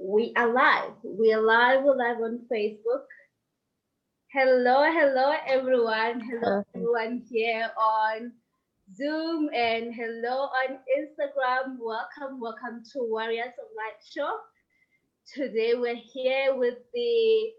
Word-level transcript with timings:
we 0.00 0.32
are 0.34 0.48
live. 0.50 0.92
We 1.04 1.32
are 1.34 1.42
live. 1.42 1.84
We're 1.84 1.94
live 1.94 2.22
on 2.22 2.40
Facebook. 2.50 3.04
Hello, 4.32 4.84
hello, 4.90 5.34
everyone. 5.46 6.20
Hello, 6.20 6.64
everyone 6.74 7.22
here 7.30 7.68
on 7.78 8.32
Zoom 8.96 9.50
and 9.54 9.94
hello 9.94 10.48
on 10.48 10.78
Instagram. 10.98 11.76
Welcome, 11.78 12.40
welcome 12.40 12.82
to 12.94 13.00
Warriors 13.02 13.52
of 13.58 13.68
Light 13.76 14.00
Show. 14.10 14.38
Today 15.34 15.74
we're 15.74 15.94
here 15.96 16.56
with 16.56 16.78
the 16.94 17.50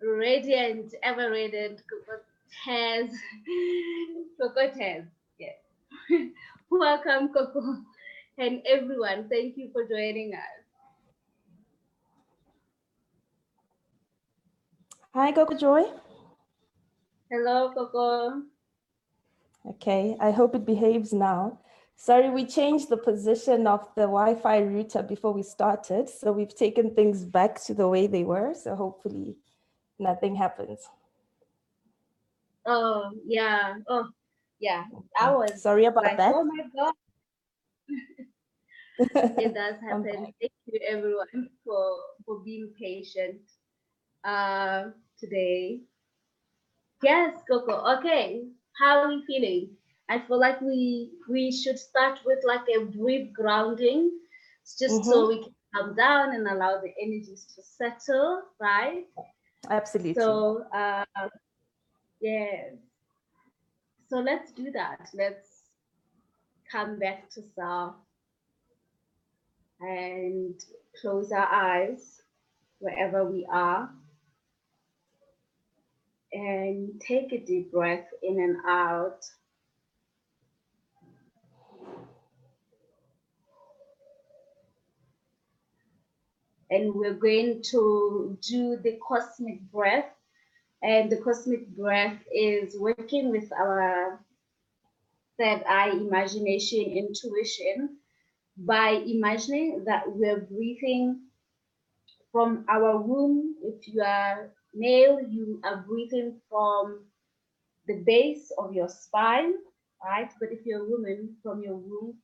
radiant, 0.00 0.94
ever 1.02 1.28
radiant 1.30 1.82
Coco 1.90 2.22
Tez. 2.64 3.10
Coco 4.40 4.70
Tez, 4.78 5.04
yes. 5.40 5.56
welcome, 6.70 7.30
Coco, 7.34 7.78
and 8.38 8.62
everyone. 8.64 9.28
Thank 9.28 9.56
you 9.56 9.70
for 9.72 9.88
joining 9.88 10.34
us. 10.34 10.59
Hi, 15.12 15.32
Gogo 15.32 15.56
Joy. 15.56 15.82
Hello, 17.32 17.72
Coco. 17.74 18.42
Okay, 19.66 20.16
I 20.20 20.30
hope 20.30 20.54
it 20.54 20.64
behaves 20.64 21.12
now. 21.12 21.58
Sorry, 21.96 22.30
we 22.30 22.46
changed 22.46 22.88
the 22.88 22.96
position 22.96 23.66
of 23.66 23.80
the 23.96 24.02
Wi-Fi 24.02 24.58
router 24.60 25.02
before 25.02 25.32
we 25.32 25.42
started, 25.42 26.08
so 26.08 26.30
we've 26.30 26.54
taken 26.54 26.94
things 26.94 27.24
back 27.24 27.60
to 27.64 27.74
the 27.74 27.88
way 27.88 28.06
they 28.06 28.22
were, 28.22 28.54
so 28.54 28.76
hopefully 28.76 29.36
nothing 29.98 30.36
happens. 30.36 30.88
Oh, 32.64 33.10
yeah. 33.26 33.74
Oh, 33.88 34.08
yeah. 34.60 34.84
I 35.18 35.34
was 35.34 35.60
Sorry 35.60 35.86
about 35.86 36.04
like, 36.04 36.18
that. 36.18 36.34
oh 36.36 36.44
my 36.44 36.64
God. 36.76 36.94
it 39.40 39.54
does 39.54 39.74
happen. 39.82 40.32
Thank 40.40 40.52
you 40.66 40.80
everyone 40.86 41.48
for 41.64 41.96
for 42.24 42.40
being 42.44 42.70
patient 42.78 43.40
uh 44.24 44.90
today. 45.20 45.80
Yes, 47.02 47.40
Coco. 47.50 47.98
Okay. 47.98 48.42
How 48.78 49.00
are 49.00 49.08
we 49.08 49.24
feeling? 49.26 49.70
I 50.08 50.18
feel 50.26 50.40
like 50.40 50.60
we 50.60 51.10
we 51.28 51.52
should 51.52 51.78
start 51.78 52.18
with 52.24 52.38
like 52.44 52.66
a 52.76 52.84
brief 52.84 53.32
grounding 53.32 54.10
just 54.78 55.04
so 55.04 55.28
we 55.28 55.42
can 55.42 55.54
calm 55.74 55.94
down 55.94 56.34
and 56.34 56.46
allow 56.48 56.80
the 56.80 56.92
energies 57.00 57.46
to 57.54 57.62
settle, 57.62 58.42
right? 58.60 59.04
Absolutely. 59.68 60.14
So 60.14 60.64
uh 60.74 61.04
yes. 62.20 62.74
So 64.08 64.18
let's 64.18 64.50
do 64.52 64.72
that. 64.72 65.08
Let's 65.14 65.62
come 66.70 66.98
back 66.98 67.30
to 67.30 67.42
self 67.54 67.94
and 69.80 70.60
close 71.00 71.30
our 71.32 71.46
eyes 71.46 72.20
wherever 72.80 73.24
we 73.24 73.46
are. 73.50 73.90
And 76.32 77.00
take 77.00 77.32
a 77.32 77.38
deep 77.38 77.72
breath 77.72 78.06
in 78.22 78.38
and 78.38 78.58
out. 78.66 79.24
And 86.70 86.94
we're 86.94 87.14
going 87.14 87.62
to 87.72 88.38
do 88.48 88.76
the 88.76 88.96
cosmic 89.06 89.60
breath. 89.72 90.06
And 90.82 91.10
the 91.10 91.16
cosmic 91.16 91.68
breath 91.76 92.16
is 92.32 92.78
working 92.78 93.30
with 93.30 93.52
our 93.52 94.24
third 95.36 95.64
eye 95.68 95.90
imagination, 95.90 96.80
intuition, 96.80 97.96
by 98.56 98.90
imagining 98.90 99.84
that 99.86 100.04
we're 100.06 100.40
breathing 100.40 101.22
from 102.30 102.64
our 102.68 102.98
womb. 102.98 103.56
If 103.64 103.88
you 103.88 104.02
are 104.02 104.52
male, 104.74 105.20
you 105.20 105.60
are 105.64 105.84
breathing 105.86 106.40
from 106.48 107.04
the 107.86 108.02
base 108.06 108.52
of 108.58 108.72
your 108.74 108.88
spine, 108.88 109.54
right? 110.04 110.30
But 110.40 110.50
if 110.52 110.60
you're 110.64 110.84
a 110.84 110.88
woman, 110.88 111.36
from 111.42 111.62
your 111.62 111.76
womb, 111.76 112.14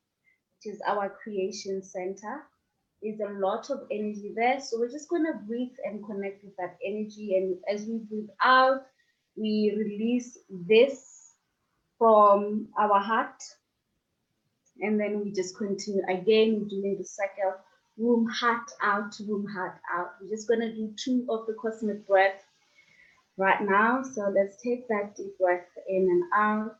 which 0.64 0.74
is 0.74 0.80
our 0.86 1.10
creation 1.22 1.82
center, 1.82 2.44
is 3.02 3.20
a 3.20 3.32
lot 3.38 3.70
of 3.70 3.80
energy 3.90 4.32
there. 4.34 4.60
So 4.60 4.78
we're 4.78 4.90
just 4.90 5.08
going 5.08 5.26
to 5.26 5.38
breathe 5.46 5.76
and 5.84 6.04
connect 6.04 6.44
with 6.44 6.56
that 6.56 6.76
energy. 6.84 7.36
And 7.36 7.56
as 7.72 7.86
we 7.86 7.98
breathe 7.98 8.30
out, 8.42 8.86
we 9.36 9.74
release 9.76 10.38
this 10.50 11.32
from 11.98 12.68
our 12.78 13.00
heart. 13.00 13.42
And 14.80 15.00
then 15.00 15.22
we 15.24 15.32
just 15.32 15.56
continue 15.56 16.02
again 16.08 16.68
doing 16.68 16.96
the 16.98 17.04
cycle 17.04 17.54
womb, 17.96 18.28
heart 18.28 18.70
out, 18.82 19.14
womb, 19.20 19.46
heart 19.46 19.78
out. 19.94 20.12
We're 20.20 20.28
just 20.28 20.48
going 20.48 20.60
to 20.60 20.74
do 20.74 20.92
two 21.02 21.26
of 21.30 21.46
the 21.46 21.54
cosmic 21.54 22.06
breath 22.06 22.44
right 23.36 23.60
now. 23.60 24.02
So 24.02 24.28
let's 24.34 24.56
take 24.62 24.88
that 24.88 25.14
deep 25.16 25.38
breath 25.38 25.66
in 25.88 26.08
and 26.10 26.24
out. 26.34 26.76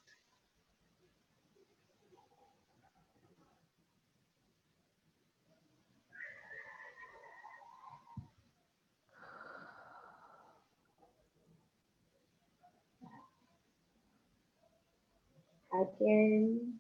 Again. 15.73 16.76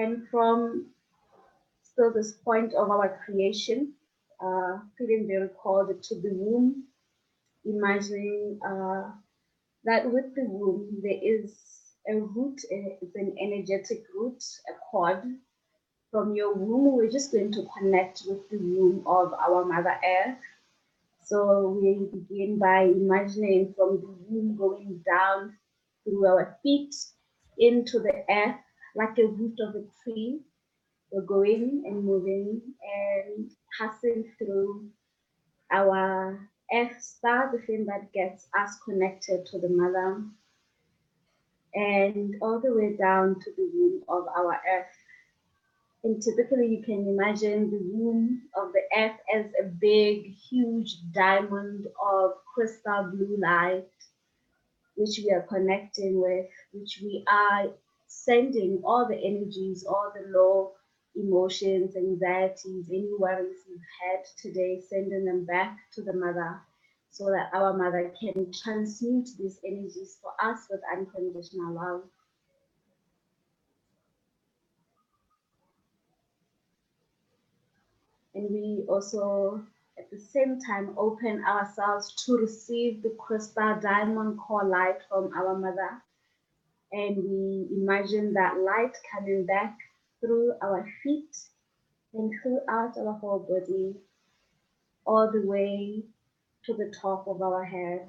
And 0.00 0.26
from 0.30 0.86
still 1.82 2.10
this 2.10 2.32
point 2.32 2.72
of 2.72 2.90
our 2.90 3.20
creation, 3.22 3.92
uh, 4.42 4.78
feeling 4.96 5.26
very 5.28 5.48
called 5.48 6.02
to 6.02 6.14
the 6.14 6.30
womb, 6.32 6.84
imagining 7.66 8.58
uh, 8.66 9.10
that 9.84 10.10
with 10.10 10.34
the 10.34 10.44
womb 10.44 11.00
there 11.02 11.20
is 11.22 11.54
a 12.08 12.14
root, 12.14 12.62
it's 12.70 13.14
an 13.14 13.36
energetic 13.38 14.04
root, 14.14 14.42
a 14.70 14.74
cord. 14.90 15.22
From 16.10 16.34
your 16.34 16.54
womb, 16.54 16.96
we're 16.96 17.10
just 17.10 17.30
going 17.30 17.52
to 17.52 17.68
connect 17.78 18.22
with 18.26 18.48
the 18.48 18.56
womb 18.56 19.02
of 19.06 19.34
our 19.34 19.66
Mother 19.66 19.96
Earth. 20.02 20.38
So 21.26 21.78
we 21.78 22.08
begin 22.10 22.58
by 22.58 22.84
imagining 22.84 23.74
from 23.76 24.00
the 24.00 24.16
womb 24.28 24.56
going 24.56 25.04
down 25.04 25.58
through 26.04 26.26
our 26.26 26.56
feet 26.62 26.94
into 27.58 27.98
the 28.00 28.24
earth 28.30 28.56
like 28.96 29.18
a 29.18 29.26
root 29.26 29.58
of 29.60 29.74
a 29.74 29.84
tree. 30.02 30.40
We're 31.10 31.22
going 31.22 31.84
and 31.86 32.04
moving 32.04 32.60
and 32.82 33.50
passing 33.78 34.24
through 34.38 34.88
our 35.70 36.48
earth 36.72 37.02
star, 37.02 37.50
the 37.52 37.58
thing 37.66 37.86
that 37.86 38.12
gets 38.12 38.48
us 38.58 38.78
connected 38.84 39.46
to 39.46 39.58
the 39.60 39.68
mother, 39.68 40.24
and 41.74 42.36
all 42.42 42.60
the 42.60 42.72
way 42.74 42.96
down 42.96 43.36
to 43.40 43.50
the 43.56 43.70
womb 43.74 44.02
of 44.08 44.26
our 44.36 44.54
earth. 44.54 44.96
And 46.04 46.22
typically, 46.22 46.68
you 46.68 46.82
can 46.82 47.06
imagine 47.08 47.70
the 47.70 47.80
womb 47.92 48.42
of 48.56 48.72
the 48.72 48.82
earth 48.96 49.18
as 49.34 49.46
a 49.60 49.64
big, 49.64 50.34
huge 50.48 50.96
diamond 51.12 51.86
of 52.02 52.32
crystal 52.54 53.04
blue 53.12 53.36
light, 53.40 53.88
which 54.96 55.18
we 55.24 55.30
are 55.32 55.46
connecting 55.48 56.20
with, 56.20 56.46
which 56.72 57.00
we 57.02 57.24
are 57.28 57.66
sending 58.10 58.82
all 58.84 59.06
the 59.06 59.16
energies, 59.16 59.84
all 59.88 60.12
the 60.12 60.36
low 60.36 60.72
emotions, 61.14 61.94
anxieties, 61.96 62.88
any 62.90 63.08
worries 63.16 63.58
you've 63.68 63.80
had 64.02 64.24
today, 64.36 64.82
sending 64.90 65.24
them 65.24 65.44
back 65.44 65.78
to 65.94 66.02
the 66.02 66.12
mother 66.12 66.60
so 67.10 67.26
that 67.26 67.50
our 67.54 67.72
mother 67.72 68.12
can 68.20 68.52
transmute 68.52 69.28
these 69.38 69.60
energies 69.64 70.18
for 70.20 70.32
us 70.42 70.66
with 70.68 70.80
unconditional 70.92 71.72
love. 71.72 72.02
And 78.34 78.50
we 78.50 78.84
also, 78.88 79.62
at 79.96 80.10
the 80.10 80.18
same 80.18 80.60
time, 80.60 80.94
open 80.98 81.44
ourselves 81.44 82.12
to 82.26 82.36
receive 82.38 83.02
the 83.02 83.14
crystal 83.20 83.78
diamond 83.80 84.38
core 84.40 84.64
light 84.64 84.98
from 85.08 85.32
our 85.36 85.56
mother. 85.56 86.02
And 86.92 87.16
we 87.16 87.68
imagine 87.72 88.34
that 88.34 88.58
light 88.58 88.96
coming 89.12 89.46
back 89.46 89.78
through 90.20 90.54
our 90.62 90.88
feet 91.02 91.36
and 92.12 92.32
throughout 92.42 92.96
our 92.98 93.12
whole 93.14 93.38
body, 93.48 93.94
all 95.06 95.30
the 95.30 95.46
way 95.46 96.02
to 96.64 96.74
the 96.74 96.92
top 97.00 97.26
of 97.28 97.42
our 97.42 97.64
head, 97.64 98.08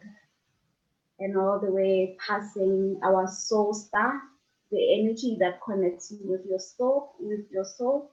and 1.20 1.38
all 1.38 1.60
the 1.60 1.72
way 1.72 2.18
passing 2.28 3.00
our 3.04 3.28
soul 3.28 3.74
star, 3.74 4.20
the 4.72 5.00
energy 5.00 5.38
that 5.40 5.62
connects 5.64 6.12
you 6.12 6.20
with 6.24 6.42
your 6.50 6.60
soul, 6.60 7.14
with 7.20 7.46
your 7.52 7.66
soul, 7.66 8.12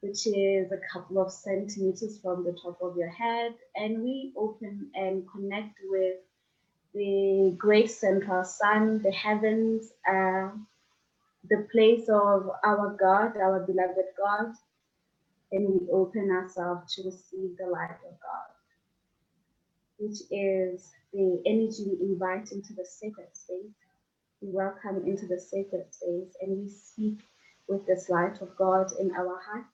which 0.00 0.26
is 0.26 0.72
a 0.72 0.80
couple 0.92 1.20
of 1.20 1.30
centimeters 1.30 2.18
from 2.22 2.44
the 2.44 2.56
top 2.62 2.78
of 2.80 2.96
your 2.96 3.10
head. 3.10 3.54
And 3.74 4.02
we 4.02 4.32
open 4.36 4.90
and 4.94 5.24
connect 5.30 5.78
with 5.84 6.16
the 6.96 7.54
great 7.58 7.92
central 7.92 8.44
sun, 8.44 9.02
the 9.04 9.12
heavens, 9.12 9.92
uh, 10.10 10.50
the 11.50 11.66
place 11.72 12.08
of 12.08 12.50
our 12.64 12.96
God, 13.00 13.36
our 13.38 13.60
beloved 13.66 14.10
God. 14.18 14.54
And 15.52 15.68
we 15.68 15.88
open 15.92 16.30
ourselves 16.30 16.94
to 16.96 17.04
receive 17.04 17.56
the 17.58 17.68
light 17.70 17.90
of 18.06 18.14
God, 18.20 18.50
which 19.98 20.20
is 20.30 20.90
the 21.12 21.42
energy 21.46 21.86
we 22.00 22.06
invite 22.12 22.52
into 22.52 22.74
the 22.74 22.86
sacred 22.86 23.28
space. 23.34 23.74
We 24.42 24.50
welcome 24.52 25.04
into 25.06 25.26
the 25.26 25.40
sacred 25.40 25.86
space 25.92 26.36
and 26.42 26.58
we 26.62 26.68
speak 26.70 27.20
with 27.68 27.86
this 27.86 28.10
light 28.10 28.42
of 28.42 28.56
God 28.56 28.88
in 29.00 29.12
our 29.12 29.40
heart. 29.40 29.66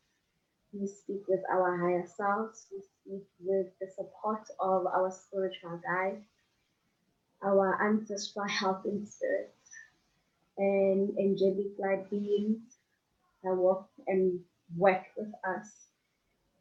We 0.72 0.86
speak 0.88 1.22
with 1.28 1.40
our 1.52 1.78
higher 1.78 2.06
selves. 2.06 2.66
We 2.72 2.80
speak 2.82 3.24
with 3.40 3.69
the 3.80 3.88
support 3.88 4.42
of 4.60 4.86
our 4.86 5.10
spiritual 5.12 5.80
guide, 5.84 6.22
our 7.44 7.79
ancestral 7.87 8.47
helping 8.49 9.06
spirits, 9.06 9.53
and 10.59 11.17
angelic 11.19 11.79
light 11.79 12.09
beings 12.11 12.61
that 13.43 13.55
walk 13.55 13.89
and 14.06 14.41
work 14.77 15.03
with 15.17 15.33
us. 15.47 15.69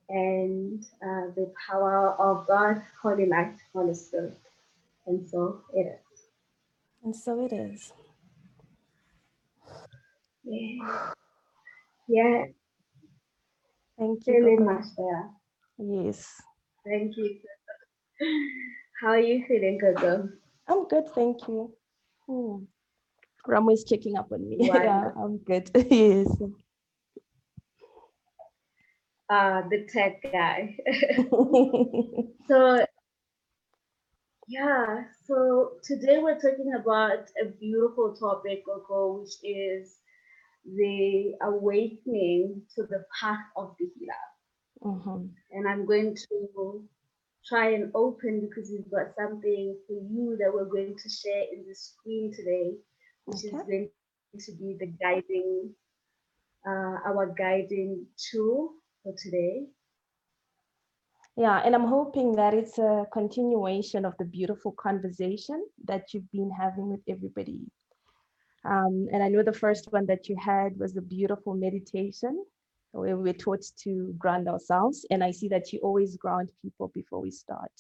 And 0.09 0.83
uh, 1.01 1.31
the 1.35 1.53
power 1.69 2.15
of 2.19 2.47
God, 2.47 2.81
Holy 3.01 3.27
Light, 3.27 3.55
Holy 3.73 3.93
Spirit. 3.93 4.37
And 5.07 5.27
so 5.27 5.61
it 5.73 5.87
is. 5.87 6.21
And 7.03 7.15
so 7.15 7.45
it 7.45 7.53
is. 7.53 7.93
Yeah. 10.43 11.11
Yeah. 12.07 12.45
Thank 13.97 14.27
you. 14.27 14.33
Very 14.33 14.57
much 14.57 14.85
better. 14.97 15.29
Yes. 15.77 16.41
Thank 16.85 17.15
you. 17.17 17.37
How 19.01 19.09
are 19.09 19.19
you 19.19 19.45
feeling, 19.47 19.79
Coco? 19.79 20.29
I'm 20.71 20.87
good, 20.87 21.09
thank 21.09 21.47
you. 21.47 21.73
Hmm. 22.27 22.63
Ramu 23.45 23.73
is 23.73 23.83
checking 23.83 24.17
up 24.17 24.31
on 24.31 24.47
me. 24.47 24.57
Yeah, 24.59 25.11
I'm 25.17 25.37
good. 25.39 25.69
yes. 25.75 26.27
Uh, 29.29 29.61
the 29.69 29.87
tech 29.91 30.21
guy. 30.23 30.77
so, 32.47 32.85
yeah, 34.47 35.03
so 35.25 35.71
today 35.83 36.19
we're 36.19 36.39
talking 36.39 36.73
about 36.79 37.29
a 37.41 37.45
beautiful 37.59 38.15
topic, 38.15 38.65
Coco, 38.65 39.19
which 39.21 39.35
is 39.43 39.97
the 40.65 41.33
awakening 41.41 42.61
to 42.75 42.83
the 42.83 43.03
path 43.19 43.45
of 43.55 43.75
the 43.79 43.87
healer. 43.95 44.27
Mhm. 44.83 45.29
and 45.51 45.67
I'm 45.67 45.85
going 45.85 46.15
to 46.15 46.83
try 47.45 47.71
and 47.71 47.91
open 47.95 48.41
because 48.41 48.69
we've 48.71 48.89
got 48.91 49.13
something 49.17 49.75
for 49.87 49.93
you 49.93 50.37
that 50.39 50.51
we're 50.53 50.65
going 50.65 50.95
to 50.97 51.09
share 51.09 51.43
in 51.53 51.65
the 51.67 51.75
screen 51.75 52.31
today, 52.33 52.73
which 53.25 53.43
is 53.43 53.51
going 53.51 53.89
to 54.39 54.51
be 54.53 54.77
the 54.79 54.87
guiding, 55.01 55.71
uh, 56.67 56.97
our 57.05 57.33
guiding 57.37 58.05
tool 58.31 58.73
for 59.03 59.13
today. 59.17 59.63
Yeah, 61.37 61.61
and 61.65 61.73
I'm 61.73 61.87
hoping 61.87 62.35
that 62.35 62.53
it's 62.53 62.77
a 62.77 63.05
continuation 63.11 64.05
of 64.05 64.13
the 64.19 64.25
beautiful 64.25 64.73
conversation 64.73 65.65
that 65.85 66.13
you've 66.13 66.29
been 66.31 66.51
having 66.51 66.89
with 66.89 67.01
everybody. 67.07 67.61
Um, 68.63 69.07
and 69.11 69.23
I 69.23 69.29
know 69.29 69.41
the 69.41 69.53
first 69.53 69.91
one 69.91 70.05
that 70.05 70.29
you 70.29 70.35
had 70.39 70.77
was 70.77 70.95
a 70.95 71.01
beautiful 71.01 71.55
meditation 71.55 72.45
where 72.91 73.17
we're 73.17 73.33
taught 73.33 73.63
to 73.83 74.13
ground 74.17 74.47
ourselves. 74.47 75.05
And 75.09 75.23
I 75.23 75.31
see 75.31 75.47
that 75.49 75.71
you 75.71 75.79
always 75.79 76.17
ground 76.17 76.49
people 76.61 76.89
before 76.93 77.21
we 77.21 77.31
start. 77.31 77.71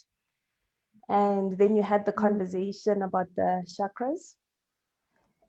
And 1.09 1.57
then 1.57 1.75
you 1.75 1.83
had 1.83 2.05
the 2.05 2.13
Mm. 2.13 2.13
conversation 2.13 3.01
about 3.01 3.27
the 3.35 3.65
chakras 3.67 4.35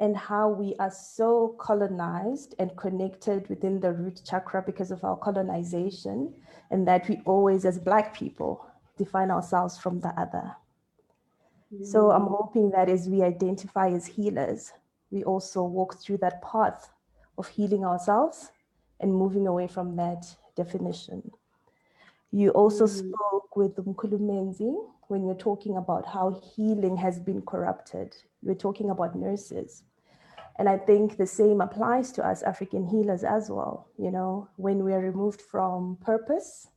and 0.01 0.17
how 0.17 0.49
we 0.49 0.75
are 0.81 0.91
so 0.91 1.55
colonized 1.61 2.55
and 2.59 2.77
connected 2.77 3.49
within 3.49 3.79
the 3.79 3.93
root 3.93 4.21
chakra 4.25 4.63
because 4.65 4.91
of 4.91 5.05
our 5.05 5.17
colonization, 5.17 6.35
and 6.71 6.89
that 6.89 7.09
we 7.09 7.23
always, 7.25 7.65
as 7.65 7.79
Black 7.79 8.13
people, 8.13 8.67
define 8.99 9.31
ourselves 9.31 9.79
from 9.79 10.01
the 10.01 10.09
other. 10.21 10.57
So 11.83 12.11
I'm 12.11 12.27
Mm, 12.27 12.29
hoping 12.29 12.71
that 12.71 12.89
as 12.89 13.09
we 13.09 13.23
identify 13.23 13.91
as 13.91 14.07
healers, 14.07 14.73
we 15.11 15.23
also 15.25 15.63
walk 15.63 16.01
through 16.01 16.19
that 16.19 16.43
path 16.43 16.91
of 17.39 17.47
healing 17.49 17.85
ourselves 17.85 18.51
and 19.03 19.15
moving 19.15 19.47
away 19.47 19.67
from 19.69 19.97
that 19.97 20.25
definition. 20.57 21.31
You 22.31 22.51
also 22.51 22.87
Mm. 22.87 22.89
spoke 22.89 23.57
with 23.57 23.77
Mkulumenzi 23.77 24.75
when 25.09 25.25
you're 25.27 25.35
talking 25.35 25.77
about 25.77 26.07
how 26.07 26.41
healing 26.55 26.97
has 26.97 27.21
been 27.21 27.43
corrupted. 27.43 28.17
You're 28.43 28.55
talking 28.55 28.91
about 28.91 29.15
nurses. 29.15 29.83
And 30.59 30.69
I 30.69 30.79
think 30.79 31.17
the 31.17 31.27
same 31.27 31.61
applies 31.61 32.13
to 32.13 32.27
us 32.27 32.43
African 32.43 32.87
healers 32.87 33.25
as 33.25 33.51
well. 33.51 33.89
You 33.99 34.11
know, 34.11 34.49
when 34.57 34.85
we 34.85 34.93
are 34.93 35.01
removed 35.01 35.43
from 35.43 35.97
purpose, 36.01 36.69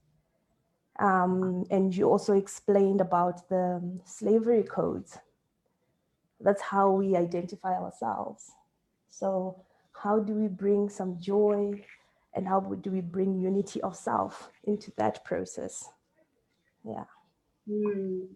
um, 0.99 1.65
and 1.71 1.95
you 1.95 2.09
also 2.09 2.33
explained 2.33 3.01
about 3.01 3.47
the 3.49 3.81
slavery 4.05 4.63
codes. 4.63 5.19
That's 6.39 6.61
how 6.61 6.91
we 6.91 7.15
identify 7.15 7.73
ourselves. 7.73 8.51
So, 9.09 9.63
how 9.93 10.19
do 10.19 10.33
we 10.33 10.47
bring 10.47 10.89
some 10.89 11.19
joy 11.19 11.83
and 12.35 12.47
how 12.47 12.59
do 12.59 12.91
we 12.91 13.01
bring 13.01 13.39
unity 13.39 13.81
of 13.81 13.95
self 13.95 14.51
into 14.65 14.91
that 14.97 15.23
process? 15.25 15.89
Yeah. 16.83 17.05
mm. 17.69 18.27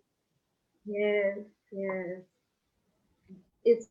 Yes, 0.85 1.37
yes. 1.71 2.21
It's 3.65 3.87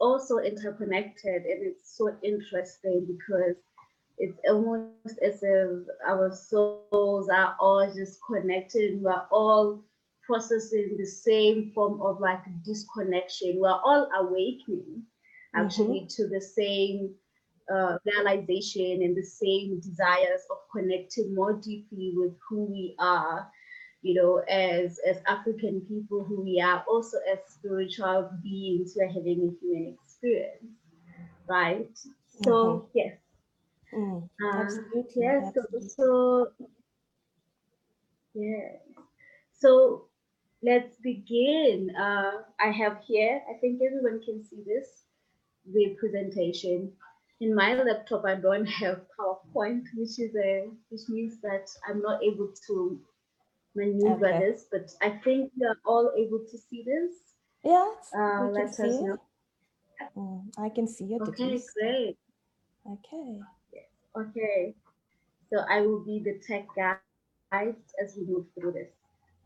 also 0.00 0.38
interconnected 0.38 1.44
and 1.44 1.66
it's 1.66 1.96
so 1.96 2.16
interesting 2.22 3.06
because 3.06 3.56
it's 4.18 4.38
almost 4.48 5.18
as 5.22 5.42
if 5.42 5.86
our 6.06 6.34
souls 6.34 7.28
are 7.28 7.56
all 7.60 7.90
just 7.94 8.18
connected. 8.26 9.00
We're 9.02 9.26
all 9.30 9.84
processing 10.26 10.96
the 10.98 11.06
same 11.06 11.72
form 11.74 12.00
of 12.02 12.20
like 12.20 12.42
disconnection. 12.64 13.56
We're 13.58 13.70
all 13.70 14.08
awakening 14.18 15.02
actually 15.54 16.06
to 16.16 16.28
the 16.28 16.40
same 16.40 17.14
uh, 17.72 17.98
realization 18.04 19.02
and 19.02 19.16
the 19.16 19.22
same 19.24 19.80
desires 19.80 20.42
of 20.50 20.58
connecting 20.72 21.34
more 21.34 21.54
deeply 21.54 22.12
with 22.16 22.32
who 22.48 22.64
we 22.66 22.94
are 22.98 23.50
you 24.02 24.14
know, 24.14 24.38
as 24.48 24.98
as 25.08 25.18
African 25.26 25.80
people 25.82 26.24
who 26.24 26.42
we 26.42 26.60
are, 26.60 26.84
also 26.88 27.18
as 27.32 27.38
spiritual 27.52 28.30
beings 28.42 28.94
who 28.94 29.02
are 29.02 29.08
having 29.08 29.40
a 29.48 29.52
human 29.60 29.96
experience, 30.02 30.78
right? 31.48 31.98
So 32.28 32.86
Mhm. 32.86 32.90
yes, 32.94 33.18
Mm, 33.92 34.28
uh, 34.42 34.58
absolutely. 34.60 35.12
yes. 35.16 35.54
So, 35.54 35.62
so 35.80 36.52
yeah. 38.34 38.76
So 39.52 40.06
let's 40.62 40.96
begin. 41.02 41.90
Uh, 41.96 42.42
I 42.60 42.70
have 42.70 42.98
here. 43.06 43.40
I 43.50 43.58
think 43.60 43.80
everyone 43.82 44.20
can 44.24 44.44
see 44.44 44.62
this 44.66 45.04
the 45.72 45.96
presentation. 46.00 46.92
In 47.40 47.54
my 47.54 47.72
laptop, 47.74 48.24
I 48.26 48.34
don't 48.34 48.66
have 48.66 49.00
PowerPoint, 49.18 49.84
which 49.96 50.18
is 50.18 50.34
a 50.36 50.68
which 50.90 51.08
means 51.08 51.40
that 51.40 51.66
I'm 51.88 52.02
not 52.02 52.22
able 52.22 52.52
to 52.66 53.00
maneuver 53.74 54.26
Okay. 54.26 54.38
this, 54.50 54.66
but 54.70 54.90
I 55.00 55.18
think 55.24 55.50
we 55.56 55.66
are 55.66 55.78
all 55.86 56.12
able 56.18 56.44
to 56.50 56.58
see 56.58 56.84
this. 56.84 57.12
Yes, 57.64 58.10
Uh, 58.14 58.48
we 58.48 58.56
can 58.56 58.68
let 58.68 58.74
see 58.74 58.88
us 58.88 58.94
it. 58.94 59.02
know. 59.06 59.18
Mm, 60.16 60.48
I 60.58 60.68
can 60.68 60.86
see 60.86 61.14
it 61.14 61.22
Okay, 61.22 61.60
great. 61.80 62.16
Okay. 62.86 63.40
Okay, 64.16 64.74
so 65.52 65.60
I 65.70 65.80
will 65.82 66.04
be 66.04 66.20
the 66.24 66.40
tech 66.46 66.66
guide 66.74 67.76
as 68.02 68.16
we 68.16 68.24
move 68.26 68.46
through 68.58 68.72
this. 68.72 68.90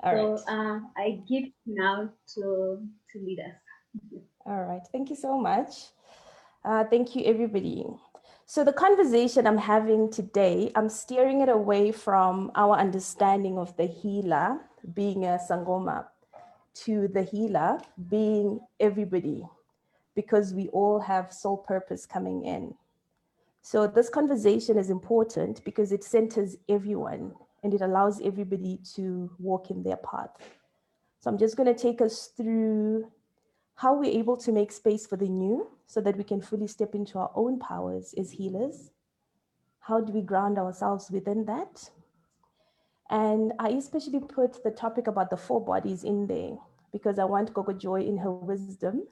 All 0.03 0.15
so 0.15 0.33
right. 0.33 0.41
uh, 0.49 0.81
I 0.97 1.23
give 1.29 1.53
now 1.67 2.11
to 2.35 2.83
to 3.13 3.19
lead 3.19 3.41
us. 3.41 4.23
All 4.47 4.63
right. 4.65 4.83
Thank 4.91 5.11
you 5.11 5.17
so 5.17 5.39
much. 5.39 5.94
Uh, 6.65 6.83
thank 6.85 7.15
you, 7.15 7.23
everybody. 7.27 7.85
So, 8.47 8.65
the 8.65 8.73
conversation 8.73 9.47
I'm 9.47 9.59
having 9.59 10.11
today, 10.11 10.73
I'm 10.75 10.89
steering 10.89 11.43
it 11.43 11.51
away 11.51 11.93
from 11.93 12.51
our 12.55 12.79
understanding 12.79 13.59
of 13.59 13.77
the 13.77 13.87
healer 13.87 14.61
being 14.95 15.25
a 15.25 15.39
Sangoma 15.39 16.07
to 16.85 17.09
the 17.09 17.23
healer 17.23 17.79
being 18.09 18.61
everybody, 18.81 19.47
because 20.15 20.55
we 20.55 20.69
all 20.69 20.99
have 21.01 21.35
soul 21.35 21.59
purpose 21.59 22.07
coming 22.07 22.47
in. 22.47 22.75
So, 23.61 23.87
this 23.87 24.09
conversation 24.09 24.79
is 24.79 24.89
important 24.89 25.63
because 25.65 25.93
it 25.93 26.03
centers 26.03 26.57
everyone 26.71 27.35
and 27.63 27.75
it 27.75 27.83
allows 27.83 28.23
everybody 28.23 28.79
to 28.95 29.31
walk 29.39 29.71
in 29.71 29.83
their 29.83 29.99
path. 29.99 30.31
So, 31.21 31.31
I'm 31.31 31.39
just 31.39 31.59
going 31.59 31.75
to 31.75 31.79
take 31.79 32.01
us 32.01 32.31
through 32.35 33.11
how 33.77 33.95
we're 33.95 34.19
able 34.19 34.37
to 34.39 34.53
make 34.53 34.73
space 34.73 35.07
for 35.07 35.17
the 35.17 35.29
new 35.29 35.71
so 35.87 36.01
that 36.01 36.17
we 36.17 36.25
can 36.25 36.41
fully 36.41 36.67
step 36.67 36.95
into 36.95 37.19
our 37.19 37.31
own 37.35 37.59
powers 37.59 38.15
as 38.19 38.33
healers, 38.33 38.91
How 39.81 40.01
do 40.01 40.13
we 40.15 40.23
ground 40.23 40.59
ourselves 40.59 41.11
within 41.11 41.45
that? 41.45 41.91
And 43.11 43.53
I 43.59 43.69
especially 43.69 44.21
put 44.21 44.65
the 44.65 44.71
topic 44.71 45.07
about 45.09 45.29
the 45.29 45.37
four 45.37 45.63
bodies 45.63 46.05
in 46.05 46.27
there 46.27 46.57
because 46.91 47.19
I 47.19 47.25
want 47.25 47.53
Gogo 47.53 47.75
Joy 47.75 48.01
in 48.01 48.17
her 48.19 48.33
wisdom 48.33 49.03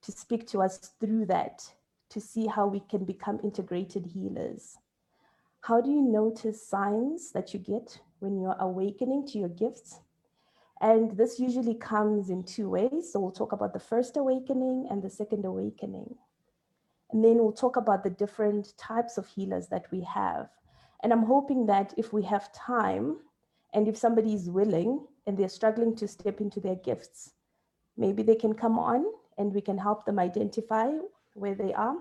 to 0.00 0.12
speak 0.12 0.46
to 0.48 0.62
us 0.62 0.78
through 1.00 1.26
that, 1.26 1.70
to 2.08 2.20
see 2.20 2.46
how 2.46 2.66
we 2.66 2.80
can 2.80 3.04
become 3.04 3.40
integrated 3.44 4.06
healers. 4.06 4.78
How 5.60 5.82
do 5.82 5.90
you 5.90 6.00
notice 6.00 6.66
signs 6.66 7.32
that 7.32 7.52
you 7.52 7.60
get 7.60 8.00
when 8.20 8.40
you're 8.40 8.56
awakening 8.58 9.26
to 9.26 9.38
your 9.38 9.50
gifts? 9.50 10.00
And 10.80 11.16
this 11.16 11.40
usually 11.40 11.74
comes 11.74 12.28
in 12.28 12.42
two 12.42 12.68
ways. 12.68 13.12
So 13.12 13.20
we'll 13.20 13.30
talk 13.30 13.52
about 13.52 13.72
the 13.72 13.80
first 13.80 14.16
awakening 14.16 14.88
and 14.90 15.02
the 15.02 15.10
second 15.10 15.44
awakening. 15.44 16.14
And 17.10 17.24
then 17.24 17.38
we'll 17.38 17.52
talk 17.52 17.76
about 17.76 18.04
the 18.04 18.10
different 18.10 18.76
types 18.76 19.16
of 19.16 19.26
healers 19.26 19.68
that 19.68 19.86
we 19.90 20.02
have. 20.02 20.48
And 21.02 21.12
I'm 21.12 21.24
hoping 21.24 21.66
that 21.66 21.94
if 21.96 22.12
we 22.12 22.22
have 22.24 22.52
time 22.52 23.18
and 23.72 23.88
if 23.88 23.96
somebody 23.96 24.34
is 24.34 24.50
willing 24.50 25.06
and 25.26 25.38
they're 25.38 25.48
struggling 25.48 25.94
to 25.96 26.08
step 26.08 26.40
into 26.40 26.60
their 26.60 26.76
gifts, 26.76 27.32
maybe 27.96 28.22
they 28.22 28.34
can 28.34 28.54
come 28.54 28.78
on 28.78 29.04
and 29.38 29.54
we 29.54 29.60
can 29.60 29.78
help 29.78 30.04
them 30.04 30.18
identify 30.18 30.90
where 31.34 31.54
they 31.54 31.72
are 31.74 31.96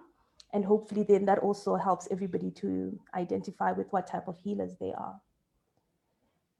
and 0.55 0.63
hopefully 0.63 1.03
then 1.03 1.25
that 1.25 1.39
also 1.39 1.75
helps 1.75 2.07
everybody 2.09 2.49
to 2.49 2.97
identify 3.13 3.73
with 3.73 3.91
what 3.91 4.07
type 4.07 4.29
of 4.29 4.39
healers 4.39 4.75
they 4.79 4.93
are. 4.93 5.19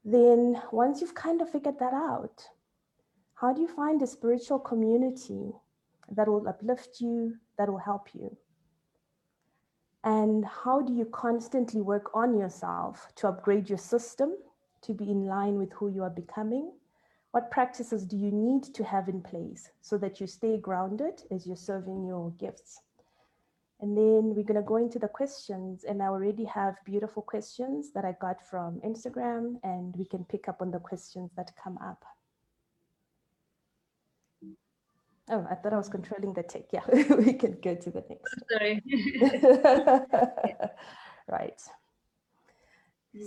Then 0.08 0.62
once 0.70 1.00
you've 1.00 1.16
kind 1.16 1.42
of 1.42 1.50
figured 1.50 1.80
that 1.80 1.92
out, 1.92 2.48
how 3.34 3.52
do 3.52 3.60
you 3.60 3.66
find 3.66 4.00
a 4.00 4.06
spiritual 4.06 4.60
community 4.60 5.50
that 6.12 6.28
will 6.28 6.46
uplift 6.46 7.00
you, 7.00 7.34
that 7.58 7.68
will 7.68 7.78
help 7.78 8.14
you? 8.14 8.36
And 10.04 10.44
how 10.44 10.80
do 10.80 10.92
you 10.92 11.06
constantly 11.06 11.80
work 11.80 12.14
on 12.14 12.38
yourself 12.38 13.08
to 13.16 13.26
upgrade 13.26 13.68
your 13.68 13.78
system 13.78 14.36
to 14.82 14.94
be 14.94 15.10
in 15.10 15.26
line 15.26 15.58
with 15.58 15.72
who 15.72 15.88
you 15.88 16.04
are 16.04 16.10
becoming? 16.10 16.72
What 17.32 17.50
practices 17.50 18.04
do 18.04 18.16
you 18.16 18.30
need 18.30 18.62
to 18.74 18.84
have 18.84 19.08
in 19.08 19.20
place 19.20 19.70
so 19.80 19.98
that 19.98 20.20
you 20.20 20.28
stay 20.28 20.56
grounded 20.56 21.24
as 21.32 21.48
you're 21.48 21.56
serving 21.56 22.06
your 22.06 22.30
gifts? 22.38 22.80
And 23.80 23.96
then 23.96 24.34
we're 24.34 24.42
going 24.42 24.60
to 24.60 24.62
go 24.62 24.76
into 24.76 24.98
the 24.98 25.08
questions. 25.08 25.84
And 25.84 26.02
I 26.02 26.06
already 26.06 26.44
have 26.44 26.76
beautiful 26.84 27.22
questions 27.22 27.92
that 27.92 28.04
I 28.04 28.14
got 28.20 28.46
from 28.48 28.80
Instagram, 28.80 29.56
and 29.62 29.94
we 29.96 30.06
can 30.06 30.24
pick 30.24 30.48
up 30.48 30.62
on 30.62 30.70
the 30.70 30.78
questions 30.78 31.30
that 31.36 31.52
come 31.62 31.78
up. 31.78 32.02
Oh, 35.28 35.44
I 35.50 35.56
thought 35.56 35.72
I 35.72 35.76
was 35.76 35.88
controlling 35.88 36.32
the 36.34 36.42
tech. 36.44 36.66
Yeah, 36.72 36.84
we 37.16 37.32
can 37.32 37.58
go 37.60 37.74
to 37.74 37.90
the 37.90 38.04
next. 38.08 38.34
Sorry. 38.50 38.82
right. 41.28 41.60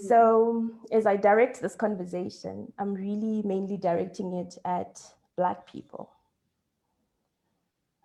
So 0.08 0.70
as 0.92 1.06
I 1.06 1.18
direct 1.18 1.62
this 1.62 1.76
conversation, 1.76 2.72
I'm 2.78 2.94
really 2.94 3.42
mainly 3.46 3.76
directing 3.76 4.34
it 4.34 4.58
at 4.64 5.02
Black 5.36 5.68
people. 5.68 6.12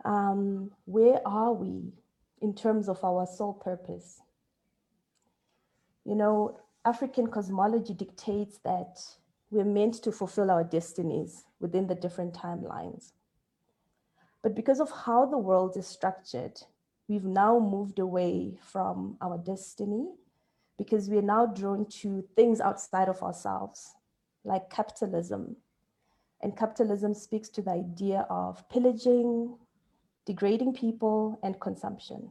Um, 0.04 0.72
where 0.86 1.20
are 1.26 1.52
we 1.52 1.92
in 2.40 2.54
terms 2.54 2.88
of 2.88 3.02
our 3.04 3.26
sole 3.26 3.54
purpose. 3.54 4.20
You 6.04 6.14
know, 6.14 6.58
African 6.84 7.28
cosmology 7.28 7.94
dictates 7.94 8.58
that 8.58 9.00
we're 9.50 9.64
meant 9.64 9.94
to 10.02 10.12
fulfill 10.12 10.50
our 10.50 10.64
destinies 10.64 11.44
within 11.60 11.86
the 11.86 11.94
different 11.94 12.34
timelines. 12.34 13.12
But 14.42 14.54
because 14.54 14.80
of 14.80 14.90
how 14.90 15.24
the 15.24 15.38
world 15.38 15.76
is 15.76 15.86
structured, 15.86 16.60
we've 17.08 17.24
now 17.24 17.58
moved 17.58 17.98
away 17.98 18.58
from 18.60 19.16
our 19.22 19.38
destiny 19.38 20.08
because 20.76 21.08
we 21.08 21.16
are 21.16 21.22
now 21.22 21.46
drawn 21.46 21.86
to 21.86 22.24
things 22.36 22.60
outside 22.60 23.08
of 23.08 23.22
ourselves, 23.22 23.94
like 24.44 24.68
capitalism. 24.68 25.56
And 26.42 26.56
capitalism 26.56 27.14
speaks 27.14 27.48
to 27.50 27.62
the 27.62 27.70
idea 27.70 28.26
of 28.28 28.68
pillaging, 28.68 29.56
degrading 30.26 30.74
people, 30.74 31.38
and 31.42 31.60
consumption. 31.60 32.30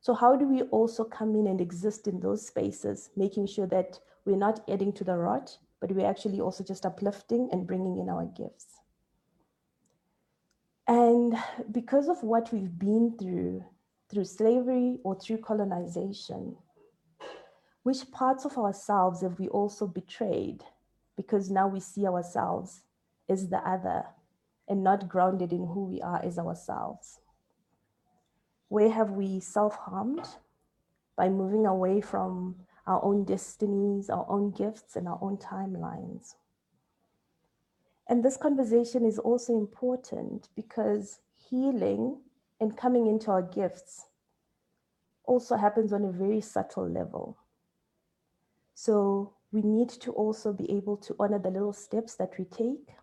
So 0.00 0.14
how 0.14 0.36
do 0.36 0.46
we 0.46 0.62
also 0.62 1.04
come 1.04 1.34
in 1.36 1.46
and 1.46 1.60
exist 1.60 2.08
in 2.08 2.20
those 2.20 2.46
spaces, 2.46 3.10
making 3.16 3.46
sure 3.46 3.66
that 3.68 3.98
we're 4.24 4.36
not 4.36 4.68
adding 4.68 4.92
to 4.94 5.04
the 5.04 5.16
rot, 5.16 5.56
but 5.80 5.92
we're 5.92 6.08
actually 6.08 6.40
also 6.40 6.64
just 6.64 6.86
uplifting 6.86 7.48
and 7.52 7.66
bringing 7.66 7.98
in 7.98 8.08
our 8.08 8.24
gifts. 8.24 8.66
And 10.88 11.36
because 11.70 12.08
of 12.08 12.22
what 12.22 12.52
we've 12.52 12.78
been 12.78 13.16
through, 13.18 13.64
through 14.10 14.24
slavery 14.24 14.98
or 15.04 15.14
through 15.18 15.38
colonization, 15.38 16.56
which 17.82 18.10
parts 18.10 18.44
of 18.44 18.58
ourselves 18.58 19.22
have 19.22 19.38
we 19.38 19.48
also 19.48 19.86
betrayed? 19.86 20.62
Because 21.16 21.50
now 21.50 21.68
we 21.68 21.80
see 21.80 22.06
ourselves 22.06 22.82
as 23.28 23.48
the 23.48 23.58
other 23.58 24.04
and 24.68 24.82
not 24.82 25.08
grounded 25.08 25.52
in 25.52 25.66
who 25.66 25.84
we 25.84 26.00
are 26.00 26.22
as 26.22 26.38
ourselves? 26.38 27.20
Where 28.68 28.90
have 28.90 29.10
we 29.10 29.40
self 29.40 29.76
harmed 29.76 30.26
by 31.16 31.28
moving 31.28 31.66
away 31.66 32.00
from 32.00 32.56
our 32.86 33.04
own 33.04 33.24
destinies, 33.24 34.08
our 34.08 34.26
own 34.28 34.50
gifts, 34.50 34.96
and 34.96 35.06
our 35.06 35.18
own 35.20 35.36
timelines? 35.36 36.34
And 38.08 38.24
this 38.24 38.36
conversation 38.36 39.04
is 39.04 39.18
also 39.18 39.52
important 39.54 40.48
because 40.56 41.20
healing 41.48 42.20
and 42.60 42.76
coming 42.76 43.06
into 43.06 43.30
our 43.30 43.42
gifts 43.42 44.06
also 45.24 45.56
happens 45.56 45.92
on 45.92 46.04
a 46.04 46.12
very 46.12 46.40
subtle 46.40 46.88
level. 46.88 47.38
So 48.74 49.34
we 49.52 49.62
need 49.62 49.90
to 49.90 50.12
also 50.12 50.52
be 50.52 50.70
able 50.70 50.96
to 50.98 51.14
honor 51.18 51.38
the 51.38 51.50
little 51.50 51.72
steps 51.72 52.14
that 52.16 52.32
we 52.38 52.44
take 52.44 52.96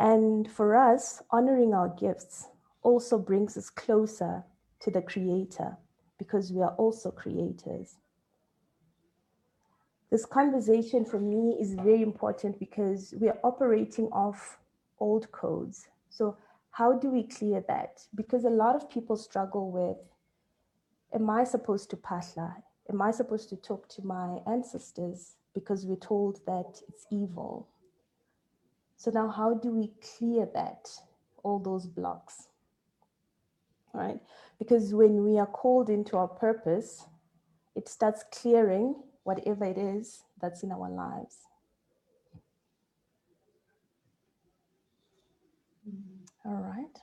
and 0.00 0.50
for 0.50 0.76
us, 0.76 1.22
honoring 1.30 1.74
our 1.74 1.88
gifts 1.88 2.48
also 2.82 3.18
brings 3.18 3.58
us 3.58 3.68
closer 3.68 4.42
to 4.80 4.90
the 4.90 5.02
Creator 5.02 5.76
because 6.18 6.50
we 6.50 6.62
are 6.62 6.74
also 6.76 7.10
creators. 7.10 7.96
This 10.10 10.24
conversation 10.24 11.04
for 11.04 11.20
me 11.20 11.56
is 11.60 11.74
very 11.74 12.02
important 12.02 12.58
because 12.58 13.14
we 13.20 13.28
are 13.28 13.38
operating 13.44 14.06
off 14.06 14.58
old 14.98 15.30
codes. 15.32 15.86
So, 16.08 16.36
how 16.72 16.94
do 16.94 17.10
we 17.10 17.24
clear 17.24 17.62
that? 17.68 18.00
Because 18.14 18.44
a 18.44 18.50
lot 18.50 18.76
of 18.76 18.88
people 18.88 19.16
struggle 19.16 19.70
with 19.70 19.98
Am 21.12 21.28
I 21.28 21.44
supposed 21.44 21.90
to 21.90 21.96
phahla? 21.96 22.54
Am 22.88 23.02
I 23.02 23.10
supposed 23.10 23.48
to 23.50 23.56
talk 23.56 23.88
to 23.90 24.02
my 24.02 24.38
ancestors 24.46 25.34
because 25.54 25.84
we're 25.84 25.96
told 25.96 26.40
that 26.46 26.80
it's 26.88 27.06
evil? 27.10 27.68
So 29.00 29.10
now 29.10 29.30
how 29.30 29.54
do 29.54 29.70
we 29.70 29.92
clear 30.18 30.46
that, 30.52 30.90
all 31.42 31.58
those 31.58 31.86
blocks? 31.86 32.48
Right? 33.94 34.20
Because 34.58 34.92
when 34.92 35.24
we 35.24 35.38
are 35.38 35.46
called 35.46 35.88
into 35.88 36.18
our 36.18 36.28
purpose, 36.28 37.06
it 37.74 37.88
starts 37.88 38.22
clearing 38.30 38.94
whatever 39.22 39.64
it 39.64 39.78
is 39.78 40.24
that's 40.38 40.62
in 40.62 40.70
our 40.70 40.90
lives. 40.90 41.38
All 46.44 46.60
right. 46.60 46.98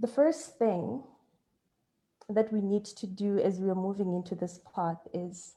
The 0.00 0.08
first 0.08 0.58
thing 0.58 1.04
that 2.28 2.52
we 2.52 2.60
need 2.60 2.86
to 2.86 3.06
do 3.06 3.38
as 3.38 3.60
we 3.60 3.70
are 3.70 3.76
moving 3.76 4.14
into 4.14 4.34
this 4.34 4.58
path 4.74 5.06
is 5.14 5.54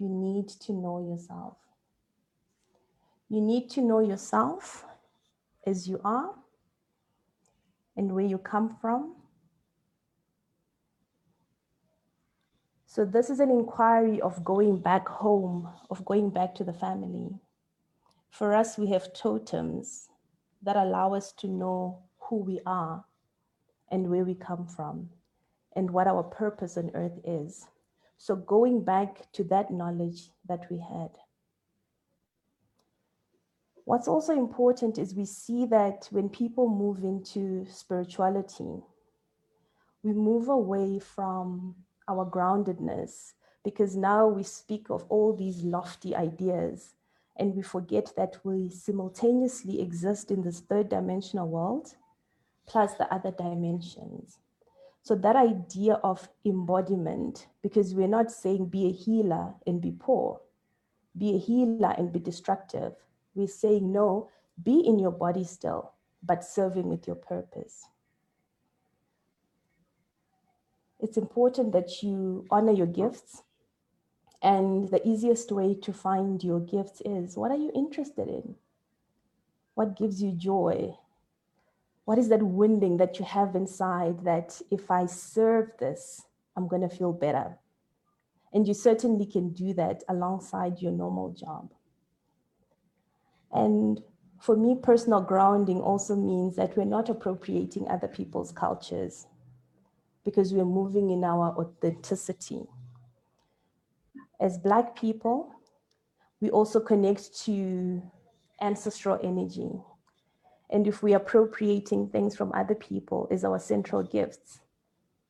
you 0.00 0.08
need 0.08 0.48
to 0.48 0.72
know 0.72 1.06
yourself. 1.06 1.58
You 3.28 3.40
need 3.40 3.68
to 3.70 3.82
know 3.82 4.00
yourself 4.00 4.86
as 5.66 5.86
you 5.86 6.00
are 6.04 6.34
and 7.96 8.12
where 8.12 8.24
you 8.24 8.38
come 8.38 8.74
from. 8.80 9.14
So, 12.86 13.04
this 13.04 13.30
is 13.30 13.38
an 13.38 13.50
inquiry 13.50 14.20
of 14.20 14.42
going 14.42 14.78
back 14.78 15.06
home, 15.06 15.68
of 15.90 16.04
going 16.04 16.30
back 16.30 16.56
to 16.56 16.64
the 16.64 16.72
family. 16.72 17.38
For 18.30 18.54
us, 18.54 18.78
we 18.78 18.88
have 18.88 19.12
totems 19.12 20.08
that 20.62 20.76
allow 20.76 21.14
us 21.14 21.30
to 21.34 21.46
know 21.46 22.02
who 22.18 22.36
we 22.36 22.60
are 22.66 23.04
and 23.90 24.08
where 24.08 24.24
we 24.24 24.34
come 24.34 24.66
from 24.66 25.10
and 25.76 25.90
what 25.90 26.08
our 26.08 26.22
purpose 26.22 26.76
on 26.76 26.90
earth 26.94 27.20
is. 27.22 27.66
So 28.22 28.36
going 28.36 28.84
back 28.84 29.32
to 29.32 29.44
that 29.44 29.70
knowledge 29.70 30.30
that 30.46 30.70
we 30.70 30.78
had. 30.78 31.08
What's 33.86 34.08
also 34.08 34.34
important 34.34 34.98
is 34.98 35.14
we 35.14 35.24
see 35.24 35.64
that 35.64 36.06
when 36.10 36.28
people 36.28 36.68
move 36.68 37.02
into 37.02 37.64
spirituality, 37.70 38.82
we 40.02 40.12
move 40.12 40.50
away 40.50 40.98
from 40.98 41.74
our 42.08 42.26
groundedness 42.26 43.32
because 43.64 43.96
now 43.96 44.28
we 44.28 44.42
speak 44.42 44.90
of 44.90 45.02
all 45.08 45.34
these 45.34 45.62
lofty 45.62 46.14
ideas 46.14 46.92
and 47.36 47.56
we 47.56 47.62
forget 47.62 48.12
that 48.18 48.36
we 48.44 48.68
simultaneously 48.68 49.80
exist 49.80 50.30
in 50.30 50.42
this 50.42 50.60
third 50.60 50.90
dimensional 50.90 51.48
world 51.48 51.94
plus 52.66 52.92
the 52.96 53.10
other 53.12 53.30
dimensions. 53.30 54.40
So 55.02 55.14
that 55.16 55.36
idea 55.36 55.94
of 55.94 56.28
embodiment, 56.44 57.46
because 57.62 57.94
we're 57.94 58.06
not 58.06 58.30
saying 58.30 58.66
be 58.66 58.86
a 58.86 58.92
healer 58.92 59.54
and 59.66 59.80
be 59.80 59.92
poor, 59.92 60.40
be 61.16 61.34
a 61.34 61.38
healer 61.38 61.94
and 61.96 62.12
be 62.12 62.18
destructive. 62.18 62.92
We're 63.34 63.46
saying 63.46 63.90
no, 63.90 64.28
be 64.62 64.80
in 64.80 64.98
your 64.98 65.10
body 65.10 65.44
still, 65.44 65.92
but 66.22 66.44
serving 66.44 66.88
with 66.88 67.06
your 67.06 67.16
purpose. 67.16 67.86
It's 70.98 71.16
important 71.16 71.72
that 71.72 72.02
you 72.02 72.46
honor 72.50 72.72
your 72.72 72.86
gifts. 72.86 73.42
And 74.42 74.88
the 74.88 75.06
easiest 75.06 75.50
way 75.52 75.74
to 75.74 75.92
find 75.92 76.42
your 76.42 76.60
gifts 76.60 77.02
is 77.04 77.36
what 77.36 77.50
are 77.50 77.56
you 77.56 77.70
interested 77.74 78.28
in? 78.28 78.54
What 79.74 79.96
gives 79.96 80.22
you 80.22 80.32
joy? 80.32 80.94
What 82.10 82.18
is 82.18 82.28
that 82.30 82.42
winding 82.42 82.96
that 82.96 83.20
you 83.20 83.24
have 83.24 83.54
inside 83.54 84.24
that 84.24 84.60
if 84.72 84.90
I 84.90 85.06
serve 85.06 85.70
this, 85.78 86.20
I'm 86.56 86.66
going 86.66 86.82
to 86.82 86.88
feel 86.88 87.12
better? 87.12 87.56
And 88.52 88.66
you 88.66 88.74
certainly 88.74 89.26
can 89.26 89.50
do 89.52 89.72
that 89.74 90.02
alongside 90.08 90.82
your 90.82 90.90
normal 90.90 91.30
job. 91.30 91.72
And 93.52 94.02
for 94.40 94.56
me, 94.56 94.74
personal 94.82 95.20
grounding 95.20 95.80
also 95.80 96.16
means 96.16 96.56
that 96.56 96.76
we're 96.76 96.84
not 96.84 97.08
appropriating 97.08 97.86
other 97.86 98.08
people's 98.08 98.50
cultures 98.50 99.28
because 100.24 100.52
we're 100.52 100.64
moving 100.64 101.10
in 101.10 101.22
our 101.22 101.56
authenticity. 101.56 102.62
As 104.40 104.58
Black 104.58 104.96
people, 104.96 105.54
we 106.40 106.50
also 106.50 106.80
connect 106.80 107.38
to 107.44 108.02
ancestral 108.60 109.20
energy. 109.22 109.70
And 110.70 110.86
if 110.86 111.02
we're 111.02 111.16
appropriating 111.16 112.08
things 112.08 112.36
from 112.36 112.52
other 112.52 112.76
people 112.76 113.26
as 113.30 113.44
our 113.44 113.58
central 113.58 114.02
gifts, 114.02 114.60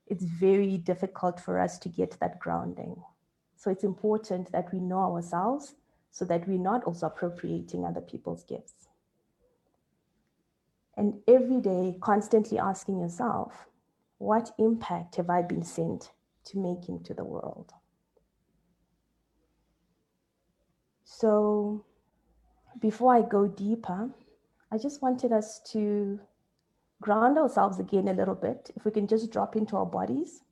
it's 0.07 0.25
very 0.25 0.77
difficult 0.77 1.41
for 1.41 1.59
us 1.59 1.79
to 1.79 1.89
get 1.89 2.19
that 2.21 2.39
grounding. 2.39 3.03
So 3.57 3.71
it's 3.71 3.85
important 3.85 4.53
that 4.53 4.73
we 4.73 4.81
know 4.81 5.15
ourselves 5.15 5.75
so 6.11 6.25
that 6.27 6.47
we're 6.47 6.59
not 6.59 6.85
also 6.85 7.07
appropriating 7.07 7.85
other 7.85 8.01
people's 8.01 8.45
gifts. 8.45 8.89
And 10.97 11.21
every 11.27 11.61
day, 11.61 11.97
constantly 12.03 12.59
asking 12.59 13.01
yourself, 13.01 13.67
what 14.19 14.51
impact 14.59 15.17
have 15.17 15.31
I 15.31 15.41
been 15.41 15.63
sent 15.63 16.11
to 16.47 16.59
make 16.59 16.89
into 16.89 17.15
the 17.15 17.25
world? 17.25 17.73
So 21.05 21.85
before 22.79 23.15
I 23.15 23.23
go 23.23 23.47
deeper, 23.47 24.11
I 24.73 24.79
just 24.79 25.03
wanted 25.03 25.33
us 25.33 25.61
to 25.73 26.21
ground 27.00 27.39
ourselves 27.39 27.79
again 27.81 28.09
a 28.09 28.12
little 28.12 28.35
bit. 28.35 28.71
If 28.77 28.85
we 28.85 28.91
can 28.91 29.07
just 29.07 29.31
drop 29.31 29.57
into 29.57 29.77
our 29.77 29.87
bodies 29.87 30.43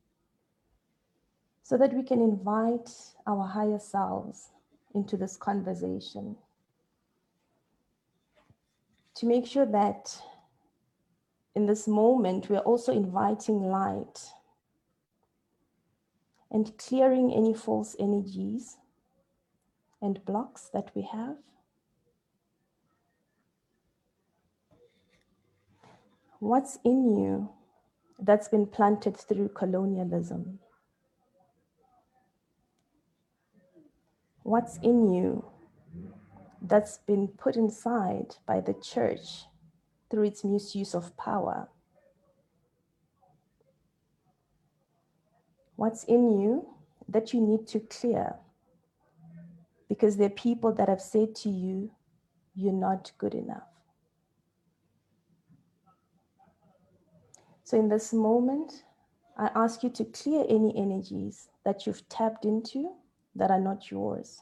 so 1.63 1.77
that 1.77 1.93
we 1.93 2.03
can 2.03 2.21
invite 2.21 2.91
our 3.27 3.47
higher 3.47 3.79
selves 3.79 4.51
into 4.95 5.17
this 5.17 5.37
conversation 5.37 6.37
to 9.15 9.27
make 9.27 9.47
sure 9.47 9.67
that 9.67 10.17
in 11.55 11.67
this 11.67 11.89
moment, 11.89 12.49
we're 12.49 12.59
also 12.59 12.93
inviting 12.93 13.63
light 13.65 14.31
and 16.53 16.79
clearing 16.79 17.33
any 17.33 17.53
false 17.53 17.97
energies 17.99 18.77
and 20.01 20.25
blocks 20.25 20.71
that 20.73 20.91
we 20.95 21.03
have. 21.03 21.37
What's 26.41 26.79
in 26.85 27.17
you 27.17 27.51
that's 28.19 28.49
been 28.49 28.67
planted 28.67 29.17
through 29.17 29.51
colonialism? 29.51 30.59
What's 34.43 34.79
in 34.79 35.13
you 35.13 35.45
that's 36.63 36.99
been 36.99 37.29
put 37.29 37.57
inside 37.57 38.37
by 38.47 38.61
the 38.61 38.75
church 38.75 39.45
through 40.11 40.25
its 40.25 40.45
misuse 40.45 40.95
of 40.95 41.17
power. 41.17 41.69
What's 45.77 46.05
in 46.05 46.41
you 46.41 46.67
that 47.09 47.33
you 47.33 47.41
need 47.41 47.67
to 47.69 47.81
clear? 47.81 48.35
Because 49.89 50.17
there 50.17 50.27
are 50.27 50.31
people 50.31 50.73
that 50.75 50.89
have 50.89 51.01
said 51.01 51.35
to 51.37 51.49
you, 51.49 51.91
you're 52.55 52.73
not 52.73 53.13
good 53.19 53.35
enough. 53.35 53.69
So 57.69 57.79
in 57.79 57.91
this 57.91 58.15
moment, 58.15 58.85
I 59.37 59.51
ask 59.55 59.83
you 59.83 59.91
to 59.91 60.05
clear 60.07 60.43
any 60.49 60.75
energies 60.75 61.51
that 61.67 61.87
you've 61.87 62.09
tapped 62.09 62.47
into 62.47 62.95
that 63.35 63.51
are 63.51 63.61
not 63.61 63.91
yours. 63.91 64.41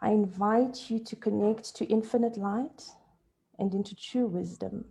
I 0.00 0.12
invite 0.12 0.88
you 0.88 0.98
to 0.98 1.14
connect 1.14 1.76
to 1.76 1.84
infinite 1.88 2.38
light 2.38 2.84
and 3.58 3.74
into 3.74 3.94
true 3.94 4.26
wisdom. 4.26 4.86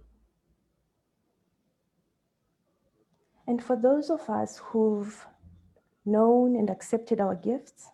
And 3.48 3.64
for 3.64 3.76
those 3.76 4.12
of 4.12 4.30
us 4.30 4.60
who've 4.66 5.26
known 6.06 6.56
and 6.56 6.70
accepted 6.70 7.20
our 7.20 7.34
gifts, 7.34 7.88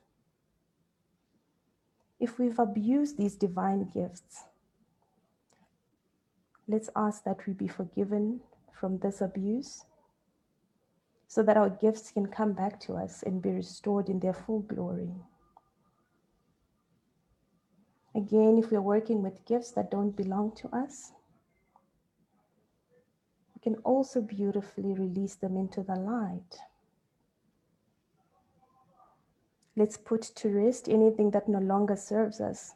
if 2.19 2.37
we've 2.37 2.59
abused 2.59 3.17
these 3.17 3.35
divine 3.35 3.89
gifts, 3.93 4.43
let's 6.67 6.89
ask 6.95 7.23
that 7.23 7.45
we 7.45 7.53
be 7.53 7.67
forgiven 7.67 8.39
from 8.71 8.97
this 8.99 9.21
abuse 9.21 9.85
so 11.27 11.43
that 11.43 11.57
our 11.57 11.69
gifts 11.69 12.11
can 12.11 12.27
come 12.27 12.53
back 12.53 12.79
to 12.79 12.93
us 12.93 13.23
and 13.23 13.41
be 13.41 13.51
restored 13.51 14.09
in 14.09 14.19
their 14.19 14.33
full 14.33 14.59
glory. 14.59 15.11
Again, 18.15 18.57
if 18.57 18.71
we're 18.71 18.81
working 18.81 19.21
with 19.21 19.45
gifts 19.45 19.71
that 19.71 19.91
don't 19.91 20.15
belong 20.15 20.53
to 20.57 20.69
us, 20.69 21.11
we 23.53 23.59
can 23.61 23.75
also 23.83 24.21
beautifully 24.21 24.93
release 24.93 25.35
them 25.35 25.57
into 25.57 25.83
the 25.83 25.95
light. 25.95 26.59
Let's 29.75 29.97
put 29.97 30.21
to 30.21 30.47
rest 30.47 30.87
anything 30.87 31.31
that 31.31 31.49
no 31.49 31.59
longer 31.59 31.97
serves 31.97 32.39
us, 32.39 32.75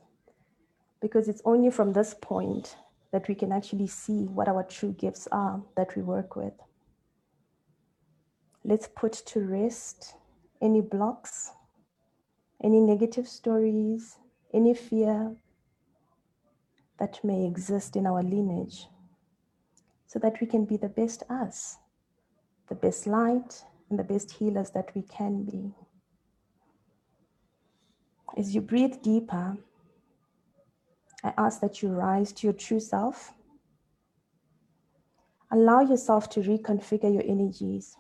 because 0.99 1.29
it's 1.29 1.41
only 1.45 1.69
from 1.69 1.93
this 1.93 2.13
point 2.13 2.75
that 3.11 3.27
we 3.27 3.35
can 3.35 3.51
actually 3.51 3.87
see 3.87 4.25
what 4.25 4.47
our 4.47 4.63
true 4.63 4.93
gifts 4.93 5.27
are 5.31 5.61
that 5.75 5.95
we 5.95 6.01
work 6.01 6.35
with. 6.35 6.53
Let's 8.63 8.87
put 8.87 9.13
to 9.13 9.39
rest 9.39 10.15
any 10.61 10.81
blocks, 10.81 11.51
any 12.63 12.79
negative 12.79 13.27
stories, 13.27 14.17
any 14.53 14.73
fear 14.73 15.35
that 16.99 17.23
may 17.23 17.45
exist 17.45 17.95
in 17.95 18.05
our 18.05 18.21
lineage 18.21 18.87
so 20.05 20.19
that 20.19 20.39
we 20.41 20.47
can 20.47 20.65
be 20.65 20.77
the 20.77 20.89
best 20.89 21.23
us, 21.29 21.77
the 22.67 22.75
best 22.75 23.07
light, 23.07 23.63
and 23.89 23.97
the 23.97 24.03
best 24.03 24.31
healers 24.31 24.71
that 24.71 24.93
we 24.93 25.01
can 25.03 25.43
be. 25.43 25.71
As 28.37 28.53
you 28.53 28.61
breathe 28.61 29.01
deeper, 29.01 29.57
I 31.23 31.33
ask 31.37 31.59
that 31.61 31.81
you 31.81 31.89
rise 31.89 32.31
to 32.33 32.47
your 32.47 32.53
true 32.53 32.79
self. 32.79 33.33
Allow 35.51 35.81
yourself 35.81 36.29
to 36.31 36.41
reconfigure 36.41 37.13
your 37.13 37.23
energies, 37.25 37.97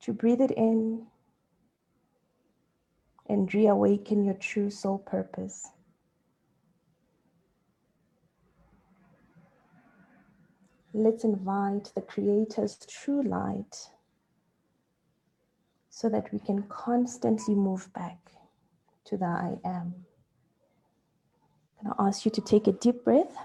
to 0.00 0.12
breathe 0.12 0.40
it 0.40 0.50
in 0.50 1.06
and 3.28 3.52
reawaken 3.52 4.24
your 4.24 4.34
true 4.34 4.70
soul 4.70 4.98
purpose. 4.98 5.68
Let's 10.92 11.24
invite 11.24 11.92
the 11.94 12.00
Creator's 12.00 12.76
true 12.88 13.22
light 13.22 13.90
so 15.90 16.08
that 16.08 16.32
we 16.32 16.38
can 16.38 16.62
constantly 16.64 17.54
move 17.54 17.92
back 17.92 18.18
to 19.04 19.16
the 19.16 19.26
I 19.26 19.56
am. 19.64 19.94
I'll 21.98 22.08
ask 22.08 22.24
you 22.24 22.30
to 22.32 22.40
take 22.40 22.66
a 22.66 22.72
deep 22.72 23.04
breath. 23.04 23.36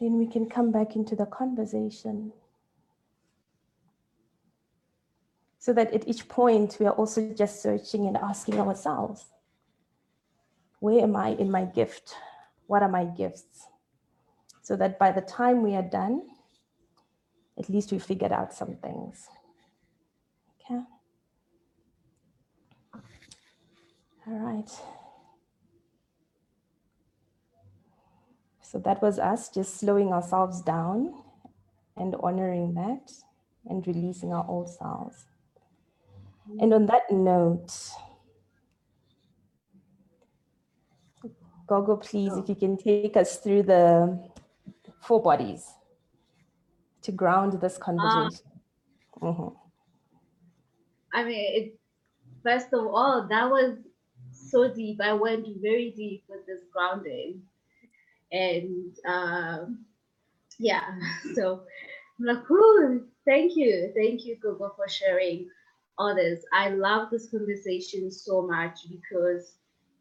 Then 0.00 0.18
we 0.18 0.26
can 0.26 0.48
come 0.48 0.72
back 0.72 0.96
into 0.96 1.14
the 1.14 1.26
conversation. 1.26 2.32
so 5.62 5.72
that 5.72 5.94
at 5.94 6.08
each 6.08 6.26
point 6.26 6.76
we 6.80 6.86
are 6.86 6.94
also 6.94 7.32
just 7.38 7.62
searching 7.62 8.08
and 8.08 8.16
asking 8.16 8.58
ourselves, 8.58 9.26
where 10.80 11.04
am 11.04 11.14
I 11.14 11.36
in 11.38 11.52
my 11.52 11.66
gift? 11.66 12.16
What 12.66 12.82
are 12.82 12.88
my 12.88 13.04
gifts? 13.04 13.68
So 14.62 14.74
that 14.74 14.98
by 14.98 15.12
the 15.12 15.20
time 15.20 15.62
we 15.62 15.76
are 15.76 15.88
done, 15.88 16.22
at 17.56 17.68
least 17.68 17.92
we 17.92 18.00
figured 18.00 18.32
out 18.32 18.52
some 18.52 18.74
things. 18.74 19.28
Okay. 20.58 20.82
All 24.26 24.40
right. 24.40 24.70
So 28.72 28.78
that 28.78 29.02
was 29.02 29.18
us 29.18 29.50
just 29.50 29.78
slowing 29.78 30.14
ourselves 30.14 30.62
down 30.62 31.12
and 31.98 32.16
honoring 32.22 32.72
that 32.72 33.12
and 33.66 33.86
releasing 33.86 34.32
our 34.32 34.46
old 34.48 34.70
selves. 34.70 35.26
And 36.58 36.72
on 36.72 36.86
that 36.86 37.02
note, 37.10 37.70
Gogo, 41.66 41.96
please, 41.96 42.32
if 42.38 42.48
you 42.48 42.54
can 42.54 42.78
take 42.78 43.14
us 43.14 43.36
through 43.36 43.64
the 43.64 44.18
four 45.02 45.20
bodies 45.20 45.66
to 47.02 47.12
ground 47.12 47.60
this 47.60 47.76
conversation. 47.76 48.46
Uh, 49.20 49.26
mm-hmm. 49.26 49.54
I 51.12 51.24
mean, 51.24 51.62
it, 51.62 51.78
first 52.42 52.68
of 52.72 52.86
all, 52.86 53.26
that 53.28 53.50
was 53.50 53.76
so 54.30 54.72
deep. 54.72 54.98
I 55.02 55.12
went 55.12 55.46
very 55.60 55.92
deep 55.94 56.24
with 56.26 56.46
this 56.46 56.60
grounding. 56.72 57.42
And 58.32 58.96
um, 59.06 59.84
yeah, 60.58 60.84
so 61.34 61.62
I'm 62.18 62.26
like, 62.26 62.50
Ooh, 62.50 63.06
thank 63.24 63.56
you. 63.56 63.92
Thank 63.94 64.24
you, 64.24 64.36
Google, 64.40 64.72
for 64.76 64.88
sharing 64.88 65.48
all 65.98 66.14
this. 66.14 66.44
I 66.52 66.70
love 66.70 67.10
this 67.10 67.30
conversation 67.30 68.10
so 68.10 68.46
much 68.46 68.80
because 68.90 69.54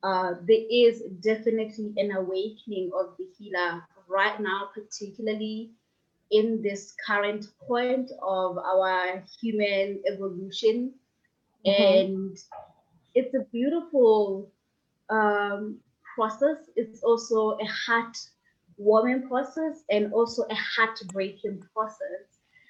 uh, 0.03 0.33
there 0.47 0.65
is 0.71 1.03
definitely 1.21 1.93
an 1.97 2.11
awakening 2.11 2.91
of 2.97 3.15
the 3.17 3.27
healer 3.37 3.83
right 4.07 4.39
now, 4.39 4.69
particularly 4.73 5.71
in 6.31 6.61
this 6.61 6.95
current 7.05 7.45
point 7.67 8.09
of 8.21 8.57
our 8.57 9.23
human 9.41 10.01
evolution. 10.11 10.93
Mm-hmm. 11.65 11.83
And 11.83 12.37
it's 13.13 13.35
a 13.35 13.45
beautiful 13.51 14.51
um, 15.09 15.79
process. 16.21 16.57
It's 16.75 17.01
also 17.01 17.57
a 17.57 17.65
heart 17.65 18.15
warming 18.77 19.27
process 19.27 19.83
and 19.89 20.13
also 20.13 20.43
a 20.43 20.55
heartbreaking 20.55 21.63
process 21.73 22.25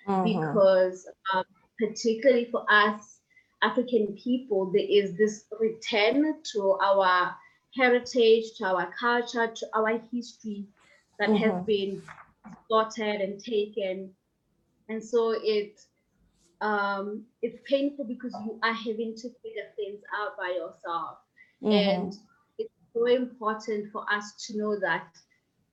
mm-hmm. 0.07 0.23
because, 0.23 1.07
um, 1.33 1.43
particularly 1.77 2.47
for 2.51 2.65
us 2.69 3.19
African 3.61 4.17
people, 4.23 4.71
there 4.71 4.87
is 4.89 5.17
this 5.17 5.45
return 5.59 6.35
to 6.53 6.77
our 6.81 7.35
heritage, 7.77 8.45
to 8.57 8.65
our 8.65 8.89
culture, 8.97 9.47
to 9.47 9.67
our 9.75 10.01
history 10.11 10.65
that 11.19 11.29
mm-hmm. 11.29 11.43
has 11.43 11.65
been 11.65 12.01
distorted 12.49 13.21
and 13.21 13.43
taken. 13.43 14.11
And 14.89 15.03
so 15.03 15.35
it 15.37 15.81
um, 16.61 17.23
it's 17.41 17.59
painful 17.67 18.05
because 18.05 18.33
you 18.45 18.59
are 18.63 18.73
having 18.73 19.15
to 19.15 19.29
figure 19.43 19.67
things 19.75 19.99
out 20.15 20.37
by 20.37 20.49
yourself. 20.49 21.17
Mm-hmm. 21.63 21.71
And 21.71 22.13
so 22.93 23.05
important 23.05 23.91
for 23.91 24.05
us 24.11 24.33
to 24.47 24.57
know 24.57 24.79
that 24.79 25.07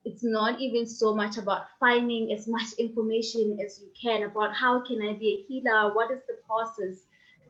it's 0.05 0.25
not 0.25 0.61
even 0.61 0.87
so 0.87 1.15
much 1.15 1.37
about 1.37 1.67
finding 1.79 2.33
as 2.33 2.47
much 2.49 2.73
information 2.79 3.59
as 3.65 3.81
you 3.81 3.89
can 4.01 4.23
about 4.23 4.55
how 4.55 4.81
can 4.87 5.03
I 5.03 5.15
be 5.15 5.29
a 5.29 5.47
healer, 5.47 5.95
what 5.95 6.11
is 6.11 6.21
the 6.29 6.37
process, 6.47 7.05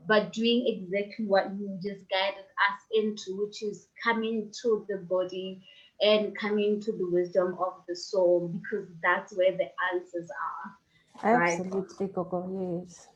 but 0.06 0.32
doing 0.32 0.64
exactly 0.66 1.26
what 1.26 1.50
you 1.58 1.78
just 1.82 2.08
guided 2.08 2.38
us 2.38 2.80
into, 2.92 3.44
which 3.44 3.62
is 3.62 3.88
coming 4.02 4.50
to 4.62 4.86
the 4.88 4.96
body 4.96 5.62
and 6.00 6.36
coming 6.36 6.80
to 6.80 6.92
the 6.92 7.08
wisdom 7.10 7.56
of 7.60 7.74
the 7.86 7.94
soul, 7.94 8.48
because 8.48 8.88
that's 9.02 9.36
where 9.36 9.52
the 9.52 9.68
answers 9.92 10.30
are. 10.30 10.76
Absolutely, 11.22 12.06
right? 12.06 12.14
Coco, 12.14 12.80
yes. 12.86 13.08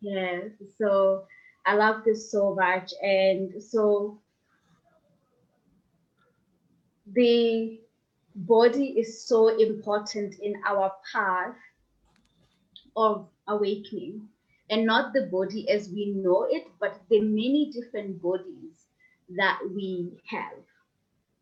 Yes. 0.00 0.50
So 0.78 1.24
I 1.64 1.74
love 1.74 2.04
this 2.04 2.30
so 2.30 2.54
much. 2.54 2.92
And 3.02 3.62
so 3.62 4.20
the 7.16 7.80
body 8.36 8.88
is 8.98 9.26
so 9.26 9.48
important 9.48 10.38
in 10.40 10.54
our 10.66 10.92
path 11.12 11.56
of 12.94 13.26
awakening 13.48 14.28
and 14.70 14.84
not 14.84 15.12
the 15.12 15.22
body 15.32 15.68
as 15.70 15.88
we 15.88 16.12
know 16.14 16.46
it, 16.50 16.66
but 16.78 17.00
the 17.08 17.20
many 17.20 17.72
different 17.72 18.20
bodies 18.20 18.86
that 19.36 19.58
we 19.74 20.12
have, 20.26 20.58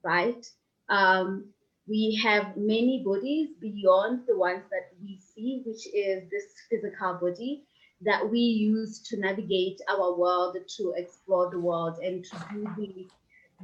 right? 0.04 0.46
Um, 0.88 1.46
we 1.88 2.18
have 2.22 2.56
many 2.56 3.02
bodies 3.04 3.50
beyond 3.60 4.22
the 4.26 4.36
ones 4.36 4.62
that 4.70 4.92
we 5.02 5.18
see, 5.18 5.62
which 5.66 5.86
is 5.88 6.30
this 6.30 6.44
physical 6.70 7.14
body 7.14 7.64
that 8.02 8.28
we 8.30 8.38
use 8.38 9.00
to 9.08 9.18
navigate 9.18 9.80
our 9.90 10.16
world, 10.16 10.56
to 10.76 10.94
explore 10.96 11.50
the 11.50 11.58
world, 11.58 11.98
and 11.98 12.24
to 12.24 12.36
do 12.52 12.64
the, 12.76 13.06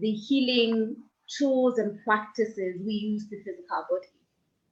the 0.01 0.11
healing 0.11 0.97
tools 1.39 1.79
and 1.79 1.99
practices 2.05 2.81
we 2.85 2.93
use 2.93 3.29
the 3.29 3.39
physical 3.45 3.87
body. 3.91 4.09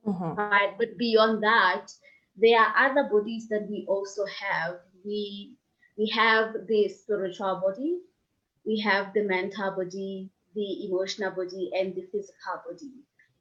Mm-hmm. 0.07 0.41
Right. 0.41 0.75
But 0.79 0.97
beyond 0.97 1.43
that, 1.43 1.87
there 2.37 2.61
are 2.61 2.91
other 2.91 3.09
bodies 3.11 3.49
that 3.49 3.67
we 3.69 3.85
also 3.89 4.25
have. 4.27 4.77
We 5.05 5.55
we 5.97 6.09
have 6.11 6.55
the 6.69 6.89
spiritual 6.89 7.61
body, 7.65 7.99
we 8.65 8.79
have 8.81 9.13
the 9.15 9.25
mental 9.25 9.73
body, 9.73 10.31
the 10.55 10.87
emotional 10.87 11.33
body, 11.33 11.71
and 11.75 11.95
the 11.95 12.03
physical 12.13 12.63
body. 12.65 12.93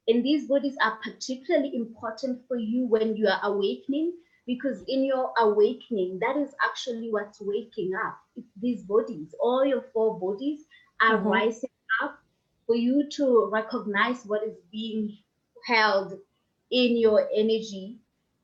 And 0.08 0.24
these 0.24 0.48
bodies 0.48 0.74
are 0.82 0.98
particularly 1.02 1.76
important 1.76 2.40
for 2.48 2.56
you 2.56 2.86
when 2.86 3.14
you 3.14 3.28
are 3.28 3.40
awakening 3.44 4.14
because 4.46 4.82
in 4.88 5.04
your 5.04 5.32
awakening, 5.38 6.18
that 6.20 6.36
is 6.36 6.54
actually 6.64 7.10
what's 7.10 7.38
waking 7.40 7.92
up. 8.06 8.18
It's 8.34 8.48
these 8.60 8.82
bodies, 8.82 9.34
all 9.40 9.64
your 9.64 9.84
four 9.92 10.18
bodies 10.18 10.60
are 11.00 11.18
mm-hmm. 11.18 11.28
rising 11.28 11.70
for 12.68 12.76
you 12.76 13.08
to 13.08 13.48
recognize 13.50 14.24
what 14.26 14.44
is 14.44 14.58
being 14.70 15.16
held 15.66 16.12
in 16.70 16.98
your 16.98 17.26
energy. 17.34 17.96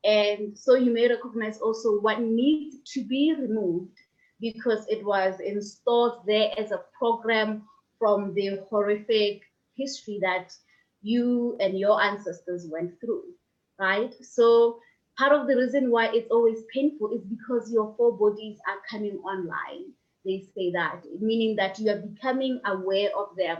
And 0.03 0.57
so 0.57 0.73
you 0.73 0.91
may 0.91 1.07
recognize 1.07 1.59
also 1.59 1.99
what 2.01 2.19
needs 2.19 2.77
to 2.93 3.03
be 3.03 3.35
removed 3.39 3.95
because 4.41 4.85
it 4.89 5.05
was 5.05 5.39
installed 5.39 6.23
there 6.25 6.51
as 6.57 6.71
a 6.71 6.81
program 6.97 7.63
from 7.99 8.33
the 8.33 8.59
horrific 8.69 9.43
history 9.75 10.19
that 10.21 10.51
you 11.03 11.55
and 11.59 11.77
your 11.77 12.01
ancestors 12.01 12.67
went 12.67 12.99
through, 12.99 13.23
right? 13.79 14.13
So 14.23 14.79
part 15.19 15.33
of 15.33 15.47
the 15.47 15.55
reason 15.55 15.91
why 15.91 16.07
it's 16.07 16.31
always 16.31 16.63
painful 16.73 17.11
is 17.11 17.21
because 17.23 17.71
your 17.71 17.93
four 17.95 18.17
bodies 18.17 18.57
are 18.67 18.81
coming 18.89 19.17
online. 19.19 19.93
They 20.25 20.47
say 20.55 20.71
that, 20.71 21.03
meaning 21.21 21.55
that 21.57 21.77
you 21.77 21.91
are 21.91 21.99
becoming 21.99 22.59
aware 22.65 23.09
of 23.15 23.35
them. 23.37 23.59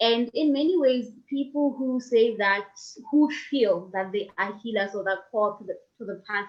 And 0.00 0.30
in 0.34 0.52
many 0.52 0.76
ways, 0.76 1.12
people 1.28 1.74
who 1.78 2.00
say 2.00 2.36
that, 2.36 2.68
who 3.10 3.30
feel 3.50 3.90
that 3.92 4.12
they 4.12 4.28
are 4.38 4.58
healers 4.62 4.94
or 4.94 5.04
that 5.04 5.30
call 5.30 5.56
to 5.56 5.64
the, 5.64 5.78
to 5.98 6.04
the 6.04 6.22
path 6.28 6.48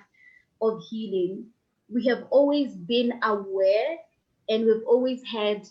of 0.62 0.82
healing, 0.90 1.46
we 1.90 2.06
have 2.08 2.26
always 2.32 2.74
been 2.74 3.14
aware 3.22 3.98
and 4.50 4.66
we've 4.66 4.86
always 4.88 5.24
had 5.24 5.68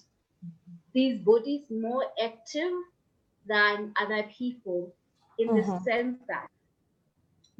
these 0.93 1.19
bodies 1.19 1.63
more 1.71 2.05
active 2.23 2.73
than 3.47 3.93
other 4.01 4.25
people 4.37 4.95
in 5.39 5.49
the 5.49 5.63
mm-hmm. 5.63 5.85
sense 5.85 6.19
that 6.29 6.47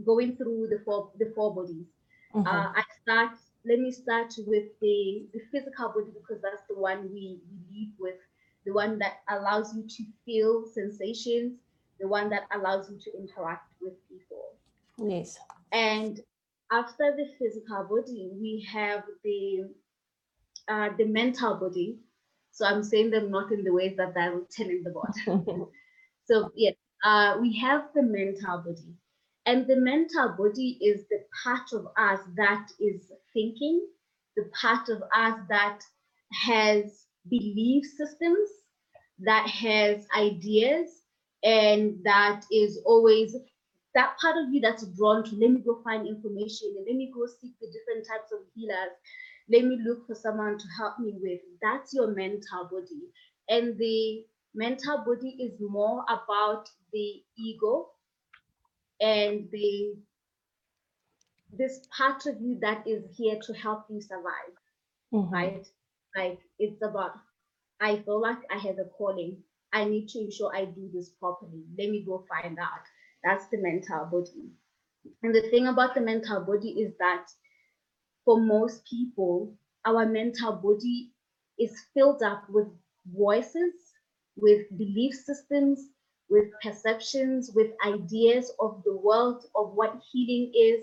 going 0.05 0.37
through 0.37 0.68
the 0.70 0.81
four 0.85 1.11
the 1.18 1.33
four 1.35 1.55
bodies. 1.55 1.87
Mm-hmm. 2.35 2.46
Uh, 2.46 2.72
I 2.74 2.83
start. 3.03 3.37
Let 3.66 3.79
me 3.79 3.90
start 3.90 4.35
with 4.46 4.64
the 4.81 5.27
the 5.33 5.40
physical 5.50 5.88
body 5.88 6.11
because 6.12 6.42
that's 6.42 6.62
the 6.68 6.79
one 6.79 7.11
we, 7.12 7.38
we 7.50 7.81
live 7.81 7.92
with, 7.98 8.20
the 8.64 8.72
one 8.72 8.98
that 8.98 9.18
allows 9.29 9.74
you 9.74 9.87
to 9.87 10.05
feel 10.24 10.64
sensations, 10.72 11.59
the 12.00 12.09
one 12.09 12.31
that 12.31 12.42
allows 12.55 12.90
you 12.90 12.98
to 12.98 13.18
interact 13.18 13.72
with 13.81 13.94
people. 14.09 14.55
Yes. 14.98 15.38
And 15.72 16.20
after 16.72 17.14
the 17.16 17.27
physical 17.38 17.85
body, 17.85 18.31
we 18.33 18.66
have 18.72 19.05
the 19.22 19.70
uh, 20.68 20.88
the 20.96 21.05
mental 21.05 21.57
body. 21.57 21.98
So 22.53 22.64
I'm 22.64 22.83
saying 22.83 23.11
them 23.11 23.31
not 23.31 23.53
in 23.53 23.64
the 23.64 23.72
ways 23.72 23.96
that 23.96 24.14
they're 24.14 24.40
telling 24.50 24.83
the 24.83 24.90
body. 24.90 25.64
so 26.24 26.50
yes, 26.55 26.74
uh, 27.05 27.37
we 27.40 27.59
have 27.59 27.88
the 27.94 28.03
mental 28.03 28.59
body. 28.59 28.94
And 29.46 29.66
the 29.66 29.77
mental 29.77 30.35
body 30.38 30.79
is 30.81 31.05
the 31.11 31.18
part 31.42 31.72
of 31.74 31.87
us 31.98 32.20
that 32.37 32.68
is 32.81 33.12
thinking, 33.35 33.87
the 34.37 34.44
part 34.59 34.88
of 34.88 35.03
us 35.14 35.38
that 35.50 35.81
has 36.46 37.03
belief 37.28 37.84
systems, 37.96 38.48
that 39.20 39.48
has 39.48 40.06
ideas, 40.16 41.02
and 41.42 41.96
that 42.04 42.42
is 42.50 42.80
always 42.84 43.37
that 43.94 44.16
part 44.20 44.37
of 44.37 44.52
you 44.52 44.60
that's 44.60 44.87
drawn 44.96 45.22
to 45.22 45.37
let 45.37 45.50
me 45.50 45.60
go 45.60 45.80
find 45.84 46.06
information 46.06 46.74
and 46.76 46.87
let 46.87 46.96
me 46.96 47.12
go 47.14 47.26
seek 47.26 47.52
the 47.60 47.68
different 47.68 48.06
types 48.06 48.32
of 48.32 48.40
healers. 48.54 48.90
Let 49.48 49.64
me 49.64 49.78
look 49.87 50.06
for 50.06 50.14
someone 50.14 50.58
to 50.58 50.64
help 50.76 50.98
me 50.98 51.14
with. 51.20 51.40
That's 51.62 51.94
your 51.94 52.08
mental 52.08 52.64
body. 52.70 53.12
And 53.48 53.78
the 53.78 54.24
mental 54.54 55.04
body 55.06 55.37
is 55.38 55.60
more 55.60 56.04
about 56.08 56.68
the 56.92 57.22
ego 57.38 57.90
and 59.00 59.48
the 59.52 59.94
this 61.56 61.87
part 61.96 62.26
of 62.26 62.40
you 62.40 62.58
that 62.60 62.87
is 62.87 63.04
here 63.16 63.38
to 63.46 63.52
help 63.52 63.84
you 63.88 64.00
survive 64.00 64.54
mm-hmm. 65.12 65.32
right 65.32 65.66
like 66.16 66.38
it's 66.59 66.83
about 66.83 67.12
i 67.81 67.96
feel 67.96 68.20
like 68.20 68.38
i 68.50 68.59
have 68.59 68.79
a 68.79 68.88
calling 68.98 69.42
i 69.72 69.85
need 69.85 70.09
to 70.09 70.20
ensure 70.20 70.55
i 70.55 70.64
do 70.64 70.90
this 70.92 71.11
properly 71.20 71.64
let 71.79 71.88
me 71.90 72.05
go 72.07 72.24
find 72.29 72.59
out 72.59 72.85
That's 73.24 73.46
the 73.50 73.59
mental 73.59 74.05
body. 74.12 74.53
And 75.22 75.35
the 75.35 75.42
thing 75.50 75.66
about 75.66 75.94
the 75.94 76.00
mental 76.00 76.40
body 76.40 76.70
is 76.85 76.92
that 77.00 77.27
for 78.24 78.38
most 78.38 78.85
people, 78.87 79.55
our 79.85 80.05
mental 80.07 80.53
body 80.53 81.11
is 81.59 81.72
filled 81.94 82.22
up 82.22 82.42
with 82.48 82.66
voices, 83.07 83.74
with 84.37 84.62
belief 84.77 85.14
systems, 85.14 85.88
with 86.29 86.46
perceptions, 86.62 87.50
with 87.55 87.70
ideas 87.87 88.53
of 88.59 88.83
the 88.85 88.96
world, 88.96 89.44
of 89.55 89.74
what 89.74 90.00
healing 90.12 90.50
is, 90.55 90.83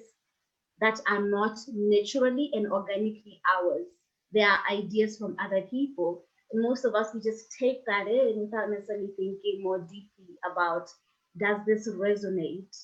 that 0.82 1.00
are 1.08 1.22
not 1.24 1.58
naturally 1.68 2.50
and 2.54 2.72
organically 2.72 3.42
ours. 3.58 3.88
They 4.34 4.42
are 4.42 4.60
ideas 4.70 5.18
from 5.18 5.36
other 5.40 5.62
people. 5.62 6.26
And 6.52 6.62
most 6.62 6.86
of 6.86 6.96
us, 6.96 7.14
we 7.14 7.22
just 7.22 7.52
take 7.58 7.86
that 7.86 8.08
in 8.08 8.42
without 8.42 8.70
necessarily 8.70 9.10
thinking 9.18 9.62
more 9.62 9.80
deeply 9.80 10.36
about 10.50 10.90
does 11.38 11.60
this 11.66 11.88
resonate? 11.90 12.76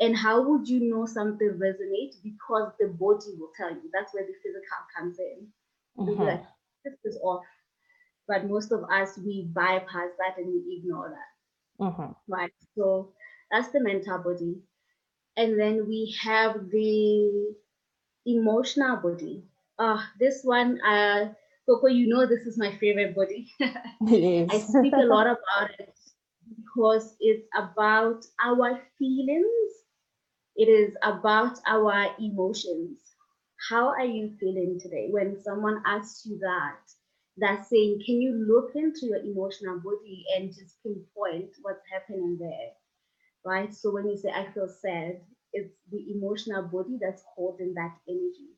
And 0.00 0.16
how 0.16 0.42
would 0.42 0.68
you 0.68 0.88
know 0.88 1.06
something 1.06 1.58
resonates? 1.60 2.22
Because 2.22 2.72
the 2.78 2.86
body 2.86 3.34
will 3.36 3.50
tell 3.56 3.70
you. 3.70 3.90
That's 3.92 4.14
where 4.14 4.24
the 4.24 4.34
physical 4.42 4.78
comes 4.96 5.18
in. 5.18 5.48
Mm-hmm. 5.98 6.22
Like, 6.22 6.44
this 6.84 6.94
is 7.04 7.18
off. 7.22 7.42
But 8.28 8.46
most 8.46 8.70
of 8.70 8.84
us, 8.84 9.18
we 9.18 9.50
bypass 9.52 10.10
that 10.18 10.36
and 10.36 10.46
we 10.46 10.80
ignore 10.80 11.10
that. 11.10 11.84
Mm-hmm. 11.84 12.12
Right. 12.32 12.52
So 12.76 13.12
that's 13.50 13.70
the 13.70 13.80
mental 13.80 14.18
body. 14.18 14.60
And 15.36 15.58
then 15.58 15.86
we 15.88 16.14
have 16.22 16.70
the 16.70 17.54
emotional 18.26 18.96
body. 18.96 19.44
Uh, 19.78 20.02
this 20.18 20.42
one, 20.42 20.80
uh, 20.80 21.32
Coco, 21.66 21.86
you 21.86 22.08
know 22.08 22.26
this 22.26 22.46
is 22.46 22.58
my 22.58 22.76
favorite 22.78 23.14
body. 23.14 23.52
It 23.60 24.24
is. 24.24 24.50
I 24.50 24.58
speak 24.58 24.92
a 24.94 25.04
lot 25.04 25.26
about 25.26 25.70
it 25.78 25.98
because 26.56 27.14
it's 27.20 27.46
about 27.56 28.24
our 28.44 28.80
feelings. 28.98 29.72
It 30.56 30.68
is 30.68 30.96
about 31.02 31.58
our 31.66 32.08
emotions. 32.18 32.98
How 33.70 33.88
are 33.88 34.04
you 34.04 34.34
feeling 34.40 34.78
today? 34.80 35.08
When 35.10 35.40
someone 35.42 35.82
asks 35.86 36.26
you 36.26 36.38
that, 36.40 36.80
that's 37.36 37.70
saying, 37.70 38.02
can 38.04 38.20
you 38.20 38.32
look 38.34 38.72
into 38.74 39.06
your 39.06 39.18
emotional 39.22 39.78
body 39.78 40.24
and 40.36 40.48
just 40.48 40.82
pinpoint 40.82 41.50
what's 41.62 41.82
happening 41.92 42.38
there? 42.40 42.70
Right? 43.44 43.72
So 43.72 43.92
when 43.92 44.08
you 44.08 44.16
say, 44.16 44.30
I 44.30 44.50
feel 44.52 44.68
sad, 44.68 45.20
it's 45.52 45.74
the 45.90 46.04
emotional 46.14 46.64
body 46.64 46.98
that's 47.00 47.22
holding 47.36 47.74
that 47.74 47.94
energy. 48.08 48.57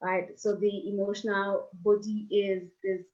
Right? 0.00 0.38
So 0.38 0.54
the 0.54 0.88
emotional 0.88 1.68
body 1.82 2.28
is 2.30 2.70
this 2.84 3.04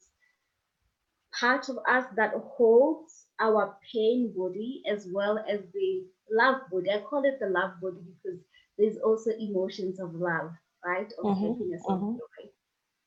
part 1.38 1.68
of 1.68 1.78
us 1.88 2.04
that 2.16 2.32
holds 2.56 3.26
our 3.40 3.76
pain 3.92 4.32
body 4.36 4.82
as 4.90 5.08
well 5.12 5.38
as 5.48 5.60
the 5.72 6.04
love 6.30 6.60
body. 6.70 6.90
I 6.90 7.00
call 7.00 7.24
it 7.24 7.38
the 7.40 7.48
love 7.48 7.80
body 7.80 7.98
because 8.22 8.40
there's 8.78 8.98
also 8.98 9.30
emotions 9.38 10.00
of 10.00 10.14
love, 10.14 10.50
right? 10.84 11.12
Of 11.18 11.24
mm-hmm, 11.24 11.46
happiness, 11.46 11.82
mm-hmm. 11.88 12.04
of 12.04 12.16
joy, 12.18 12.50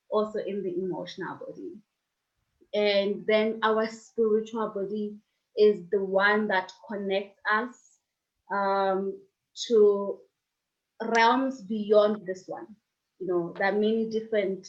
also 0.10 0.40
in 0.40 0.64
the 0.64 0.74
emotional 0.84 1.36
body. 1.36 1.74
And 2.74 3.26
then 3.28 3.60
our 3.64 3.88
spiritual 3.88 4.70
body 4.70 5.16
is 5.58 5.82
the 5.92 6.04
one 6.04 6.48
that 6.48 6.72
connects 6.90 7.40
us 7.52 7.76
um, 8.52 9.18
to 9.68 10.20
realms 11.16 11.62
beyond 11.62 12.26
this 12.26 12.44
one. 12.48 12.68
You 13.20 13.28
know, 13.28 13.54
there 13.58 13.70
are 13.70 13.80
many 13.80 14.10
different 14.10 14.68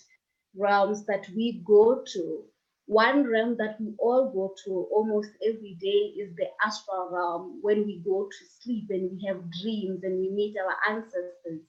realms 0.56 1.04
that 1.06 1.26
we 1.34 1.62
go 1.66 2.02
to 2.14 2.44
one 2.88 3.26
realm 3.30 3.54
that 3.58 3.78
we 3.78 3.92
all 3.98 4.32
go 4.32 4.54
to 4.64 4.88
almost 4.90 5.28
every 5.46 5.76
day 5.78 6.18
is 6.18 6.34
the 6.36 6.46
astral 6.64 7.10
realm 7.12 7.58
when 7.60 7.84
we 7.84 8.00
go 8.02 8.24
to 8.24 8.46
sleep 8.60 8.86
and 8.88 9.10
we 9.12 9.26
have 9.26 9.42
dreams 9.60 10.02
and 10.04 10.18
we 10.18 10.30
meet 10.30 10.56
our 10.56 10.96
ancestors. 10.96 11.60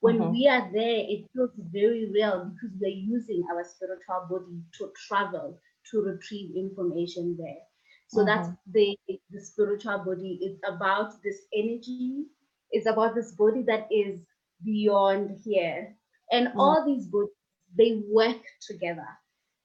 When 0.00 0.18
mm-hmm. 0.18 0.32
we 0.32 0.48
are 0.48 0.68
there, 0.72 1.04
it 1.08 1.26
feels 1.32 1.52
very 1.70 2.10
real 2.12 2.50
because 2.52 2.76
we're 2.80 2.88
using 2.88 3.44
our 3.52 3.64
spiritual 3.64 4.26
body 4.28 4.62
to 4.78 4.90
travel 5.06 5.60
to 5.92 6.00
retrieve 6.02 6.56
information 6.56 7.36
there. 7.38 7.62
So 8.08 8.18
mm-hmm. 8.18 8.26
that's 8.26 8.48
the, 8.72 8.98
the 9.30 9.40
spiritual 9.40 9.98
body. 9.98 10.40
It's 10.42 10.60
about 10.68 11.22
this 11.22 11.38
energy, 11.54 12.24
it's 12.72 12.88
about 12.88 13.14
this 13.14 13.30
body 13.36 13.62
that 13.68 13.86
is 13.92 14.18
beyond 14.64 15.38
here. 15.44 15.94
And 16.30 16.48
mm-hmm. 16.48 16.60
all 16.60 16.84
these 16.84 17.06
bodies, 17.06 17.30
they 17.76 18.02
work 18.08 18.42
together 18.66 19.06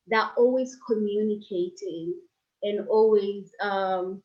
they're 0.10 0.32
always 0.38 0.78
communicating 0.88 2.14
and 2.64 2.88
always 2.90 3.52
um, 3.62 4.22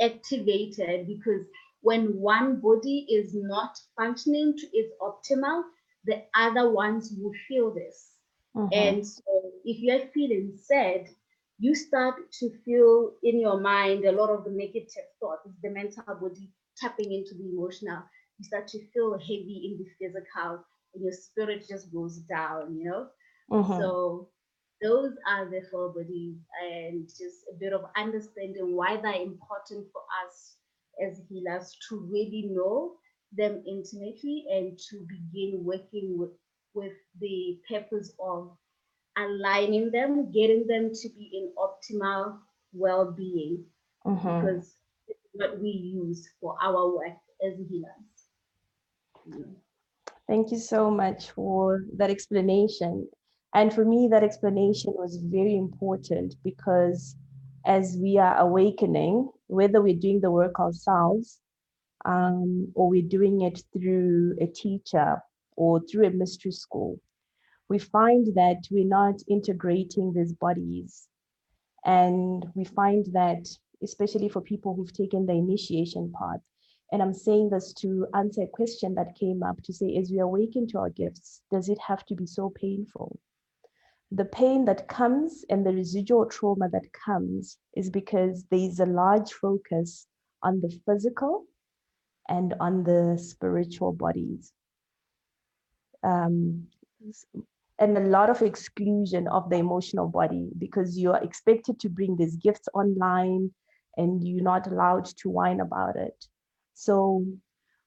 activated 0.00 1.06
because 1.06 1.46
when 1.82 2.18
one 2.18 2.60
body 2.60 3.06
is 3.10 3.34
not 3.34 3.78
functioning 3.96 4.56
to 4.56 4.66
its 4.72 4.92
optimal, 5.00 5.62
the 6.06 6.22
other 6.34 6.70
ones 6.70 7.14
will 7.18 7.32
feel 7.46 7.72
this. 7.72 8.10
Mm-hmm. 8.56 8.68
And 8.72 9.06
so 9.06 9.22
if 9.64 9.80
you're 9.80 10.08
feeling 10.14 10.52
sad, 10.56 11.08
you 11.58 11.74
start 11.74 12.32
to 12.40 12.50
feel 12.64 13.12
in 13.22 13.38
your 13.38 13.60
mind 13.60 14.04
a 14.04 14.12
lot 14.12 14.30
of 14.30 14.44
the 14.44 14.50
negative 14.50 15.04
thoughts, 15.20 15.48
the 15.62 15.70
mental 15.70 16.02
body 16.06 16.50
tapping 16.76 17.12
into 17.12 17.34
the 17.34 17.50
emotional. 17.50 18.02
You 18.38 18.44
start 18.44 18.66
to 18.68 18.78
feel 18.92 19.12
heavy 19.18 19.70
in 19.70 19.78
the 19.78 19.88
physical, 19.98 20.64
and 20.94 21.04
your 21.04 21.12
spirit 21.12 21.66
just 21.68 21.92
goes 21.92 22.18
down, 22.18 22.76
you 22.76 22.84
know? 22.84 23.06
Mm-hmm. 23.50 23.80
So 23.80 24.28
those 24.82 25.12
are 25.28 25.48
the 25.48 25.62
four 25.70 25.90
bodies 25.90 26.36
and 26.62 27.08
just 27.08 27.44
a 27.52 27.58
bit 27.58 27.72
of 27.72 27.82
understanding 27.96 28.76
why 28.76 28.96
they're 29.00 29.22
important 29.22 29.86
for 29.92 30.02
us 30.24 30.56
as 31.04 31.20
healers 31.28 31.76
to 31.88 32.08
really 32.10 32.50
know 32.50 32.94
them 33.36 33.62
intimately 33.66 34.44
and 34.50 34.78
to 34.78 35.06
begin 35.08 35.64
working 35.64 36.16
with, 36.18 36.30
with 36.74 36.92
the 37.20 37.58
purpose 37.68 38.12
of 38.20 38.56
aligning 39.16 39.90
them, 39.90 40.30
getting 40.32 40.66
them 40.66 40.90
to 40.92 41.08
be 41.10 41.30
in 41.32 41.52
optimal 41.58 42.38
well-being 42.72 43.64
mm-hmm. 44.06 44.46
because 44.46 44.74
it's 45.08 45.28
what 45.32 45.60
we 45.60 45.68
use 45.68 46.28
for 46.40 46.56
our 46.62 46.94
work 46.94 47.16
as 47.46 47.54
healers. 47.68 47.94
Yeah. 49.26 49.44
Thank 50.26 50.52
you 50.52 50.58
so 50.58 50.90
much 50.90 51.30
for 51.32 51.84
that 51.96 52.10
explanation. 52.10 53.08
And 53.54 53.72
for 53.72 53.84
me, 53.84 54.08
that 54.10 54.24
explanation 54.24 54.92
was 54.96 55.16
very 55.16 55.56
important 55.56 56.34
because 56.42 57.16
as 57.66 57.96
we 58.00 58.18
are 58.18 58.38
awakening, 58.38 59.30
whether 59.46 59.80
we're 59.80 60.00
doing 60.00 60.20
the 60.20 60.30
work 60.30 60.58
ourselves 60.58 61.40
um, 62.04 62.72
or 62.74 62.88
we're 62.88 63.08
doing 63.08 63.42
it 63.42 63.62
through 63.72 64.36
a 64.40 64.46
teacher 64.46 65.22
or 65.56 65.80
through 65.80 66.06
a 66.06 66.10
mystery 66.10 66.52
school, 66.52 67.00
we 67.68 67.78
find 67.78 68.26
that 68.34 68.62
we're 68.70 68.88
not 68.88 69.20
integrating 69.28 70.12
these 70.12 70.32
bodies. 70.32 71.06
And 71.84 72.44
we 72.54 72.64
find 72.64 73.06
that, 73.12 73.46
especially 73.82 74.28
for 74.28 74.40
people 74.40 74.74
who've 74.74 74.92
taken 74.92 75.26
the 75.26 75.34
initiation 75.34 76.12
part, 76.12 76.40
and 76.94 77.02
I'm 77.02 77.12
saying 77.12 77.50
this 77.50 77.74
to 77.74 78.06
answer 78.14 78.42
a 78.42 78.46
question 78.46 78.94
that 78.94 79.18
came 79.20 79.42
up 79.42 79.60
to 79.64 79.72
say, 79.72 79.96
as 79.96 80.10
we 80.10 80.20
awaken 80.20 80.66
to 80.68 80.78
our 80.78 80.90
gifts, 80.90 81.42
does 81.50 81.68
it 81.68 81.78
have 81.80 82.06
to 82.06 82.14
be 82.14 82.24
so 82.24 82.50
painful? 82.50 83.18
the 84.14 84.24
pain 84.24 84.64
that 84.64 84.86
comes 84.86 85.44
and 85.50 85.66
the 85.66 85.72
residual 85.72 86.26
trauma 86.26 86.68
that 86.68 86.92
comes 86.92 87.58
is 87.74 87.90
because 87.90 88.44
there 88.50 88.60
is 88.60 88.78
a 88.78 88.86
large 88.86 89.32
focus 89.32 90.06
on 90.42 90.60
the 90.60 90.70
physical 90.86 91.46
and 92.28 92.54
on 92.60 92.84
the 92.84 93.18
spiritual 93.18 93.92
bodies. 93.92 94.52
Um, 96.04 96.68
and 97.80 97.98
a 97.98 98.02
lot 98.02 98.30
of 98.30 98.42
exclusion 98.42 99.26
of 99.26 99.50
the 99.50 99.56
emotional 99.56 100.06
body 100.06 100.50
because 100.58 100.96
you 100.96 101.12
are 101.12 101.22
expected 101.22 101.80
to 101.80 101.88
bring 101.88 102.16
these 102.16 102.36
gifts 102.36 102.68
online 102.72 103.50
and 103.96 104.22
you're 104.22 104.44
not 104.44 104.68
allowed 104.68 105.06
to 105.06 105.28
whine 105.28 105.60
about 105.60 105.96
it. 105.96 106.26
So 106.74 107.24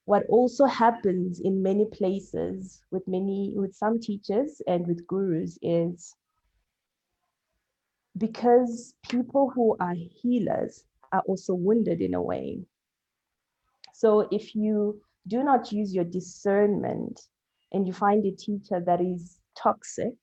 what 0.05 0.25
also 0.29 0.65
happens 0.65 1.41
in 1.41 1.61
many 1.61 1.85
places 1.85 2.81
with 2.91 3.07
many 3.07 3.53
with 3.55 3.75
some 3.75 3.99
teachers 3.99 4.61
and 4.67 4.87
with 4.87 5.05
gurus 5.05 5.59
is 5.61 6.15
because 8.17 8.93
people 9.09 9.51
who 9.53 9.75
are 9.79 9.95
healers 9.95 10.83
are 11.11 11.21
also 11.27 11.53
wounded 11.53 12.01
in 12.01 12.13
a 12.13 12.21
way. 12.21 12.61
So 13.93 14.27
if 14.31 14.55
you 14.55 15.01
do 15.27 15.43
not 15.43 15.71
use 15.71 15.93
your 15.93 16.05
discernment 16.05 17.19
and 17.73 17.85
you 17.85 17.93
find 17.93 18.25
a 18.25 18.31
teacher 18.31 18.79
that 18.85 19.01
is 19.01 19.39
toxic 19.57 20.15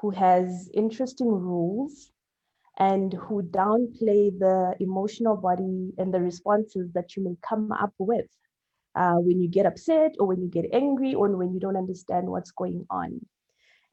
who 0.00 0.10
has 0.10 0.70
interesting 0.72 1.28
rules 1.28 2.12
and 2.78 3.12
who 3.12 3.42
downplay 3.42 4.36
the 4.38 4.74
emotional 4.80 5.36
body 5.36 5.92
and 5.98 6.12
the 6.12 6.20
responses 6.20 6.90
that 6.92 7.16
you 7.16 7.22
may 7.22 7.36
come 7.48 7.70
up 7.72 7.92
with 7.98 8.26
uh, 8.96 9.14
when 9.14 9.40
you 9.40 9.48
get 9.48 9.66
upset 9.66 10.14
or 10.18 10.26
when 10.26 10.40
you 10.40 10.48
get 10.48 10.66
angry 10.72 11.14
or 11.14 11.28
when 11.36 11.52
you 11.52 11.60
don't 11.60 11.76
understand 11.76 12.28
what's 12.28 12.50
going 12.50 12.84
on. 12.90 13.20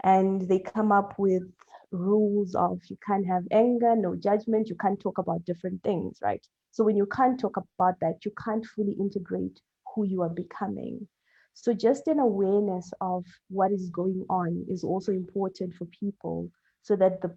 And 0.04 0.42
they 0.48 0.60
come 0.60 0.92
up 0.92 1.14
with 1.20 1.44
rules 1.92 2.56
of 2.56 2.80
you 2.90 2.98
can't 3.06 3.28
have 3.28 3.44
anger, 3.52 3.96
no 3.96 4.16
judgment, 4.16 4.70
you 4.70 4.76
can't 4.76 5.00
talk 5.00 5.18
about 5.18 5.46
different 5.46 5.84
things, 5.84 6.18
right? 6.24 6.46
So 6.72 6.84
when 6.84 6.96
you 6.96 7.06
can't 7.06 7.40
talk 7.40 7.58
about 7.58 8.00
that, 8.02 8.26
you 8.26 8.32
can't 8.44 8.66
fully 8.66 8.94
integrate 8.94 9.60
who 9.94 10.06
you 10.06 10.22
are 10.22 10.30
becoming. 10.30 11.08
So 11.54 11.74
just 11.74 12.08
an 12.08 12.20
awareness 12.20 12.92
of 13.02 13.26
what 13.50 13.72
is 13.72 13.90
going 13.90 14.26
on 14.30 14.66
is 14.70 14.84
also 14.84 15.12
important 15.12 15.74
for 15.76 15.86
people 15.86 16.50
so 16.82 16.96
that 16.96 17.22
the, 17.22 17.32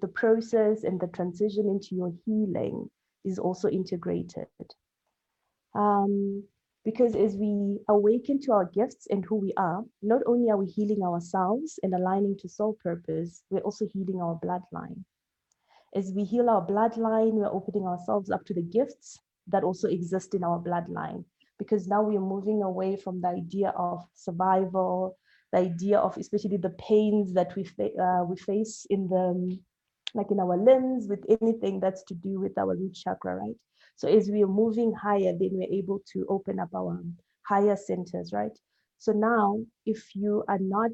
the 0.00 0.08
process 0.08 0.84
and 0.84 1.00
the 1.00 1.06
transition 1.08 1.68
into 1.68 1.94
your 1.94 2.12
healing 2.24 2.90
is 3.24 3.38
also 3.38 3.68
integrated. 3.68 4.48
Um, 5.74 6.44
because 6.84 7.14
as 7.14 7.36
we 7.36 7.78
awaken 7.88 8.40
to 8.42 8.52
our 8.52 8.64
gifts 8.64 9.06
and 9.10 9.24
who 9.24 9.36
we 9.36 9.52
are, 9.56 9.84
not 10.02 10.22
only 10.26 10.50
are 10.50 10.56
we 10.56 10.66
healing 10.66 11.02
ourselves 11.02 11.78
and 11.82 11.94
aligning 11.94 12.36
to 12.38 12.48
soul 12.48 12.76
purpose, 12.82 13.42
we're 13.50 13.60
also 13.60 13.86
healing 13.92 14.20
our 14.22 14.38
bloodline. 14.42 15.04
As 15.94 16.12
we 16.12 16.24
heal 16.24 16.48
our 16.48 16.66
bloodline, 16.66 17.32
we're 17.32 17.52
opening 17.52 17.86
ourselves 17.86 18.30
up 18.30 18.44
to 18.46 18.54
the 18.54 18.62
gifts 18.62 19.18
that 19.48 19.64
also 19.64 19.88
exist 19.88 20.34
in 20.34 20.44
our 20.44 20.58
bloodline. 20.58 21.24
Because 21.58 21.88
now 21.88 22.02
we're 22.02 22.20
moving 22.20 22.62
away 22.62 22.96
from 22.96 23.20
the 23.20 23.28
idea 23.28 23.70
of 23.76 24.04
survival, 24.14 25.18
the 25.52 25.58
idea 25.58 25.98
of 25.98 26.16
especially 26.16 26.56
the 26.56 26.74
pains 26.88 27.32
that 27.34 27.54
we, 27.56 27.66
uh, 28.00 28.24
we 28.24 28.36
face 28.36 28.86
in 28.90 29.08
the, 29.08 29.58
like 30.14 30.30
in 30.30 30.40
our 30.40 30.56
limbs, 30.56 31.06
with 31.08 31.24
anything 31.40 31.80
that's 31.80 32.02
to 32.04 32.14
do 32.14 32.40
with 32.40 32.56
our 32.58 32.76
root 32.76 32.94
chakra, 32.94 33.36
right? 33.36 33.56
So 33.96 34.08
as 34.08 34.30
we 34.30 34.42
are 34.42 34.48
moving 34.48 34.92
higher, 34.92 35.32
then 35.38 35.50
we're 35.52 35.72
able 35.72 36.00
to 36.12 36.26
open 36.28 36.58
up 36.60 36.68
our 36.74 37.02
higher 37.46 37.76
centers, 37.76 38.32
right? 38.32 38.56
So 38.98 39.12
now, 39.12 39.58
if 39.86 40.14
you 40.14 40.44
are 40.48 40.58
not 40.60 40.92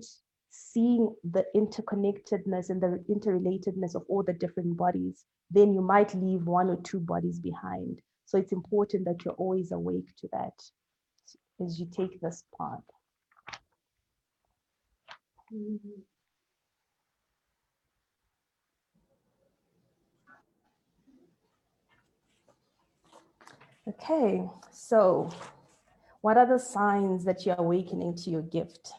seeing 0.51 1.15
the 1.25 1.45
interconnectedness 1.57 2.71
and 2.71 2.81
the 2.81 3.05
interrelatedness 3.11 3.95
of 3.95 4.05
all 4.09 4.23
the 4.23 4.33
different 4.33 4.77
bodies, 4.77 5.25
then 5.51 5.73
you 5.75 5.83
might 5.83 6.15
leave 6.15 6.47
one 6.47 6.71
or 6.71 6.77
two 6.83 7.01
bodies 7.01 7.41
behind. 7.41 8.01
So 8.27 8.39
it's 8.39 8.53
important 8.53 9.05
that 9.05 9.25
you're 9.25 9.35
always 9.35 9.73
awake 9.73 10.09
to 10.19 10.29
that 10.33 10.55
as 11.65 11.79
you 11.79 11.87
take 11.87 12.21
this 12.21 12.45
path. 12.59 12.85
Mm-hmm. 15.55 16.01
Okay, 23.87 24.49
so 24.73 25.31
what 26.23 26.37
are 26.39 26.47
the 26.47 26.59
signs 26.59 27.25
that 27.25 27.45
you're 27.45 27.55
awakening 27.57 28.17
to 28.17 28.31
your 28.31 28.43
gift? 28.43 28.93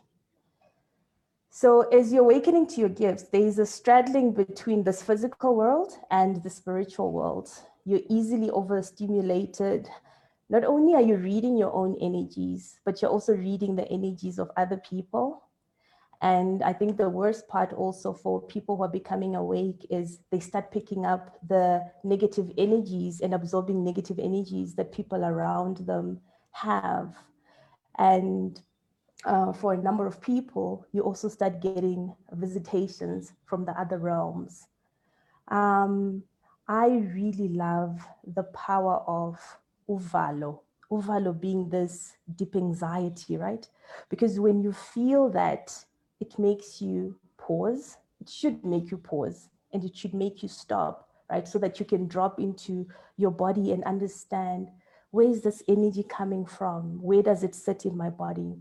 So 1.49 1.81
as 1.89 2.13
you're 2.13 2.23
awakening 2.23 2.67
to 2.67 2.81
your 2.81 2.89
gifts, 2.89 3.23
there 3.23 3.41
is 3.41 3.59
a 3.59 3.65
straddling 3.65 4.33
between 4.33 4.83
this 4.83 5.01
physical 5.01 5.55
world 5.55 5.93
and 6.11 6.43
the 6.43 6.49
spiritual 6.49 7.11
world. 7.11 7.49
You're 7.85 8.05
easily 8.09 8.49
overstimulated. 8.49 9.89
Not 10.49 10.63
only 10.63 10.93
are 10.93 11.01
you 11.01 11.15
reading 11.15 11.57
your 11.57 11.73
own 11.73 11.97
energies, 11.99 12.79
but 12.85 13.01
you're 13.01 13.11
also 13.11 13.33
reading 13.33 13.75
the 13.75 13.87
energies 13.89 14.37
of 14.37 14.51
other 14.55 14.77
people. 14.77 15.44
And 16.25 16.63
I 16.63 16.73
think 16.73 16.97
the 16.97 17.07
worst 17.07 17.47
part 17.47 17.71
also 17.71 18.11
for 18.11 18.41
people 18.41 18.75
who 18.75 18.83
are 18.83 18.99
becoming 18.99 19.35
awake 19.35 19.85
is 19.91 20.17
they 20.31 20.39
start 20.39 20.71
picking 20.71 21.05
up 21.05 21.37
the 21.47 21.85
negative 22.03 22.51
energies 22.57 23.21
and 23.21 23.35
absorbing 23.35 23.83
negative 23.83 24.17
energies 24.17 24.73
that 24.73 24.91
people 24.91 25.23
around 25.23 25.85
them 25.85 26.19
have. 26.51 27.13
And 27.99 28.59
uh, 29.23 29.53
for 29.53 29.73
a 29.73 29.77
number 29.77 30.07
of 30.07 30.19
people, 30.19 30.87
you 30.93 31.03
also 31.03 31.29
start 31.29 31.61
getting 31.61 32.15
visitations 32.31 33.33
from 33.45 33.63
the 33.63 33.79
other 33.79 33.99
realms. 33.99 34.65
Um, 35.49 36.23
I 36.67 36.87
really 37.13 37.49
love 37.49 38.03
the 38.25 38.45
power 38.45 39.03
of 39.05 39.37
uvalo, 39.87 40.61
uvalo 40.91 41.39
being 41.39 41.69
this 41.69 42.13
deep 42.35 42.55
anxiety, 42.55 43.37
right? 43.37 43.69
Because 44.09 44.39
when 44.39 44.63
you 44.63 44.71
feel 44.71 45.29
that, 45.29 45.85
it 46.19 46.37
makes 46.39 46.81
you 46.81 47.15
pause. 47.37 47.97
It 48.21 48.29
should 48.29 48.63
make 48.65 48.91
you 48.91 48.97
pause 48.97 49.49
and 49.73 49.83
it 49.83 49.95
should 49.95 50.13
make 50.13 50.41
you 50.41 50.49
stop, 50.49 51.09
right? 51.29 51.47
So 51.47 51.59
that 51.59 51.79
you 51.79 51.85
can 51.85 52.07
drop 52.07 52.39
into 52.39 52.87
your 53.17 53.31
body 53.31 53.71
and 53.71 53.83
understand 53.83 54.69
where 55.11 55.29
is 55.29 55.41
this 55.41 55.63
energy 55.67 56.03
coming 56.03 56.45
from? 56.45 57.01
Where 57.01 57.21
does 57.21 57.43
it 57.43 57.55
sit 57.55 57.85
in 57.85 57.95
my 57.95 58.09
body? 58.09 58.55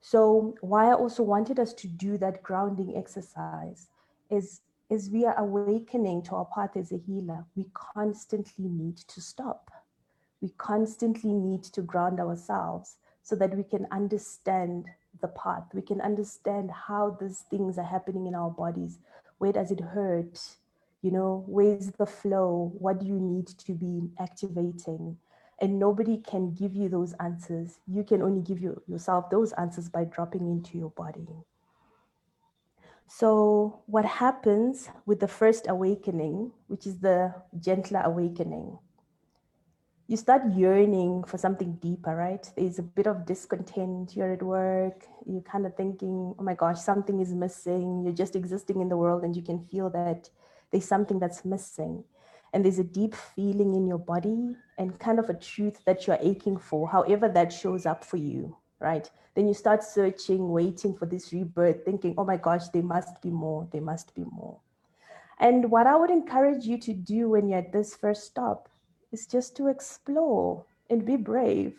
So 0.00 0.54
why 0.60 0.88
I 0.90 0.94
also 0.94 1.22
wanted 1.22 1.58
us 1.58 1.74
to 1.74 1.88
do 1.88 2.16
that 2.18 2.42
grounding 2.42 2.96
exercise 2.96 3.88
is 4.30 4.60
as 4.90 5.10
we 5.10 5.26
are 5.26 5.38
awakening 5.38 6.22
to 6.22 6.36
our 6.36 6.46
path 6.46 6.76
as 6.76 6.92
a 6.92 6.98
healer, 6.98 7.44
we 7.56 7.66
constantly 7.74 8.68
need 8.68 8.96
to 8.96 9.20
stop. 9.20 9.70
We 10.40 10.50
constantly 10.56 11.32
need 11.32 11.64
to 11.64 11.82
ground 11.82 12.20
ourselves 12.20 12.96
so 13.22 13.36
that 13.36 13.54
we 13.54 13.64
can 13.64 13.86
understand 13.90 14.86
the 15.20 15.28
path. 15.28 15.64
We 15.74 15.82
can 15.82 16.00
understand 16.00 16.70
how 16.70 17.16
these 17.20 17.44
things 17.50 17.78
are 17.78 17.84
happening 17.84 18.26
in 18.26 18.34
our 18.34 18.50
bodies. 18.50 18.98
Where 19.38 19.52
does 19.52 19.70
it 19.70 19.80
hurt? 19.80 20.40
You 21.02 21.12
know, 21.12 21.44
where's 21.46 21.90
the 21.92 22.06
flow? 22.06 22.72
What 22.78 23.00
do 23.00 23.06
you 23.06 23.20
need 23.20 23.46
to 23.46 23.72
be 23.72 24.10
activating? 24.18 25.18
and 25.60 25.78
nobody 25.78 26.18
can 26.18 26.54
give 26.54 26.74
you 26.74 26.88
those 26.88 27.14
answers. 27.14 27.78
You 27.86 28.04
can 28.04 28.22
only 28.22 28.42
give 28.42 28.60
you, 28.60 28.80
yourself 28.86 29.28
those 29.30 29.52
answers 29.52 29.88
by 29.88 30.04
dropping 30.04 30.46
into 30.46 30.78
your 30.78 30.90
body. 30.90 31.26
So 33.08 33.80
what 33.86 34.04
happens 34.04 34.90
with 35.06 35.18
the 35.18 35.28
first 35.28 35.66
awakening, 35.68 36.52
which 36.68 36.86
is 36.86 36.98
the 36.98 37.34
gentler 37.58 38.02
awakening, 38.04 38.78
you 40.08 40.16
start 40.16 40.40
yearning 40.54 41.22
for 41.24 41.36
something 41.36 41.74
deeper, 41.74 42.16
right? 42.16 42.50
There's 42.56 42.78
a 42.78 42.82
bit 42.82 43.06
of 43.06 43.26
discontent, 43.26 44.16
you're 44.16 44.32
at 44.32 44.42
work, 44.42 45.04
you're 45.26 45.42
kind 45.42 45.66
of 45.66 45.76
thinking, 45.76 46.34
oh 46.38 46.42
my 46.42 46.54
gosh, 46.54 46.80
something 46.80 47.20
is 47.20 47.34
missing. 47.34 48.02
You're 48.02 48.14
just 48.14 48.34
existing 48.34 48.80
in 48.80 48.88
the 48.88 48.96
world 48.96 49.22
and 49.22 49.36
you 49.36 49.42
can 49.42 49.60
feel 49.66 49.90
that 49.90 50.30
there's 50.70 50.86
something 50.86 51.18
that's 51.18 51.44
missing 51.44 52.04
and 52.54 52.64
there's 52.64 52.78
a 52.78 52.84
deep 52.84 53.14
feeling 53.14 53.74
in 53.74 53.86
your 53.86 53.98
body 53.98 54.56
and 54.78 54.98
kind 54.98 55.18
of 55.18 55.28
a 55.28 55.34
truth 55.34 55.84
that 55.84 56.06
you're 56.06 56.18
aching 56.22 56.56
for, 56.56 56.88
however 56.88 57.28
that 57.28 57.52
shows 57.52 57.84
up 57.84 58.02
for 58.02 58.16
you, 58.16 58.56
right? 58.80 59.10
Then 59.34 59.46
you 59.46 59.52
start 59.52 59.84
searching, 59.84 60.48
waiting 60.48 60.96
for 60.96 61.04
this 61.04 61.34
rebirth, 61.34 61.84
thinking, 61.84 62.14
oh 62.16 62.24
my 62.24 62.38
gosh, 62.38 62.68
there 62.68 62.82
must 62.82 63.20
be 63.20 63.28
more, 63.30 63.68
there 63.72 63.82
must 63.82 64.14
be 64.14 64.24
more. 64.24 64.58
And 65.38 65.70
what 65.70 65.86
I 65.86 65.96
would 65.96 66.10
encourage 66.10 66.64
you 66.64 66.78
to 66.78 66.94
do 66.94 67.28
when 67.28 67.46
you're 67.46 67.58
at 67.58 67.72
this 67.72 67.94
first 67.94 68.24
stop 68.24 68.70
is 69.12 69.26
just 69.26 69.56
to 69.56 69.68
explore 69.68 70.64
and 70.90 71.04
be 71.04 71.16
brave. 71.16 71.76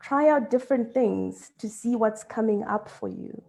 Try 0.00 0.28
out 0.28 0.50
different 0.50 0.92
things 0.92 1.52
to 1.58 1.68
see 1.68 1.96
what's 1.96 2.24
coming 2.24 2.62
up 2.64 2.88
for 2.88 3.08
you. 3.08 3.42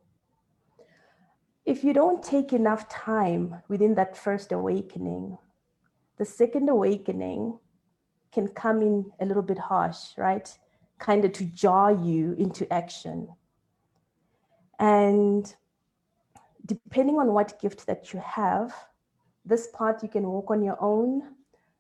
If 1.66 1.84
you 1.84 1.94
don't 1.94 2.24
take 2.24 2.54
enough 2.54 2.90
time 2.90 3.56
within 3.68 3.94
that 3.96 4.18
first 4.18 4.52
awakening, 4.52 5.38
the 6.18 6.26
second 6.26 6.68
awakening 6.70 7.60
can 8.32 8.48
come 8.48 8.82
in 8.82 9.12
a 9.20 9.26
little 9.26 9.44
bit 9.44 9.58
harsh, 9.58 10.18
right? 10.18 10.50
Kind 10.98 11.26
of 11.26 11.34
to 11.34 11.46
jar 11.46 11.92
you 11.92 12.34
into 12.34 12.72
action. 12.74 13.30
And 14.80 15.54
depending 16.66 17.18
on 17.18 17.34
what 17.34 17.60
gift 17.62 17.86
that 17.88 18.14
you 18.14 18.20
have, 18.20 18.74
this 19.46 19.68
part 19.68 20.04
you 20.04 20.10
can 20.10 20.28
walk 20.28 20.52
on 20.52 20.64
your 20.64 20.78
own. 20.82 21.36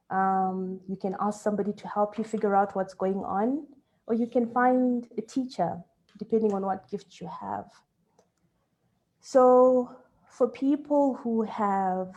Um, 0.09 0.79
you 0.87 0.95
can 0.95 1.15
ask 1.19 1.41
somebody 1.43 1.73
to 1.73 1.87
help 1.87 2.17
you 2.17 2.23
figure 2.23 2.55
out 2.55 2.75
what's 2.75 2.93
going 2.93 3.23
on, 3.23 3.67
or 4.07 4.15
you 4.15 4.27
can 4.27 4.51
find 4.51 5.07
a 5.17 5.21
teacher, 5.21 5.77
depending 6.17 6.53
on 6.53 6.65
what 6.65 6.89
gift 6.89 7.21
you 7.21 7.29
have. 7.41 7.65
So 9.21 9.95
for 10.29 10.47
people 10.47 11.15
who 11.21 11.43
have 11.43 12.13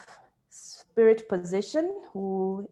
spirit 0.48 1.28
possession 1.28 2.00
who 2.12 2.68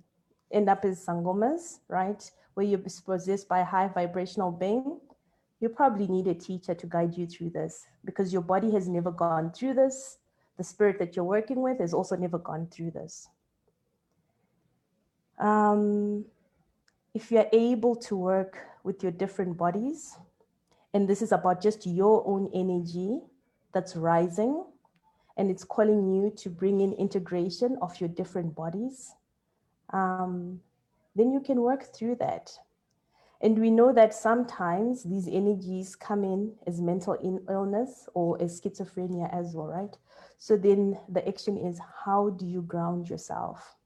end 0.52 0.68
up 0.68 0.84
as 0.84 1.04
sangomas, 1.04 1.78
right? 1.88 2.30
Where 2.54 2.66
you're 2.66 2.78
possessed 2.78 3.48
by 3.48 3.60
a 3.60 3.64
high 3.64 3.88
vibrational 3.88 4.50
being, 4.50 5.00
you 5.60 5.68
probably 5.68 6.08
need 6.08 6.26
a 6.26 6.34
teacher 6.34 6.74
to 6.74 6.86
guide 6.86 7.16
you 7.16 7.26
through 7.26 7.50
this 7.50 7.86
because 8.04 8.32
your 8.32 8.42
body 8.42 8.70
has 8.72 8.88
never 8.88 9.10
gone 9.10 9.52
through 9.52 9.74
this. 9.74 10.18
The 10.56 10.64
spirit 10.64 10.98
that 10.98 11.16
you're 11.16 11.24
working 11.24 11.62
with 11.62 11.78
has 11.80 11.94
also 11.94 12.16
never 12.16 12.38
gone 12.38 12.68
through 12.70 12.92
this. 12.92 13.28
Um, 15.40 16.26
if 17.14 17.32
you're 17.32 17.48
able 17.52 17.96
to 17.96 18.16
work 18.16 18.58
with 18.84 19.02
your 19.02 19.10
different 19.10 19.56
bodies, 19.56 20.16
and 20.94 21.08
this 21.08 21.22
is 21.22 21.32
about 21.32 21.62
just 21.62 21.86
your 21.86 22.22
own 22.26 22.50
energy 22.54 23.20
that's 23.72 23.96
rising, 23.96 24.64
and 25.36 25.50
it's 25.50 25.64
calling 25.64 26.14
you 26.14 26.30
to 26.36 26.50
bring 26.50 26.80
in 26.80 26.92
integration 26.92 27.78
of 27.80 27.98
your 28.00 28.08
different 28.08 28.54
bodies, 28.54 29.14
um, 29.92 30.60
then 31.16 31.32
you 31.32 31.40
can 31.40 31.62
work 31.62 31.94
through 31.94 32.16
that. 32.16 32.52
And 33.40 33.58
we 33.58 33.70
know 33.70 33.92
that 33.94 34.12
sometimes 34.12 35.02
these 35.02 35.26
energies 35.26 35.96
come 35.96 36.24
in 36.24 36.52
as 36.66 36.82
mental 36.82 37.16
illness 37.48 38.06
or 38.12 38.40
as 38.42 38.60
schizophrenia 38.60 39.32
as 39.32 39.54
well, 39.54 39.66
right? 39.66 39.96
So 40.36 40.58
then 40.58 40.98
the 41.08 41.26
action 41.26 41.56
is 41.56 41.80
how 42.04 42.30
do 42.30 42.44
you 42.44 42.60
ground 42.60 43.08
yourself? 43.08 43.76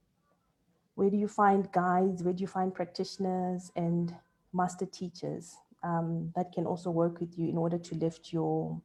Where 0.95 1.11
do 1.11 1.16
you 1.16 1.28
find 1.28 1.70
guides? 1.72 2.22
Where 2.22 2.32
do 2.32 2.40
you 2.40 2.47
find 2.47 2.72
practitioners 2.72 3.72
and 3.74 4.14
master 4.53 4.86
teachers 4.86 5.57
um, 5.82 6.32
that 6.36 6.53
can 6.53 6.66
also 6.66 6.90
work 6.90 7.20
with 7.20 7.36
you 7.38 7.49
in 7.49 7.59
order 7.59 7.78
to 7.78 7.95
lift 7.97 8.32
your 8.32 8.80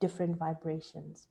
different 0.00 0.36
vibrations? 0.36 1.28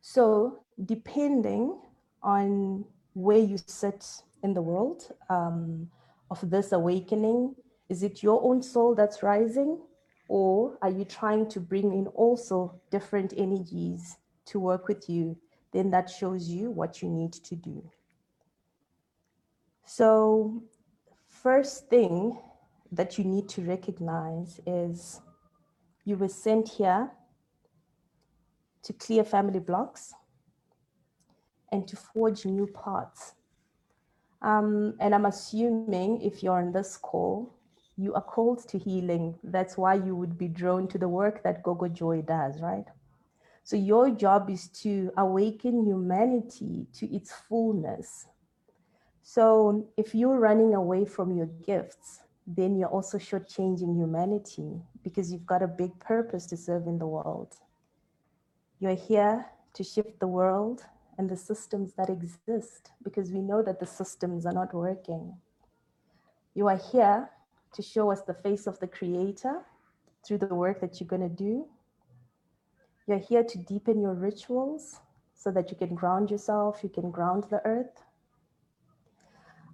So, 0.00 0.60
depending 0.84 1.78
on 2.22 2.84
where 3.14 3.38
you 3.38 3.58
sit 3.58 4.06
in 4.42 4.54
the 4.54 4.62
world 4.62 5.12
um, 5.28 5.88
of 6.30 6.50
this 6.50 6.72
awakening, 6.72 7.54
is 7.88 8.02
it 8.02 8.22
your 8.22 8.42
own 8.42 8.62
soul 8.62 8.94
that's 8.94 9.22
rising? 9.22 9.78
Or 10.28 10.78
are 10.80 10.90
you 10.90 11.04
trying 11.04 11.48
to 11.50 11.60
bring 11.60 11.92
in 11.92 12.06
also 12.08 12.80
different 12.90 13.34
energies 13.36 14.16
to 14.46 14.58
work 14.58 14.88
with 14.88 15.08
you? 15.08 15.36
Then 15.72 15.90
that 15.90 16.08
shows 16.08 16.48
you 16.48 16.70
what 16.70 17.02
you 17.02 17.08
need 17.08 17.32
to 17.34 17.54
do. 17.54 17.82
So, 19.86 20.62
first 21.26 21.88
thing 21.88 22.38
that 22.92 23.18
you 23.18 23.24
need 23.24 23.48
to 23.50 23.62
recognize 23.62 24.60
is 24.66 25.20
you 26.04 26.16
were 26.16 26.28
sent 26.28 26.68
here 26.68 27.10
to 28.82 28.92
clear 28.92 29.24
family 29.24 29.58
blocks 29.58 30.14
and 31.72 31.86
to 31.88 31.96
forge 31.96 32.46
new 32.46 32.66
paths. 32.66 33.34
Um, 34.42 34.94
and 35.00 35.14
I'm 35.14 35.26
assuming 35.26 36.20
if 36.22 36.42
you're 36.42 36.58
on 36.58 36.72
this 36.72 36.96
call, 36.96 37.54
you 37.96 38.14
are 38.14 38.22
called 38.22 38.66
to 38.68 38.78
healing. 38.78 39.38
That's 39.42 39.76
why 39.76 39.94
you 39.94 40.14
would 40.16 40.36
be 40.36 40.48
drawn 40.48 40.88
to 40.88 40.98
the 40.98 41.08
work 41.08 41.42
that 41.42 41.62
Gogo 41.62 41.88
Joy 41.88 42.22
does, 42.22 42.60
right? 42.60 42.84
So 43.64 43.76
your 43.76 44.10
job 44.10 44.50
is 44.50 44.68
to 44.82 45.10
awaken 45.16 45.86
humanity 45.86 46.86
to 46.94 47.14
its 47.14 47.32
fullness 47.32 48.26
so 49.26 49.88
if 49.96 50.14
you're 50.14 50.38
running 50.38 50.74
away 50.74 51.06
from 51.06 51.34
your 51.34 51.46
gifts, 51.66 52.20
then 52.46 52.76
you're 52.76 52.90
also 52.90 53.16
shortchanging 53.16 53.96
humanity 53.96 54.82
because 55.02 55.32
you've 55.32 55.46
got 55.46 55.62
a 55.62 55.66
big 55.66 55.98
purpose 55.98 56.44
to 56.46 56.58
serve 56.58 56.86
in 56.86 56.98
the 56.98 57.06
world. 57.06 57.54
You're 58.80 58.94
here 58.94 59.46
to 59.72 59.82
shift 59.82 60.20
the 60.20 60.26
world 60.28 60.84
and 61.16 61.30
the 61.30 61.38
systems 61.38 61.94
that 61.94 62.10
exist 62.10 62.90
because 63.02 63.32
we 63.32 63.40
know 63.40 63.62
that 63.62 63.80
the 63.80 63.86
systems 63.86 64.44
are 64.44 64.52
not 64.52 64.74
working. 64.74 65.34
You 66.54 66.68
are 66.68 66.80
here 66.92 67.30
to 67.72 67.82
show 67.82 68.12
us 68.12 68.20
the 68.20 68.34
face 68.34 68.66
of 68.66 68.78
the 68.78 68.86
Creator 68.86 69.62
through 70.22 70.38
the 70.38 70.54
work 70.54 70.82
that 70.82 71.00
you're 71.00 71.08
going 71.08 71.26
to 71.26 71.34
do. 71.34 71.66
You're 73.06 73.16
here 73.16 73.42
to 73.42 73.58
deepen 73.58 74.02
your 74.02 74.14
rituals 74.14 75.00
so 75.34 75.50
that 75.52 75.70
you 75.70 75.78
can 75.78 75.94
ground 75.94 76.30
yourself, 76.30 76.80
you 76.82 76.90
can 76.90 77.10
ground 77.10 77.44
the 77.48 77.62
earth, 77.64 78.04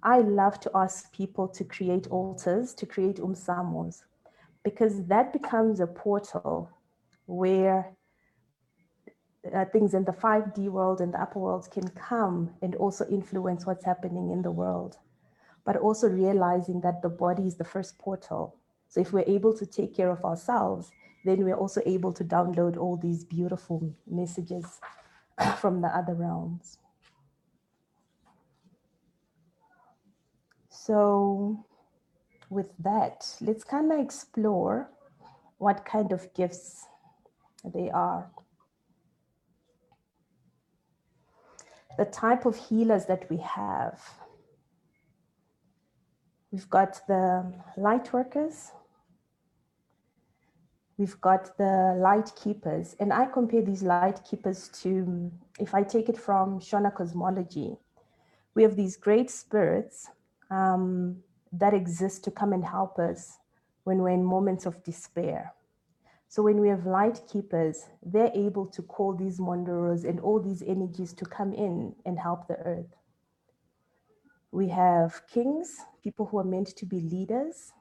I 0.03 0.19
love 0.19 0.59
to 0.61 0.71
ask 0.73 1.11
people 1.13 1.47
to 1.49 1.63
create 1.63 2.07
altars, 2.07 2.73
to 2.75 2.85
create 2.85 3.17
umsamos, 3.17 4.03
because 4.63 5.05
that 5.05 5.31
becomes 5.31 5.79
a 5.79 5.87
portal 5.87 6.71
where 7.27 7.93
uh, 9.53 9.65
things 9.65 9.93
in 9.93 10.03
the 10.03 10.11
5D 10.11 10.69
world 10.69 11.01
and 11.01 11.13
the 11.13 11.21
upper 11.21 11.39
world 11.39 11.69
can 11.71 11.87
come 11.89 12.51
and 12.61 12.75
also 12.75 13.07
influence 13.09 13.65
what's 13.65 13.85
happening 13.85 14.31
in 14.31 14.41
the 14.41 14.51
world. 14.51 14.97
But 15.65 15.77
also 15.77 16.09
realizing 16.09 16.81
that 16.81 17.01
the 17.01 17.09
body 17.09 17.47
is 17.47 17.55
the 17.55 17.63
first 17.63 17.99
portal. 17.99 18.55
So 18.87 19.01
if 19.01 19.13
we're 19.13 19.23
able 19.27 19.55
to 19.57 19.65
take 19.65 19.95
care 19.95 20.09
of 20.09 20.23
ourselves, 20.25 20.91
then 21.25 21.43
we're 21.43 21.55
also 21.55 21.81
able 21.85 22.13
to 22.13 22.23
download 22.23 22.77
all 22.77 22.97
these 22.97 23.23
beautiful 23.23 23.93
messages 24.07 24.79
from 25.57 25.81
the 25.81 25.87
other 25.87 26.15
realms. 26.15 26.77
So, 30.85 31.63
with 32.49 32.71
that, 32.79 33.35
let's 33.39 33.63
kind 33.63 33.91
of 33.91 33.99
explore 33.99 34.89
what 35.59 35.85
kind 35.85 36.11
of 36.11 36.33
gifts 36.33 36.87
they 37.63 37.91
are. 37.91 38.31
The 41.99 42.05
type 42.05 42.47
of 42.47 42.55
healers 42.55 43.05
that 43.05 43.29
we 43.29 43.37
have. 43.37 44.01
We've 46.51 46.69
got 46.69 46.99
the 47.07 47.53
light 47.77 48.11
workers, 48.11 48.71
we've 50.97 51.21
got 51.21 51.55
the 51.59 51.95
light 51.99 52.31
keepers, 52.35 52.95
and 52.99 53.13
I 53.13 53.27
compare 53.27 53.61
these 53.61 53.83
light 53.83 54.19
keepers 54.27 54.67
to, 54.81 55.31
if 55.59 55.75
I 55.75 55.83
take 55.83 56.09
it 56.09 56.17
from 56.17 56.59
Shona 56.59 56.91
cosmology, 56.93 57.77
we 58.55 58.63
have 58.63 58.75
these 58.75 58.97
great 58.97 59.29
spirits 59.29 60.09
um, 60.51 61.17
that 61.53 61.73
exist 61.73 62.23
to 62.25 62.31
come 62.31 62.53
and 62.53 62.63
help 62.63 62.99
us 62.99 63.39
when 63.83 63.97
we're 63.99 64.09
in 64.09 64.23
moments 64.23 64.65
of 64.65 64.83
despair. 64.83 65.53
So 66.27 66.43
when 66.43 66.61
we 66.61 66.69
have 66.69 66.85
light 66.85 67.21
keepers, 67.31 67.87
they're 68.03 68.31
able 68.33 68.65
to 68.67 68.81
call 68.83 69.13
these 69.13 69.41
wanderers 69.41 70.05
and 70.05 70.19
all 70.19 70.39
these 70.39 70.61
energies 70.61 71.13
to 71.13 71.25
come 71.25 71.51
in 71.51 71.93
and 72.05 72.17
help 72.17 72.47
the 72.47 72.55
earth. 72.57 72.95
We 74.51 74.69
have 74.69 75.21
kings, 75.27 75.77
people 76.03 76.25
who 76.27 76.39
are 76.39 76.45
meant 76.45 76.67
to 76.77 76.85
be 76.85 77.01
leaders. 77.01 77.73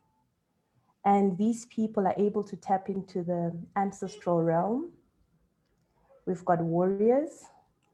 And 1.05 1.39
these 1.39 1.67
people 1.67 2.07
are 2.07 2.15
able 2.17 2.43
to 2.45 2.57
tap 2.57 2.89
into 2.89 3.23
the 3.23 3.57
ancestral 3.77 4.43
realm. 4.43 4.91
We've 6.27 6.45
got 6.45 6.61
warriors, 6.61 7.45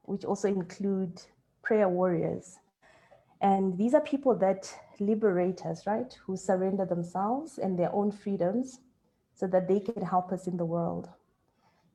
which 0.02 0.24
also 0.24 0.48
include 0.48 1.20
prayer 1.62 1.88
warriors. 1.88 2.58
And 3.41 3.76
these 3.76 3.95
are 3.95 4.01
people 4.01 4.34
that 4.37 4.72
liberate 4.99 5.64
us, 5.66 5.87
right? 5.87 6.16
Who 6.26 6.37
surrender 6.37 6.84
themselves 6.84 7.59
and 7.59 7.78
their 7.78 7.95
own 7.95 8.11
freedoms 8.11 8.80
so 9.34 9.47
that 9.49 9.68
they 9.68 9.80
can 9.80 10.03
help 10.03 10.32
us 10.32 10.47
in 10.47 10.57
the 10.57 10.64
world. 10.64 11.09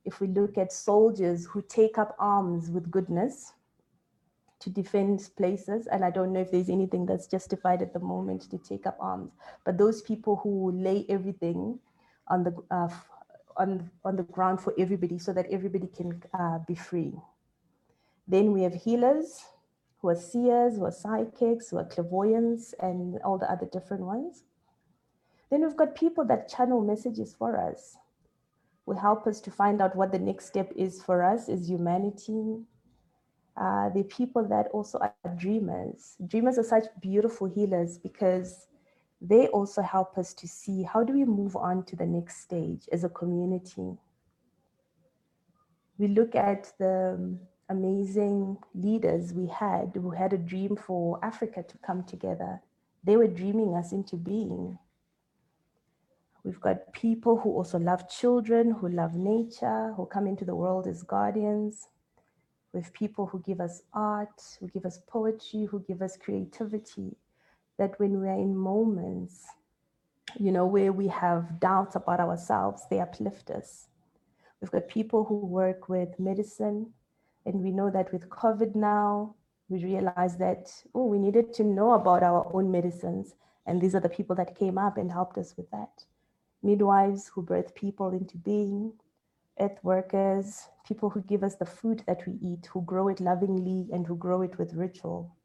If 0.05 0.19
we 0.19 0.27
look 0.27 0.57
at 0.57 0.71
soldiers 0.71 1.45
who 1.45 1.61
take 1.61 1.97
up 1.97 2.15
arms 2.19 2.69
with 2.69 2.91
goodness 2.91 3.53
to 4.59 4.69
defend 4.69 5.29
places, 5.37 5.87
and 5.87 6.05
I 6.05 6.11
don't 6.11 6.31
know 6.33 6.41
if 6.41 6.51
there's 6.51 6.69
anything 6.69 7.05
that's 7.05 7.27
justified 7.27 7.81
at 7.81 7.93
the 7.93 7.99
moment 7.99 8.49
to 8.51 8.57
take 8.59 8.85
up 8.85 8.97
arms, 8.99 9.31
but 9.65 9.77
those 9.77 10.01
people 10.01 10.39
who 10.43 10.71
lay 10.71 11.05
everything 11.09 11.79
on 12.27 12.43
the 12.43 12.55
uh, 12.69 12.89
on 13.57 13.89
on 14.05 14.15
the 14.15 14.23
ground 14.23 14.61
for 14.61 14.73
everybody 14.77 15.17
so 15.17 15.33
that 15.33 15.47
everybody 15.51 15.87
can 15.87 16.21
uh, 16.39 16.59
be 16.67 16.75
free. 16.75 17.13
Then 18.27 18.53
we 18.53 18.61
have 18.61 18.73
healers 18.73 19.43
who 20.01 20.09
are 20.09 20.15
seers, 20.15 20.77
who 20.77 20.85
are 20.85 20.91
psychics, 20.91 21.69
who 21.69 21.77
are 21.77 21.85
clairvoyants, 21.85 22.73
and 22.79 23.19
all 23.23 23.37
the 23.37 23.51
other 23.51 23.67
different 23.71 24.03
ones. 24.03 24.43
Then 25.49 25.61
we've 25.61 25.77
got 25.77 25.95
people 25.95 26.25
that 26.25 26.49
channel 26.49 26.81
messages 26.81 27.35
for 27.37 27.57
us, 27.57 27.97
will 28.85 28.97
help 28.97 29.27
us 29.27 29.39
to 29.41 29.51
find 29.51 29.81
out 29.81 29.95
what 29.95 30.11
the 30.11 30.19
next 30.19 30.47
step 30.47 30.71
is 30.75 31.01
for 31.03 31.23
us 31.23 31.49
as 31.49 31.69
humanity. 31.69 32.57
Uh, 33.55 33.89
the 33.89 34.03
people 34.03 34.47
that 34.47 34.67
also 34.73 34.97
are 34.97 35.35
dreamers. 35.37 36.15
Dreamers 36.27 36.57
are 36.57 36.63
such 36.63 36.85
beautiful 36.99 37.47
healers 37.47 37.97
because 37.97 38.67
they 39.21 39.47
also 39.47 39.81
help 39.81 40.17
us 40.17 40.33
to 40.33 40.47
see 40.47 40.83
how 40.83 41.03
do 41.03 41.13
we 41.13 41.25
move 41.25 41.55
on 41.55 41.83
to 41.85 41.95
the 41.95 42.05
next 42.05 42.41
stage 42.41 42.89
as 42.91 43.03
a 43.03 43.09
community. 43.09 43.97
We 45.99 46.07
look 46.07 46.33
at 46.33 46.73
the 46.79 47.37
amazing 47.71 48.57
leaders 48.75 49.33
we 49.33 49.47
had 49.47 49.91
who 49.95 50.11
had 50.11 50.33
a 50.33 50.37
dream 50.37 50.75
for 50.75 51.17
Africa 51.23 51.63
to 51.63 51.77
come 51.79 52.03
together. 52.03 52.61
They 53.03 53.15
were 53.15 53.27
dreaming 53.27 53.75
us 53.75 53.93
into 53.93 54.17
being. 54.17 54.77
We've 56.43 56.59
got 56.59 56.91
people 56.91 57.37
who 57.39 57.51
also 57.51 57.79
love 57.79 58.09
children, 58.09 58.71
who 58.71 58.89
love 58.89 59.15
nature, 59.15 59.93
who 59.95 60.05
come 60.05 60.27
into 60.27 60.43
the 60.43 60.55
world 60.55 60.85
as 60.85 61.01
guardians. 61.01 61.87
We 62.73 62.81
have 62.81 62.93
people 62.93 63.25
who 63.25 63.41
give 63.45 63.61
us 63.61 63.83
art, 63.93 64.41
who 64.59 64.67
give 64.67 64.85
us 64.85 64.99
poetry, 65.07 65.65
who 65.65 65.79
give 65.87 66.01
us 66.01 66.17
creativity. 66.17 67.15
That 67.77 67.99
when 67.99 68.19
we're 68.19 68.33
in 68.33 68.55
moments, 68.55 69.45
you 70.39 70.51
know, 70.51 70.65
where 70.65 70.91
we 70.91 71.07
have 71.07 71.59
doubts 71.59 71.95
about 71.95 72.19
ourselves, 72.19 72.83
they 72.89 72.99
uplift 72.99 73.49
us. 73.49 73.87
We've 74.59 74.71
got 74.71 74.87
people 74.87 75.23
who 75.23 75.37
work 75.45 75.89
with 75.89 76.19
medicine, 76.19 76.93
and 77.45 77.61
we 77.61 77.71
know 77.71 77.89
that 77.89 78.11
with 78.11 78.29
COVID 78.29 78.75
now, 78.75 79.35
we 79.69 79.83
realized 79.83 80.39
that, 80.39 80.71
oh, 80.93 81.05
we 81.05 81.17
needed 81.17 81.53
to 81.53 81.63
know 81.63 81.93
about 81.93 82.23
our 82.23 82.49
own 82.53 82.69
medicines. 82.69 83.35
And 83.65 83.79
these 83.79 83.95
are 83.95 83.99
the 84.01 84.09
people 84.09 84.35
that 84.35 84.57
came 84.57 84.77
up 84.77 84.97
and 84.97 85.11
helped 85.11 85.37
us 85.37 85.55
with 85.55 85.69
that. 85.71 86.05
Midwives 86.61 87.31
who 87.33 87.41
birth 87.41 87.73
people 87.73 88.09
into 88.09 88.37
being, 88.37 88.93
earth 89.59 89.79
workers, 89.81 90.67
people 90.85 91.09
who 91.09 91.21
give 91.21 91.43
us 91.43 91.55
the 91.55 91.65
food 91.65 92.03
that 92.05 92.27
we 92.27 92.33
eat, 92.41 92.67
who 92.71 92.81
grow 92.83 93.07
it 93.07 93.19
lovingly 93.19 93.87
and 93.93 94.05
who 94.05 94.15
grow 94.15 94.41
it 94.41 94.57
with 94.57 94.73
ritual. 94.73 95.35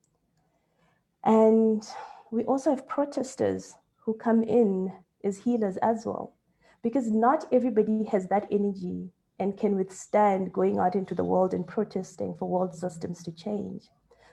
And 1.24 1.86
we 2.30 2.44
also 2.44 2.70
have 2.70 2.88
protesters 2.88 3.74
who 3.96 4.14
come 4.14 4.42
in 4.42 4.92
as 5.24 5.38
healers 5.38 5.76
as 5.78 6.04
well, 6.04 6.34
because 6.82 7.10
not 7.10 7.46
everybody 7.52 8.04
has 8.04 8.26
that 8.28 8.46
energy 8.50 9.10
and 9.38 9.58
can 9.58 9.76
withstand 9.76 10.52
going 10.52 10.78
out 10.78 10.94
into 10.94 11.14
the 11.14 11.24
world 11.24 11.52
and 11.52 11.66
protesting 11.66 12.34
for 12.34 12.48
world 12.48 12.74
systems 12.74 13.22
to 13.22 13.32
change. 13.32 13.88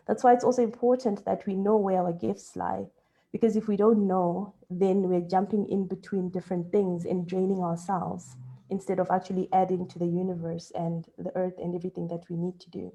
That's 0.08 0.24
why 0.24 0.34
it's 0.34 0.44
also 0.44 0.64
important 0.64 1.26
that 1.26 1.46
we 1.46 1.56
know 1.56 1.78
where 1.78 2.02
our 2.02 2.14
gifts 2.14 2.56
lie. 2.56 2.86
Because 3.32 3.56
if 3.56 3.68
we 3.68 3.78
don't 3.78 4.08
know, 4.08 4.54
then 4.70 5.10
we're 5.10 5.22
jumping 5.22 5.68
in 5.70 5.88
between 5.88 6.30
different 6.30 6.72
things 6.72 7.06
and 7.06 7.28
draining 7.28 7.60
ourselves 7.60 8.36
instead 8.70 9.00
of 9.00 9.10
actually 9.12 9.50
adding 9.54 9.88
to 9.88 10.00
the 10.00 10.06
universe 10.06 10.72
and 10.76 11.08
the 11.18 11.36
earth 11.36 11.56
and 11.58 11.76
everything 11.76 12.08
that 12.08 12.24
we 12.30 12.38
need 12.38 12.60
to 12.60 12.70
do. 12.70 12.92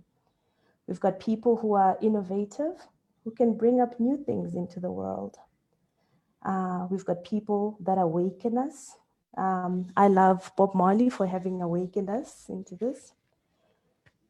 We've 0.87 1.01
got 1.01 1.21
people 1.21 1.57
who 1.57 1.75
are 1.75 1.99
innovative, 2.01 2.87
who 3.25 3.31
can 3.31 3.55
bring 3.55 3.81
up 3.81 4.01
new 4.01 4.17
things 4.17 4.55
into 4.55 4.81
the 4.81 4.91
world. 4.91 5.37
Uh, 6.45 6.87
we've 6.91 7.05
got 7.05 7.25
people 7.25 7.77
that 7.81 7.99
awaken 7.99 8.57
us. 8.57 8.97
Um, 9.39 9.87
I 9.97 10.09
love 10.09 10.51
Bob 10.57 10.75
Marley 10.75 11.09
for 11.09 11.27
having 11.27 11.63
awakened 11.63 12.11
us 12.11 12.47
into 12.49 12.75
this. 12.75 13.13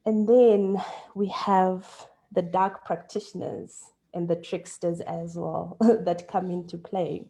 And 0.05 0.29
then 0.29 0.83
we 1.15 1.29
have 1.29 2.07
the 2.31 2.43
dark 2.43 2.85
practitioners 2.85 3.85
and 4.13 4.29
the 4.29 4.37
tricksters 4.37 5.01
as 5.01 5.35
well 5.35 5.79
that 5.81 6.29
come 6.29 6.51
into 6.51 6.77
play. 6.77 7.25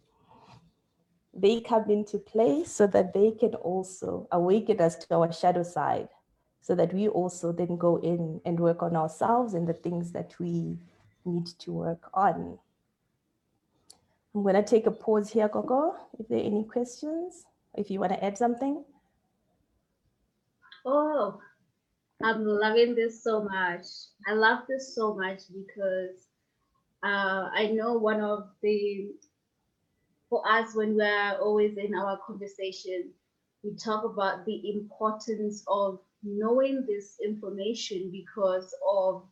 They 1.33 1.61
come 1.61 1.89
into 1.89 2.19
play 2.19 2.65
so 2.65 2.89
that 2.89 3.15
they 3.15 3.31
can 3.31 3.55
also 3.55 4.27
awaken 4.33 4.81
us 4.81 4.97
to 4.97 5.15
our 5.15 5.33
shadow 5.33 5.63
side 5.63 6.09
so 6.61 6.75
that 6.75 6.93
we 6.93 7.09
also 7.09 7.53
then 7.53 7.77
go 7.77 7.97
in 8.01 8.41
and 8.45 8.59
work 8.59 8.83
on 8.83 8.97
ourselves 8.97 9.55
and 9.55 9.67
the 9.67 9.73
things 9.73 10.13
that 10.13 10.35
we 10.39 10.77
need 11.25 11.47
to 11.61 11.73
work 11.73 12.11
on. 12.13 12.59
I'm 14.35 14.43
going 14.43 14.55
to 14.55 14.63
take 14.63 14.87
a 14.87 14.91
pause 14.91 15.31
here, 15.31 15.49
Coco, 15.49 15.95
if 16.19 16.29
there 16.29 16.39
are 16.39 16.43
any 16.45 16.65
questions, 16.65 17.47
if 17.77 17.91
you 17.91 18.01
want 18.01 18.13
to 18.13 18.25
add 18.25 18.39
something. 18.39 18.85
Oh, 20.85 21.41
I'm 22.23 22.45
loving 22.45 22.95
this 22.95 23.23
so 23.23 23.45
much. 23.45 23.85
I 24.27 24.33
love 24.33 24.61
this 24.69 24.95
so 24.95 25.15
much 25.15 25.43
because 25.53 26.27
uh, 27.03 27.49
I 27.55 27.71
know 27.73 27.95
one 27.95 28.21
of 28.21 28.49
the, 28.63 29.11
for 30.29 30.43
us, 30.51 30.75
when 30.75 30.97
we're 30.97 31.39
always 31.41 31.77
in 31.77 31.95
our 31.95 32.19
conversation, 32.27 33.11
we 33.63 33.75
talk 33.77 34.05
about 34.05 34.47
the 34.47 34.71
importance 34.71 35.63
of 35.69 36.01
knowing 36.23 36.85
this 36.87 37.19
information 37.25 38.11
because 38.11 38.75
of 38.91 39.25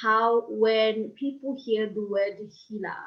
how 0.00 0.46
when 0.48 1.10
people 1.10 1.60
hear 1.62 1.86
the 1.88 2.06
word 2.08 2.38
healer, 2.66 3.02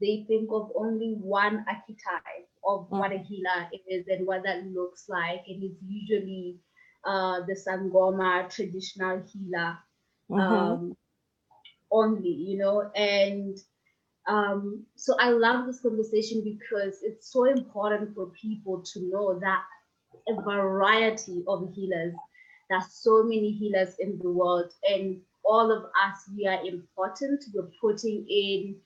they 0.00 0.24
think 0.28 0.50
of 0.52 0.70
only 0.76 1.14
one 1.14 1.64
archetype 1.66 2.48
of 2.68 2.86
what 2.90 3.12
a 3.12 3.18
healer 3.18 3.68
is 3.88 4.06
and 4.08 4.26
what 4.26 4.42
that 4.44 4.64
looks 4.66 5.04
like. 5.08 5.42
And 5.48 5.62
it's 5.62 5.82
usually 5.86 6.58
uh, 7.04 7.40
the 7.46 7.54
Sangoma 7.54 8.48
traditional 8.54 9.22
healer 9.32 9.78
mm-hmm. 10.30 10.40
um, 10.40 10.96
only, 11.90 12.28
you 12.28 12.58
know. 12.58 12.90
And 12.94 13.56
um, 14.28 14.84
so 14.94 15.16
I 15.18 15.30
love 15.30 15.66
this 15.66 15.80
conversation 15.80 16.44
because 16.44 16.98
it's 17.02 17.32
so 17.32 17.44
important 17.44 18.14
for 18.14 18.30
people 18.40 18.84
to 18.92 19.10
know 19.10 19.40
that 19.40 19.62
a 20.28 20.42
variety 20.42 21.42
of 21.48 21.72
healers 21.74 22.14
there's 22.68 22.92
so 22.92 23.22
many 23.22 23.52
healers 23.52 23.94
in 23.98 24.18
the 24.18 24.30
world, 24.30 24.72
and 24.88 25.20
all 25.44 25.72
of 25.72 25.84
us, 25.84 26.30
we 26.36 26.46
are 26.46 26.62
important. 26.64 27.44
We're 27.54 27.70
putting 27.80 28.26
in 28.28 28.76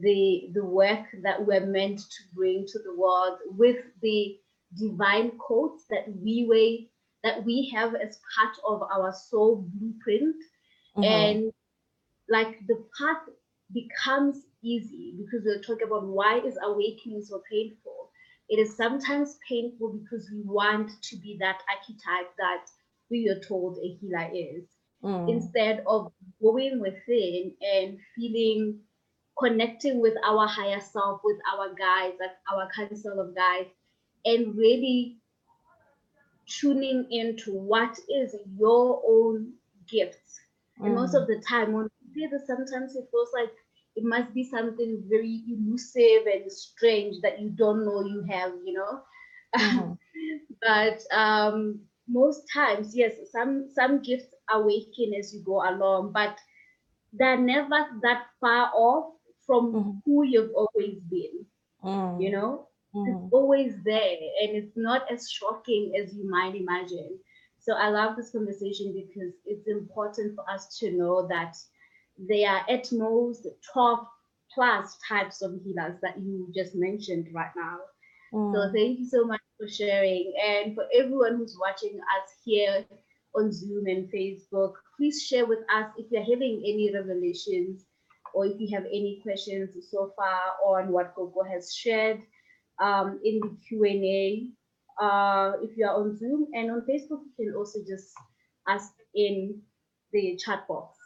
the 0.00 0.50
the 0.54 0.64
work 0.64 1.06
that 1.22 1.44
we're 1.44 1.66
meant 1.66 1.98
to 1.98 2.22
bring 2.34 2.64
to 2.66 2.78
the 2.80 2.94
world 2.96 3.38
with 3.50 3.78
the 4.02 4.36
divine 4.78 5.32
codes 5.38 5.84
that 5.90 6.04
we 6.22 6.46
weigh 6.48 6.88
that 7.24 7.44
we 7.44 7.70
have 7.74 7.94
as 7.94 8.20
part 8.36 8.54
of 8.66 8.82
our 8.82 9.12
soul 9.12 9.66
blueprint 9.74 10.36
mm-hmm. 10.96 11.04
and 11.04 11.52
like 12.28 12.58
the 12.66 12.84
path 12.98 13.22
becomes 13.72 14.44
easy 14.62 15.14
because 15.18 15.44
we're 15.44 15.62
talking 15.62 15.86
about 15.86 16.06
why 16.06 16.38
is 16.40 16.58
awakening 16.62 17.22
so 17.22 17.42
painful 17.50 18.10
it 18.48 18.58
is 18.58 18.76
sometimes 18.76 19.38
painful 19.46 19.92
because 20.02 20.30
we 20.32 20.42
want 20.42 20.90
to 21.02 21.16
be 21.16 21.36
that 21.40 21.60
archetype 21.68 22.34
that 22.38 22.64
we 23.10 23.28
are 23.28 23.40
told 23.40 23.78
a 23.78 23.96
healer 24.00 24.28
is, 24.34 24.64
mm. 25.02 25.30
instead 25.30 25.82
of 25.86 26.12
going 26.42 26.80
within 26.80 27.52
and 27.60 27.98
feeling 28.16 28.80
connecting 29.38 30.00
with 30.00 30.14
our 30.24 30.46
higher 30.46 30.80
self, 30.80 31.20
with 31.24 31.38
our 31.52 31.74
guides, 31.74 32.16
like 32.20 32.36
our 32.52 32.68
council 32.74 33.20
of 33.20 33.34
guides, 33.34 33.68
and 34.24 34.56
really 34.56 35.18
tuning 36.46 37.06
into 37.10 37.52
what 37.52 37.98
is 38.08 38.34
your 38.58 39.02
own 39.06 39.52
gifts. 39.88 40.40
Mm. 40.80 40.86
And 40.86 40.94
most 40.94 41.14
of 41.14 41.26
the 41.26 41.42
time, 41.46 41.72
when 41.72 41.88
we 42.14 42.22
say 42.22 42.28
this, 42.30 42.46
sometimes 42.46 42.96
it 42.96 43.08
feels 43.10 43.30
like 43.34 43.52
it 43.96 44.04
must 44.04 44.32
be 44.32 44.44
something 44.44 45.02
very 45.08 45.42
elusive 45.48 46.26
and 46.32 46.50
strange 46.50 47.16
that 47.22 47.40
you 47.40 47.50
don't 47.50 47.84
know 47.84 48.04
you 48.04 48.24
have, 48.30 48.52
you 48.64 48.74
know. 48.74 49.00
Mm-hmm. 49.56 49.92
but 50.62 51.16
um, 51.16 51.80
most 52.08 52.42
times, 52.52 52.96
yes, 52.96 53.12
some 53.30 53.68
some 53.72 54.00
gifts 54.02 54.34
awaken 54.50 55.14
as 55.18 55.34
you 55.34 55.42
go 55.44 55.68
along, 55.68 56.12
but 56.12 56.38
they're 57.12 57.38
never 57.38 57.86
that 58.02 58.26
far 58.40 58.70
off 58.74 59.14
from 59.48 59.72
mm-hmm. 59.72 59.90
who 60.04 60.24
you've 60.24 60.52
always 60.54 61.00
been. 61.10 61.46
Mm. 61.82 62.22
You 62.22 62.30
know, 62.30 62.68
mm. 62.94 63.08
it's 63.08 63.32
always 63.32 63.74
there, 63.84 64.16
and 64.42 64.50
it's 64.56 64.76
not 64.76 65.10
as 65.10 65.30
shocking 65.30 65.94
as 66.00 66.14
you 66.14 66.30
might 66.30 66.54
imagine. 66.54 67.18
So 67.58 67.72
I 67.74 67.88
love 67.88 68.16
this 68.16 68.30
conversation 68.30 68.94
because 68.94 69.34
it's 69.44 69.66
important 69.66 70.36
for 70.36 70.48
us 70.48 70.78
to 70.78 70.92
know 70.92 71.26
that 71.28 71.56
there 72.16 72.50
are 72.50 72.64
at 72.68 72.92
most 72.92 73.46
12 73.72 73.98
plus 74.54 74.96
types 75.08 75.42
of 75.42 75.60
healers 75.64 75.98
that 76.02 76.18
you 76.20 76.50
just 76.54 76.74
mentioned 76.74 77.28
right 77.32 77.50
now. 77.56 77.78
Mm. 78.32 78.54
So 78.54 78.72
thank 78.72 78.98
you 78.98 79.06
so 79.06 79.24
much 79.24 79.40
for 79.58 79.68
sharing. 79.68 80.32
And 80.44 80.74
for 80.74 80.84
everyone 80.94 81.36
who's 81.36 81.56
watching 81.60 81.98
us 81.98 82.30
here 82.44 82.84
on 83.34 83.52
Zoom 83.52 83.86
and 83.86 84.10
Facebook, 84.12 84.74
please 84.96 85.22
share 85.22 85.46
with 85.46 85.60
us 85.74 85.90
if 85.96 86.06
you're 86.10 86.22
having 86.22 86.62
any 86.64 86.90
revelations 86.92 87.84
or 88.34 88.46
if 88.46 88.58
you 88.58 88.68
have 88.74 88.84
any 88.86 89.20
questions 89.22 89.76
so 89.90 90.12
far 90.16 90.40
on 90.64 90.92
what 90.92 91.14
Gogo 91.14 91.42
has 91.42 91.74
shared 91.74 92.22
um, 92.80 93.20
in 93.24 93.40
the 93.40 93.56
Q&A. 93.66 94.50
Uh, 95.02 95.52
if 95.62 95.76
you 95.76 95.86
are 95.86 95.94
on 95.94 96.16
Zoom 96.16 96.46
and 96.54 96.70
on 96.70 96.80
Facebook, 96.82 97.22
you 97.24 97.32
can 97.38 97.54
also 97.56 97.78
just 97.86 98.12
ask 98.66 98.92
in 99.14 99.60
the 100.12 100.36
chat 100.44 100.66
box. 100.66 100.98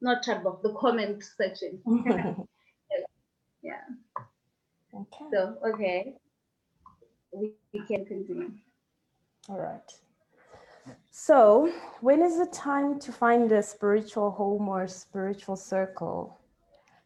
Not 0.00 0.22
chat 0.22 0.44
box, 0.44 0.62
the 0.62 0.74
comment 0.74 1.24
section. 1.36 1.80
yeah. 3.62 3.80
Okay. 4.94 5.24
So, 5.32 5.56
okay 5.72 6.14
we 7.36 7.52
can 7.86 8.04
continue. 8.06 8.52
All 9.48 9.58
right. 9.58 9.92
So, 11.18 11.72
when 12.02 12.20
is 12.20 12.36
the 12.36 12.44
time 12.44 12.98
to 13.00 13.10
find 13.10 13.50
a 13.50 13.62
spiritual 13.62 14.30
home 14.32 14.68
or 14.68 14.86
spiritual 14.86 15.56
circle? 15.56 16.38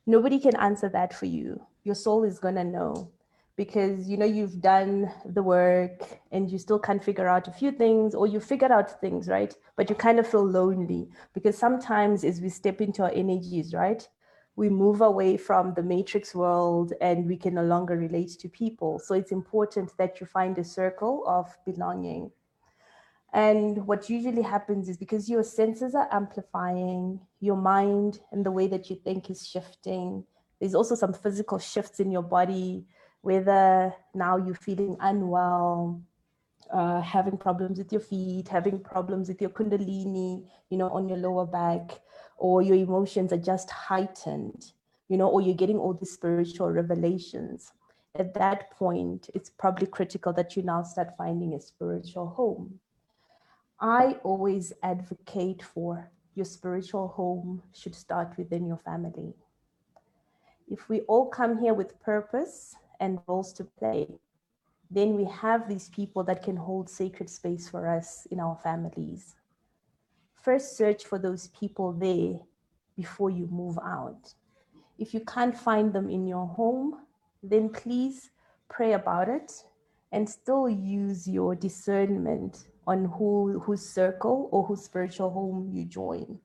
Nobody 0.04 0.40
can 0.40 0.56
answer 0.56 0.88
that 0.88 1.14
for 1.14 1.26
you. 1.26 1.64
Your 1.84 1.94
soul 1.94 2.24
is 2.24 2.40
going 2.40 2.56
to 2.56 2.64
know 2.64 3.12
because 3.54 4.08
you 4.08 4.16
know 4.16 4.26
you've 4.26 4.60
done 4.60 5.12
the 5.24 5.44
work 5.44 6.02
and 6.32 6.50
you 6.50 6.58
still 6.58 6.80
can't 6.80 7.04
figure 7.04 7.28
out 7.28 7.46
a 7.46 7.52
few 7.52 7.70
things 7.70 8.16
or 8.16 8.26
you 8.26 8.40
figured 8.40 8.72
out 8.72 9.00
things, 9.00 9.28
right? 9.28 9.54
But 9.76 9.88
you 9.88 9.94
kind 9.94 10.18
of 10.18 10.26
feel 10.26 10.44
lonely 10.44 11.08
because 11.32 11.56
sometimes 11.56 12.24
as 12.24 12.40
we 12.40 12.48
step 12.48 12.80
into 12.80 13.04
our 13.04 13.12
energies, 13.12 13.72
right? 13.72 14.06
we 14.56 14.68
move 14.68 15.00
away 15.00 15.36
from 15.36 15.72
the 15.74 15.82
matrix 15.84 16.34
world 16.34 16.92
and 17.00 17.26
we 17.26 17.36
can 17.36 17.54
no 17.54 17.62
longer 17.62 17.96
relate 17.96 18.30
to 18.40 18.48
people. 18.48 18.98
So 18.98 19.14
it's 19.14 19.30
important 19.30 19.96
that 19.96 20.20
you 20.20 20.26
find 20.26 20.58
a 20.58 20.64
circle 20.64 21.22
of 21.28 21.56
belonging. 21.64 22.32
And 23.32 23.86
what 23.86 24.10
usually 24.10 24.42
happens 24.42 24.88
is 24.88 24.96
because 24.96 25.28
your 25.28 25.44
senses 25.44 25.94
are 25.94 26.08
amplifying, 26.10 27.20
your 27.40 27.56
mind 27.56 28.20
and 28.32 28.44
the 28.44 28.50
way 28.50 28.66
that 28.66 28.90
you 28.90 28.96
think 28.96 29.30
is 29.30 29.46
shifting. 29.46 30.24
There's 30.58 30.74
also 30.74 30.94
some 30.94 31.12
physical 31.12 31.58
shifts 31.58 32.00
in 32.00 32.10
your 32.10 32.22
body, 32.22 32.86
whether 33.22 33.94
now 34.14 34.36
you're 34.36 34.54
feeling 34.54 34.96
unwell, 35.00 36.02
uh, 36.72 37.00
having 37.00 37.36
problems 37.36 37.78
with 37.78 37.92
your 37.92 38.00
feet, 38.00 38.48
having 38.48 38.80
problems 38.80 39.28
with 39.28 39.40
your 39.40 39.50
kundalini, 39.50 40.44
you 40.68 40.78
know, 40.78 40.88
on 40.90 41.08
your 41.08 41.18
lower 41.18 41.46
back, 41.46 42.00
or 42.36 42.62
your 42.62 42.76
emotions 42.76 43.32
are 43.32 43.38
just 43.38 43.70
heightened, 43.70 44.72
you 45.08 45.16
know, 45.16 45.28
or 45.28 45.40
you're 45.40 45.54
getting 45.54 45.78
all 45.78 45.94
these 45.94 46.12
spiritual 46.12 46.70
revelations. 46.70 47.72
At 48.16 48.34
that 48.34 48.72
point, 48.72 49.30
it's 49.34 49.50
probably 49.50 49.86
critical 49.86 50.32
that 50.32 50.56
you 50.56 50.62
now 50.62 50.82
start 50.82 51.16
finding 51.16 51.54
a 51.54 51.60
spiritual 51.60 52.28
home. 52.28 52.80
I 53.80 54.16
always 54.22 54.72
advocate 54.82 55.62
for 55.62 56.10
your 56.34 56.44
spiritual 56.44 57.08
home 57.08 57.62
should 57.72 57.94
start 57.94 58.36
within 58.36 58.66
your 58.66 58.76
family. 58.76 59.34
If 60.68 60.88
we 60.88 61.00
all 61.02 61.26
come 61.26 61.58
here 61.58 61.74
with 61.74 62.00
purpose 62.00 62.74
and 63.00 63.18
roles 63.26 63.52
to 63.54 63.64
play, 63.64 64.06
then 64.90 65.14
we 65.16 65.24
have 65.24 65.68
these 65.68 65.88
people 65.88 66.22
that 66.24 66.42
can 66.42 66.56
hold 66.56 66.90
sacred 66.90 67.30
space 67.30 67.68
for 67.68 67.88
us 67.88 68.26
in 68.30 68.40
our 68.40 68.58
families 68.62 69.34
first 70.42 70.76
search 70.76 71.04
for 71.04 71.18
those 71.18 71.48
people 71.48 71.92
there 71.92 72.38
before 72.96 73.30
you 73.30 73.46
move 73.50 73.78
out. 73.84 74.34
If 74.98 75.14
you 75.14 75.20
can't 75.20 75.56
find 75.56 75.92
them 75.92 76.10
in 76.10 76.26
your 76.26 76.46
home, 76.46 77.00
then 77.42 77.68
please 77.68 78.30
pray 78.68 78.92
about 78.92 79.28
it 79.28 79.52
and 80.12 80.28
still 80.28 80.68
use 80.68 81.28
your 81.28 81.54
discernment 81.54 82.66
on 82.86 83.04
who 83.04 83.60
whose 83.60 83.88
circle 83.88 84.48
or 84.52 84.64
whose 84.64 84.84
spiritual 84.84 85.30
home 85.30 85.70
you 85.72 85.84
join. 85.84 86.38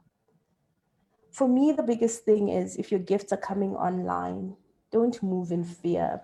For 1.31 1.47
me, 1.47 1.71
the 1.71 1.83
biggest 1.83 2.23
thing 2.23 2.49
is 2.49 2.77
if 2.77 2.91
your 2.91 2.99
gifts 2.99 3.33
are 3.33 3.37
coming 3.37 3.75
online, 3.75 4.55
don't 4.91 5.21
move 5.21 5.51
in 5.51 5.63
fear. 5.63 6.21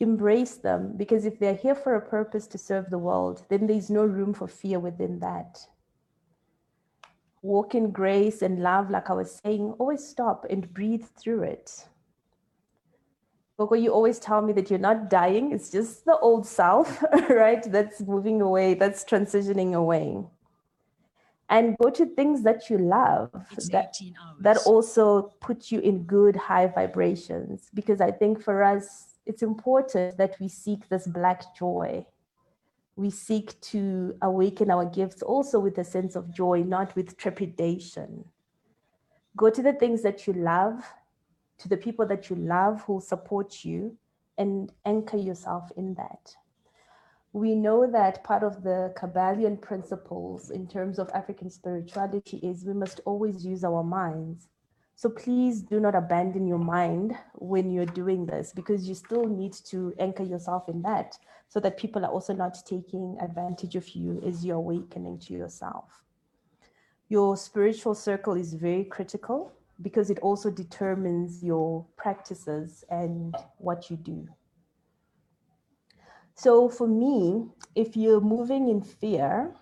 Embrace 0.00 0.56
them 0.56 0.94
because 0.96 1.26
if 1.26 1.38
they're 1.38 1.54
here 1.54 1.74
for 1.74 1.96
a 1.96 2.08
purpose 2.08 2.46
to 2.46 2.56
serve 2.56 2.88
the 2.88 2.98
world, 2.98 3.44
then 3.50 3.66
there's 3.66 3.90
no 3.90 4.04
room 4.04 4.32
for 4.32 4.46
fear 4.48 4.78
within 4.78 5.18
that. 5.18 5.58
Walk 7.42 7.74
in 7.74 7.90
grace 7.90 8.42
and 8.42 8.62
love, 8.62 8.90
like 8.90 9.10
I 9.10 9.12
was 9.12 9.40
saying, 9.44 9.74
always 9.78 10.06
stop 10.06 10.46
and 10.48 10.72
breathe 10.72 11.04
through 11.18 11.42
it. 11.42 11.88
Coco, 13.58 13.74
you 13.74 13.92
always 13.92 14.20
tell 14.20 14.40
me 14.40 14.52
that 14.52 14.70
you're 14.70 14.78
not 14.78 15.10
dying, 15.10 15.50
it's 15.50 15.68
just 15.68 16.04
the 16.04 16.16
old 16.18 16.46
self, 16.46 17.02
right? 17.28 17.64
That's 17.72 18.00
moving 18.00 18.40
away, 18.40 18.74
that's 18.74 19.02
transitioning 19.04 19.74
away. 19.74 20.24
And 21.50 21.76
go 21.78 21.90
to 21.90 22.06
things 22.06 22.44
that 22.44 22.70
you 22.70 22.78
love 22.78 23.32
that, 23.72 23.94
that 24.40 24.58
also 24.58 25.32
put 25.40 25.72
you 25.72 25.80
in 25.80 26.04
good 26.04 26.36
high 26.36 26.68
vibrations. 26.68 27.68
Because 27.74 28.00
I 28.00 28.12
think 28.12 28.40
for 28.40 28.62
us, 28.62 29.16
it's 29.26 29.42
important 29.42 30.18
that 30.18 30.36
we 30.38 30.46
seek 30.48 30.88
this 30.88 31.06
black 31.08 31.56
joy. 31.56 32.06
We 32.94 33.10
seek 33.10 33.60
to 33.72 34.14
awaken 34.22 34.70
our 34.70 34.84
gifts 34.84 35.22
also 35.22 35.58
with 35.58 35.78
a 35.78 35.84
sense 35.84 36.14
of 36.16 36.30
joy, 36.30 36.62
not 36.62 36.94
with 36.94 37.16
trepidation. 37.16 38.24
Go 39.36 39.50
to 39.50 39.62
the 39.62 39.72
things 39.72 40.02
that 40.02 40.26
you 40.26 40.34
love 40.34 40.84
to 41.58 41.68
the 41.68 41.76
people 41.76 42.06
that 42.06 42.30
you 42.30 42.36
love 42.36 42.82
who 42.82 43.00
support 43.00 43.64
you 43.64 43.96
and 44.36 44.72
anchor 44.84 45.16
yourself 45.16 45.70
in 45.76 45.94
that. 45.94 46.34
We 47.32 47.54
know 47.54 47.90
that 47.90 48.24
part 48.24 48.42
of 48.42 48.62
the 48.62 48.94
Kybalion 48.96 49.60
principles 49.60 50.50
in 50.50 50.66
terms 50.66 50.98
of 50.98 51.10
African 51.12 51.50
spirituality 51.50 52.38
is 52.38 52.64
we 52.64 52.72
must 52.72 53.00
always 53.04 53.44
use 53.44 53.64
our 53.64 53.82
minds. 53.82 54.48
So 54.94 55.08
please 55.10 55.60
do 55.60 55.78
not 55.78 55.94
abandon 55.94 56.46
your 56.46 56.58
mind 56.58 57.16
when 57.34 57.70
you're 57.70 57.86
doing 57.86 58.26
this 58.26 58.52
because 58.52 58.88
you 58.88 58.94
still 58.94 59.26
need 59.26 59.52
to 59.66 59.94
anchor 59.98 60.24
yourself 60.24 60.68
in 60.68 60.82
that 60.82 61.18
so 61.48 61.60
that 61.60 61.78
people 61.78 62.04
are 62.04 62.10
also 62.10 62.32
not 62.32 62.56
taking 62.66 63.16
advantage 63.20 63.76
of 63.76 63.88
you 63.90 64.20
as 64.26 64.44
you're 64.44 64.56
awakening 64.56 65.18
to 65.20 65.34
yourself. 65.34 66.02
Your 67.08 67.36
spiritual 67.36 67.94
circle 67.94 68.34
is 68.34 68.54
very 68.54 68.84
critical 68.84 69.52
because 69.80 70.10
it 70.10 70.18
also 70.20 70.50
determines 70.50 71.42
your 71.42 71.86
practices 71.96 72.84
and 72.90 73.34
what 73.58 73.90
you 73.90 73.96
do. 73.96 74.26
So 76.34 76.68
for 76.68 76.86
me, 76.86 77.48
if 77.74 77.96
you're 77.96 78.20
moving 78.20 78.68
in 78.68 78.80
fear, 78.80 79.54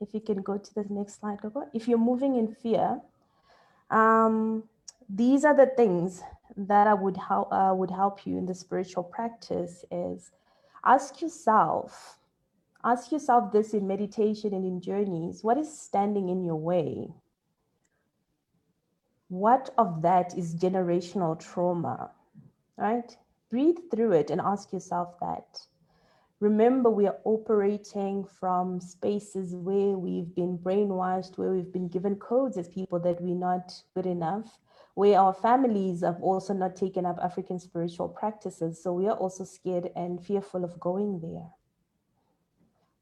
if 0.00 0.14
you 0.14 0.20
can 0.20 0.42
go 0.42 0.56
to 0.56 0.74
the 0.74 0.84
next 0.88 1.20
slide. 1.20 1.38
If 1.74 1.86
you're 1.86 1.98
moving 1.98 2.36
in 2.36 2.48
fear, 2.54 3.00
um, 3.90 4.64
these 5.08 5.44
are 5.44 5.54
the 5.54 5.66
things 5.76 6.22
that 6.56 6.86
I 6.86 6.94
would 6.94 7.16
help 7.16 7.52
uh, 7.52 7.72
would 7.74 7.90
help 7.90 8.26
you 8.26 8.38
in 8.38 8.46
the 8.46 8.54
spiritual 8.54 9.04
practice 9.04 9.84
is 9.90 10.30
ask 10.84 11.20
yourself, 11.20 12.18
ask 12.82 13.12
yourself 13.12 13.52
this 13.52 13.74
in 13.74 13.86
meditation 13.86 14.54
and 14.54 14.64
in 14.64 14.80
journeys, 14.80 15.44
what 15.44 15.58
is 15.58 15.72
standing 15.72 16.28
in 16.28 16.44
your 16.44 16.56
way? 16.56 17.12
What 19.30 19.70
of 19.78 20.02
that 20.02 20.36
is 20.36 20.56
generational 20.56 21.38
trauma, 21.38 22.10
right? 22.76 23.16
Breathe 23.48 23.78
through 23.88 24.12
it 24.12 24.28
and 24.28 24.40
ask 24.40 24.72
yourself 24.72 25.14
that. 25.20 25.60
Remember, 26.40 26.90
we 26.90 27.06
are 27.06 27.18
operating 27.24 28.24
from 28.24 28.80
spaces 28.80 29.54
where 29.54 29.96
we've 29.96 30.34
been 30.34 30.58
brainwashed, 30.58 31.38
where 31.38 31.52
we've 31.52 31.72
been 31.72 31.86
given 31.86 32.16
codes 32.16 32.56
as 32.56 32.68
people 32.68 32.98
that 32.98 33.20
we're 33.20 33.36
not 33.36 33.72
good 33.94 34.06
enough, 34.06 34.58
where 34.94 35.20
our 35.20 35.32
families 35.32 36.02
have 36.02 36.20
also 36.20 36.52
not 36.52 36.74
taken 36.74 37.06
up 37.06 37.18
African 37.22 37.60
spiritual 37.60 38.08
practices. 38.08 38.82
So 38.82 38.92
we 38.94 39.06
are 39.06 39.16
also 39.16 39.44
scared 39.44 39.90
and 39.94 40.20
fearful 40.26 40.64
of 40.64 40.80
going 40.80 41.20
there. 41.20 41.50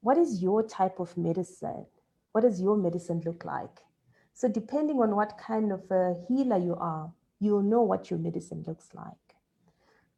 What 0.02 0.18
is 0.18 0.42
your 0.42 0.62
type 0.62 1.00
of 1.00 1.16
medicine? 1.16 1.86
What 2.32 2.42
does 2.42 2.60
your 2.60 2.76
medicine 2.76 3.22
look 3.24 3.46
like? 3.46 3.80
So 4.38 4.46
depending 4.46 5.00
on 5.00 5.16
what 5.16 5.36
kind 5.36 5.72
of 5.72 5.90
a 5.90 6.14
healer 6.28 6.58
you 6.58 6.76
are, 6.76 7.10
you'll 7.40 7.60
know 7.60 7.82
what 7.82 8.08
your 8.08 8.20
medicine 8.20 8.62
looks 8.68 8.90
like. 8.94 9.34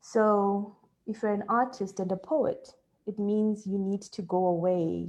So 0.03 0.77
if 1.07 1.23
you're 1.23 1.33
an 1.33 1.45
artist 1.49 2.01
and 2.01 2.13
a 2.13 2.19
poet, 2.19 2.75
it 3.07 3.19
means 3.19 3.67
you 3.67 3.79
need 3.79 4.03
to 4.03 4.21
go 4.21 4.49
away. 4.49 5.09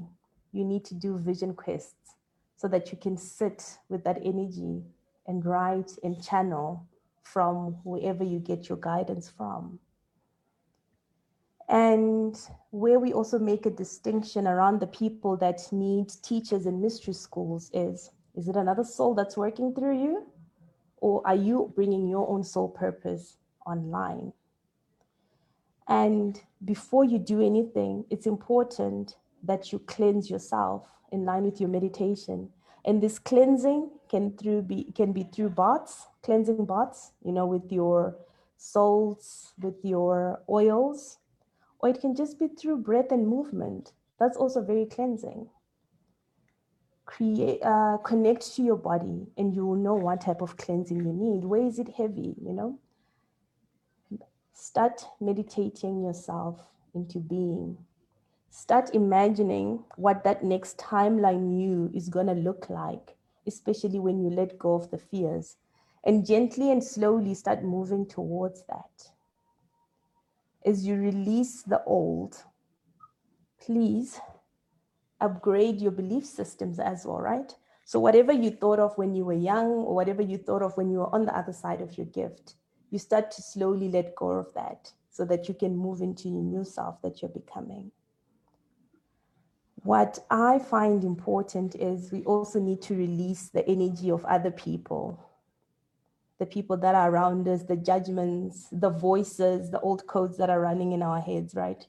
You 0.54 0.64
need 0.64 0.86
to 0.86 0.96
do 0.96 1.18
vision 1.18 1.54
quests 1.56 2.16
so 2.56 2.70
that 2.70 2.94
you 2.94 2.98
can 2.98 3.18
sit 3.18 3.80
with 3.90 4.02
that 4.06 4.22
energy 4.24 4.82
and 5.28 5.46
write 5.46 5.92
and 6.06 6.24
channel 6.24 6.88
from 7.22 7.76
wherever 7.84 8.24
you 8.24 8.40
get 8.40 8.70
your 8.70 8.78
guidance 8.78 9.30
from. 9.30 9.78
And 11.68 12.40
where 12.70 12.98
we 12.98 13.12
also 13.12 13.40
make 13.40 13.66
a 13.66 13.72
distinction 13.72 14.48
around 14.48 14.80
the 14.80 14.88
people 14.88 15.36
that 15.38 15.68
need 15.74 16.14
teachers 16.24 16.66
in 16.66 16.80
mystery 16.80 17.14
schools 17.14 17.70
is 17.74 18.12
is 18.36 18.48
it 18.48 18.56
another 18.56 18.84
soul 18.84 19.14
that's 19.14 19.38
working 19.38 19.74
through 19.74 20.02
you? 20.02 20.28
Or 20.98 21.22
are 21.26 21.36
you 21.36 21.72
bringing 21.76 22.08
your 22.08 22.30
own 22.30 22.44
soul 22.44 22.70
purpose 22.70 23.38
online? 23.66 24.34
And 25.88 26.40
before 26.64 27.04
you 27.04 27.20
do 27.20 27.42
anything, 27.42 28.06
it's 28.10 28.28
important 28.28 29.16
that 29.44 29.72
you 29.72 29.80
cleanse 29.80 30.30
yourself 30.30 30.88
in 31.12 31.26
line 31.26 31.44
with 31.44 31.60
your 31.60 31.70
meditation. 31.70 32.50
And 32.86 33.02
this 33.02 33.20
cleansing 33.20 33.90
can 34.10 34.38
through 34.38 34.64
be 34.64 34.92
can 34.96 35.12
be 35.12 35.24
through 35.24 35.50
baths, 35.50 36.08
cleansing 36.24 36.66
baths, 36.66 37.12
you 37.24 37.32
know, 37.32 37.46
with 37.46 37.72
your 37.72 38.16
salts, 38.58 39.54
with 39.60 39.84
your 39.84 40.42
oils, 40.50 41.18
or 41.80 41.90
it 41.90 42.00
can 42.00 42.16
just 42.16 42.40
be 42.40 42.48
through 42.48 42.78
breath 42.78 43.12
and 43.12 43.28
movement. 43.28 43.92
That's 44.20 44.38
also 44.38 44.64
very 44.64 44.86
cleansing 44.86 45.50
create 47.12 47.62
uh, 47.64 47.98
connect 48.04 48.56
to 48.56 48.64
your 48.64 48.78
body 48.78 49.28
and 49.38 49.54
you 49.54 49.66
will 49.66 49.76
know 49.76 49.96
what 49.96 50.22
type 50.22 50.42
of 50.42 50.56
cleansing 50.58 50.98
you 50.98 51.14
need. 51.14 51.44
Where 51.44 51.66
is 51.66 51.80
it 51.80 51.90
heavy 51.90 52.36
you 52.42 52.54
know? 52.54 52.80
Start 54.54 55.06
meditating 55.20 56.04
yourself 56.04 56.62
into 56.94 57.20
being. 57.20 57.78
Start 58.50 58.94
imagining 58.94 59.84
what 59.96 60.24
that 60.24 60.44
next 60.44 60.78
timeline 60.78 61.60
you 61.60 61.92
is 61.94 62.10
going 62.10 62.28
to 62.28 62.34
look 62.34 62.70
like 62.70 63.16
especially 63.48 64.00
when 64.00 64.22
you 64.22 64.30
let 64.30 64.58
go 64.60 64.76
of 64.76 64.90
the 64.92 64.98
fears. 64.98 65.58
And 66.04 66.26
gently 66.26 66.72
and 66.72 66.84
slowly 66.84 67.34
start 67.34 67.64
moving 67.64 68.08
towards 68.08 68.64
that. 68.68 69.12
As 70.66 70.86
you 70.86 70.96
release 70.96 71.64
the 71.64 71.84
old 71.86 72.38
please 73.60 74.20
upgrade 75.22 75.82
your 75.82 75.92
belief 75.92 76.26
systems 76.26 76.80
as 76.80 77.06
well, 77.06 77.20
right? 77.22 77.54
So 77.86 78.00
whatever 78.00 78.32
you 78.32 78.52
thought 78.52 78.80
of 78.80 78.98
when 78.98 79.16
you 79.16 79.26
were 79.26 79.34
young 79.34 79.68
or 79.68 79.96
whatever 79.96 80.22
you 80.22 80.38
thought 80.38 80.62
of 80.62 80.76
when 80.78 80.90
you 80.90 81.00
were 81.00 81.14
on 81.14 81.26
the 81.26 81.38
other 81.38 81.54
side 81.54 81.82
of 81.82 81.98
your 81.98 82.08
gift, 82.08 82.56
you 82.90 83.00
start 83.00 83.32
to 83.32 83.42
slowly 83.42 83.90
let 83.90 84.16
go 84.16 84.32
of 84.32 84.54
that 84.54 84.92
so 85.10 85.26
that 85.26 85.48
you 85.48 85.54
can 85.54 85.76
move 85.76 86.02
into 86.02 86.30
your 86.30 86.44
new 86.44 86.64
self 86.64 87.02
that 87.02 87.22
you're 87.22 87.30
becoming. 87.30 87.92
What 89.84 90.20
I 90.30 90.60
find 90.60 91.04
important 91.04 91.76
is 91.76 92.12
we 92.12 92.24
also 92.24 92.60
need 92.60 92.82
to 92.84 92.96
release 92.96 93.50
the 93.50 93.68
energy 93.68 94.12
of 94.12 94.24
other 94.26 94.52
people, 94.52 95.20
the 96.38 96.46
people 96.46 96.78
that 96.78 96.96
are 96.96 97.10
around 97.10 97.48
us, 97.48 97.64
the 97.64 97.76
judgments, 97.76 98.68
the 98.72 98.90
voices, 98.90 99.72
the 99.72 99.80
old 99.80 100.06
codes 100.06 100.38
that 100.38 100.50
are 100.50 100.62
running 100.62 100.92
in 100.92 101.02
our 101.02 101.20
heads, 101.20 101.56
right? 101.56 101.88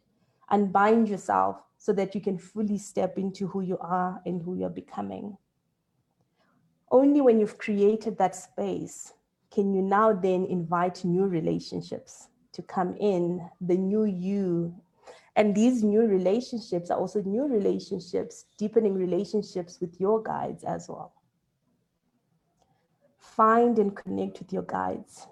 And 0.52 0.72
bind 0.72 1.08
yourself 1.08 1.56
so 1.78 1.92
that 1.94 2.14
you 2.14 2.20
can 2.20 2.38
fully 2.38 2.78
step 2.78 3.18
into 3.18 3.48
who 3.48 3.62
you 3.62 3.78
are 3.78 4.20
and 4.24 4.40
who 4.40 4.54
you're 4.54 4.70
becoming. 4.70 5.36
Only 6.90 7.22
when 7.22 7.40
you've 7.40 7.58
created 7.58 8.18
that 8.18 8.36
space 8.36 9.14
can 9.50 9.74
you 9.74 9.82
now 9.82 10.12
then 10.12 10.44
invite 10.44 11.04
new 11.04 11.24
relationships 11.24 12.28
to 12.52 12.62
come 12.62 12.94
in, 13.00 13.48
the 13.60 13.76
new 13.76 14.04
you. 14.04 14.74
And 15.36 15.54
these 15.54 15.82
new 15.82 16.02
relationships 16.02 16.90
are 16.90 16.98
also 16.98 17.22
new 17.22 17.48
relationships, 17.48 18.44
deepening 18.58 18.94
relationships 18.94 19.78
with 19.80 19.98
your 19.98 20.22
guides 20.22 20.64
as 20.64 20.86
well. 20.88 21.14
Find 23.18 23.78
and 23.78 23.96
connect 23.96 24.38
with 24.38 24.52
your 24.52 24.62
guides 24.64 25.26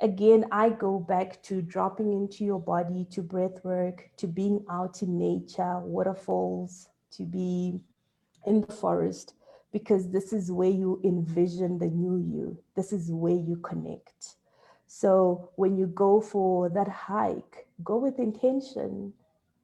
again, 0.00 0.46
I 0.52 0.70
go 0.70 0.98
back 0.98 1.42
to 1.44 1.62
dropping 1.62 2.12
into 2.12 2.44
your 2.44 2.60
body, 2.60 3.06
to 3.10 3.22
breath 3.22 3.64
work, 3.64 4.10
to 4.18 4.26
being 4.26 4.64
out 4.70 5.02
in 5.02 5.18
nature, 5.18 5.78
waterfalls, 5.80 6.88
to 7.12 7.24
be 7.24 7.80
in 8.46 8.60
the 8.60 8.72
forest, 8.72 9.34
because 9.72 10.10
this 10.10 10.32
is 10.32 10.52
where 10.52 10.70
you 10.70 11.00
envision 11.04 11.78
the 11.78 11.88
new 11.88 12.16
you. 12.16 12.58
This 12.74 12.92
is 12.92 13.10
where 13.10 13.34
you 13.34 13.56
connect. 13.56 14.36
So 14.86 15.50
when 15.56 15.76
you 15.76 15.86
go 15.86 16.20
for 16.20 16.68
that 16.70 16.88
hike, 16.88 17.66
go 17.82 17.96
with 17.96 18.18
intention. 18.18 19.12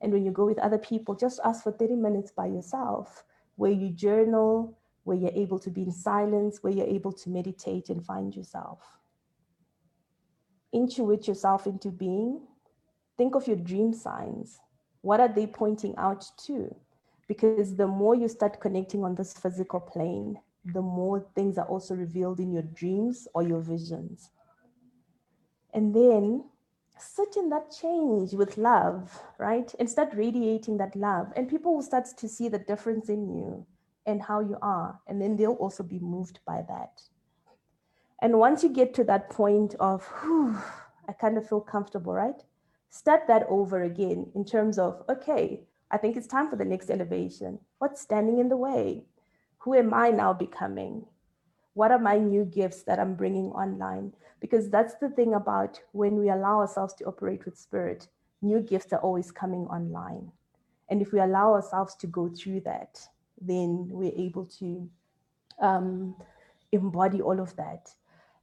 And 0.00 0.12
when 0.12 0.24
you 0.24 0.32
go 0.32 0.44
with 0.44 0.58
other 0.58 0.78
people, 0.78 1.14
just 1.14 1.40
ask 1.44 1.62
for 1.62 1.72
30 1.72 1.94
minutes 1.94 2.32
by 2.32 2.46
yourself 2.46 3.24
where 3.56 3.70
you 3.70 3.90
journal, 3.90 4.76
where 5.04 5.16
you're 5.16 5.30
able 5.34 5.58
to 5.58 5.70
be 5.70 5.82
in 5.82 5.92
silence, 5.92 6.62
where 6.62 6.72
you're 6.72 6.86
able 6.86 7.12
to 7.12 7.30
meditate 7.30 7.88
and 7.90 8.04
find 8.04 8.34
yourself. 8.34 8.80
Intuit 10.74 11.26
yourself 11.26 11.66
into 11.66 11.90
being. 11.90 12.40
Think 13.16 13.34
of 13.34 13.46
your 13.46 13.56
dream 13.56 13.92
signs. 13.92 14.60
What 15.02 15.20
are 15.20 15.28
they 15.28 15.46
pointing 15.46 15.94
out 15.96 16.24
to? 16.46 16.74
Because 17.28 17.76
the 17.76 17.86
more 17.86 18.14
you 18.14 18.28
start 18.28 18.60
connecting 18.60 19.04
on 19.04 19.14
this 19.14 19.32
physical 19.32 19.80
plane, 19.80 20.38
the 20.64 20.82
more 20.82 21.26
things 21.34 21.58
are 21.58 21.66
also 21.66 21.94
revealed 21.94 22.40
in 22.40 22.52
your 22.52 22.62
dreams 22.62 23.26
or 23.34 23.42
your 23.42 23.60
visions. 23.60 24.30
And 25.74 25.94
then 25.94 26.44
sit 26.98 27.36
in 27.36 27.48
that 27.50 27.70
change 27.70 28.32
with 28.32 28.58
love, 28.58 29.20
right? 29.38 29.72
And 29.78 29.88
start 29.88 30.14
radiating 30.14 30.78
that 30.78 30.94
love. 30.94 31.32
And 31.36 31.48
people 31.48 31.74
will 31.74 31.82
start 31.82 32.06
to 32.16 32.28
see 32.28 32.48
the 32.48 32.58
difference 32.58 33.08
in 33.08 33.28
you 33.28 33.66
and 34.06 34.22
how 34.22 34.40
you 34.40 34.56
are. 34.62 35.00
And 35.08 35.20
then 35.20 35.36
they'll 35.36 35.52
also 35.52 35.82
be 35.82 35.98
moved 35.98 36.40
by 36.46 36.62
that. 36.68 37.02
And 38.22 38.38
once 38.38 38.62
you 38.62 38.68
get 38.68 38.94
to 38.94 39.04
that 39.04 39.30
point 39.30 39.74
of, 39.80 40.08
I 41.08 41.12
kind 41.20 41.36
of 41.36 41.48
feel 41.48 41.60
comfortable, 41.60 42.14
right? 42.14 42.40
Start 42.88 43.22
that 43.26 43.44
over 43.48 43.82
again 43.82 44.30
in 44.36 44.44
terms 44.44 44.78
of, 44.78 45.02
okay, 45.10 45.64
I 45.90 45.98
think 45.98 46.16
it's 46.16 46.28
time 46.28 46.48
for 46.48 46.54
the 46.54 46.64
next 46.64 46.88
elevation. 46.88 47.58
What's 47.78 48.00
standing 48.00 48.38
in 48.38 48.48
the 48.48 48.56
way? 48.56 49.06
Who 49.58 49.74
am 49.74 49.92
I 49.92 50.10
now 50.10 50.32
becoming? 50.32 51.04
What 51.74 51.90
are 51.90 51.98
my 51.98 52.16
new 52.18 52.44
gifts 52.44 52.84
that 52.84 53.00
I'm 53.00 53.16
bringing 53.16 53.50
online? 53.50 54.12
Because 54.40 54.70
that's 54.70 54.94
the 55.00 55.08
thing 55.08 55.34
about 55.34 55.80
when 55.90 56.16
we 56.16 56.30
allow 56.30 56.60
ourselves 56.60 56.94
to 56.94 57.04
operate 57.06 57.44
with 57.44 57.58
spirit, 57.58 58.06
new 58.40 58.60
gifts 58.60 58.92
are 58.92 59.00
always 59.00 59.32
coming 59.32 59.66
online. 59.66 60.30
And 60.90 61.02
if 61.02 61.12
we 61.12 61.18
allow 61.18 61.54
ourselves 61.54 61.96
to 61.96 62.06
go 62.06 62.28
through 62.28 62.60
that, 62.60 63.00
then 63.40 63.88
we're 63.90 64.12
able 64.16 64.46
to 64.60 64.88
um, 65.60 66.14
embody 66.70 67.20
all 67.20 67.40
of 67.40 67.56
that. 67.56 67.92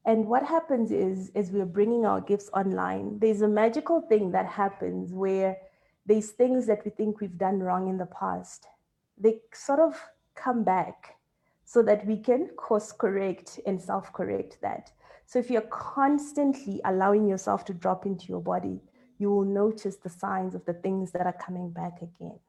And 0.10 0.26
what 0.26 0.41
happens 0.41 0.91
is, 0.91 1.32
as 1.36 1.51
we're 1.51 1.68
bringing 1.68 2.03
our 2.03 2.20
gifts 2.20 2.49
online, 2.55 3.20
there's 3.20 3.43
a 3.43 3.47
magical 3.47 4.01
thing 4.01 4.32
that 4.32 4.47
happens 4.47 5.14
where 5.14 5.55
these 6.07 6.32
things 6.32 6.66
that 6.66 6.84
we 6.84 6.89
think 6.89 7.22
we've 7.22 7.38
done 7.38 7.60
wrong 7.60 7.88
in 7.88 7.99
the 7.99 8.07
past. 8.07 8.66
They 9.20 9.41
sort 9.53 9.80
of 9.80 9.93
come 10.34 10.64
back 10.64 11.18
so 11.64 11.84
that 11.84 12.07
we 12.07 12.18
can 12.18 12.47
course 12.47 12.91
correct 12.91 13.60
and 13.68 13.80
self 13.80 14.12
correct 14.12 14.57
that. 14.64 14.89
So 15.28 15.38
if 15.38 15.51
you're 15.51 15.70
constantly 15.70 16.82
allowing 16.86 17.28
yourself 17.28 17.64
to 17.66 17.74
drop 17.76 18.07
into 18.07 18.26
your 18.30 18.41
body, 18.41 18.82
you 19.20 19.30
will 19.30 19.45
notice 19.45 19.97
the 19.97 20.10
signs 20.10 20.55
of 20.55 20.66
the 20.66 20.74
things 20.74 21.12
that 21.12 21.28
are 21.28 21.38
coming 21.45 21.70
back 21.70 22.01
again. 22.01 22.39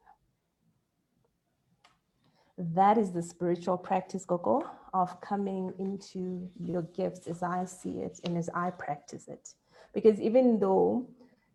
That 2.63 2.97
is 2.97 3.11
the 3.11 3.23
spiritual 3.23 3.77
practice, 3.77 4.25
Gogo, 4.25 4.69
of 4.93 5.19
coming 5.21 5.73
into 5.79 6.47
your 6.59 6.83
gifts 6.83 7.27
as 7.27 7.41
I 7.41 7.65
see 7.65 7.99
it 7.99 8.19
and 8.23 8.37
as 8.37 8.49
I 8.53 8.69
practice 8.69 9.27
it. 9.27 9.49
Because 9.93 10.19
even 10.21 10.59
though 10.59 11.07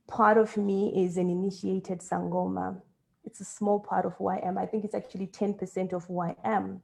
part 0.09 0.37
of 0.37 0.57
me 0.57 1.05
is 1.05 1.17
an 1.17 1.31
initiated 1.31 2.01
Sangoma, 2.01 2.81
it's 3.25 3.41
a 3.41 3.45
small 3.45 3.79
part 3.81 4.05
of 4.05 4.15
who 4.15 4.29
I 4.29 4.39
am. 4.39 4.59
I 4.59 4.67
think 4.67 4.85
it's 4.85 4.95
actually 4.95 5.29
10% 5.29 5.93
of 5.93 6.05
who 6.05 6.21
I 6.21 6.35
am 6.45 6.83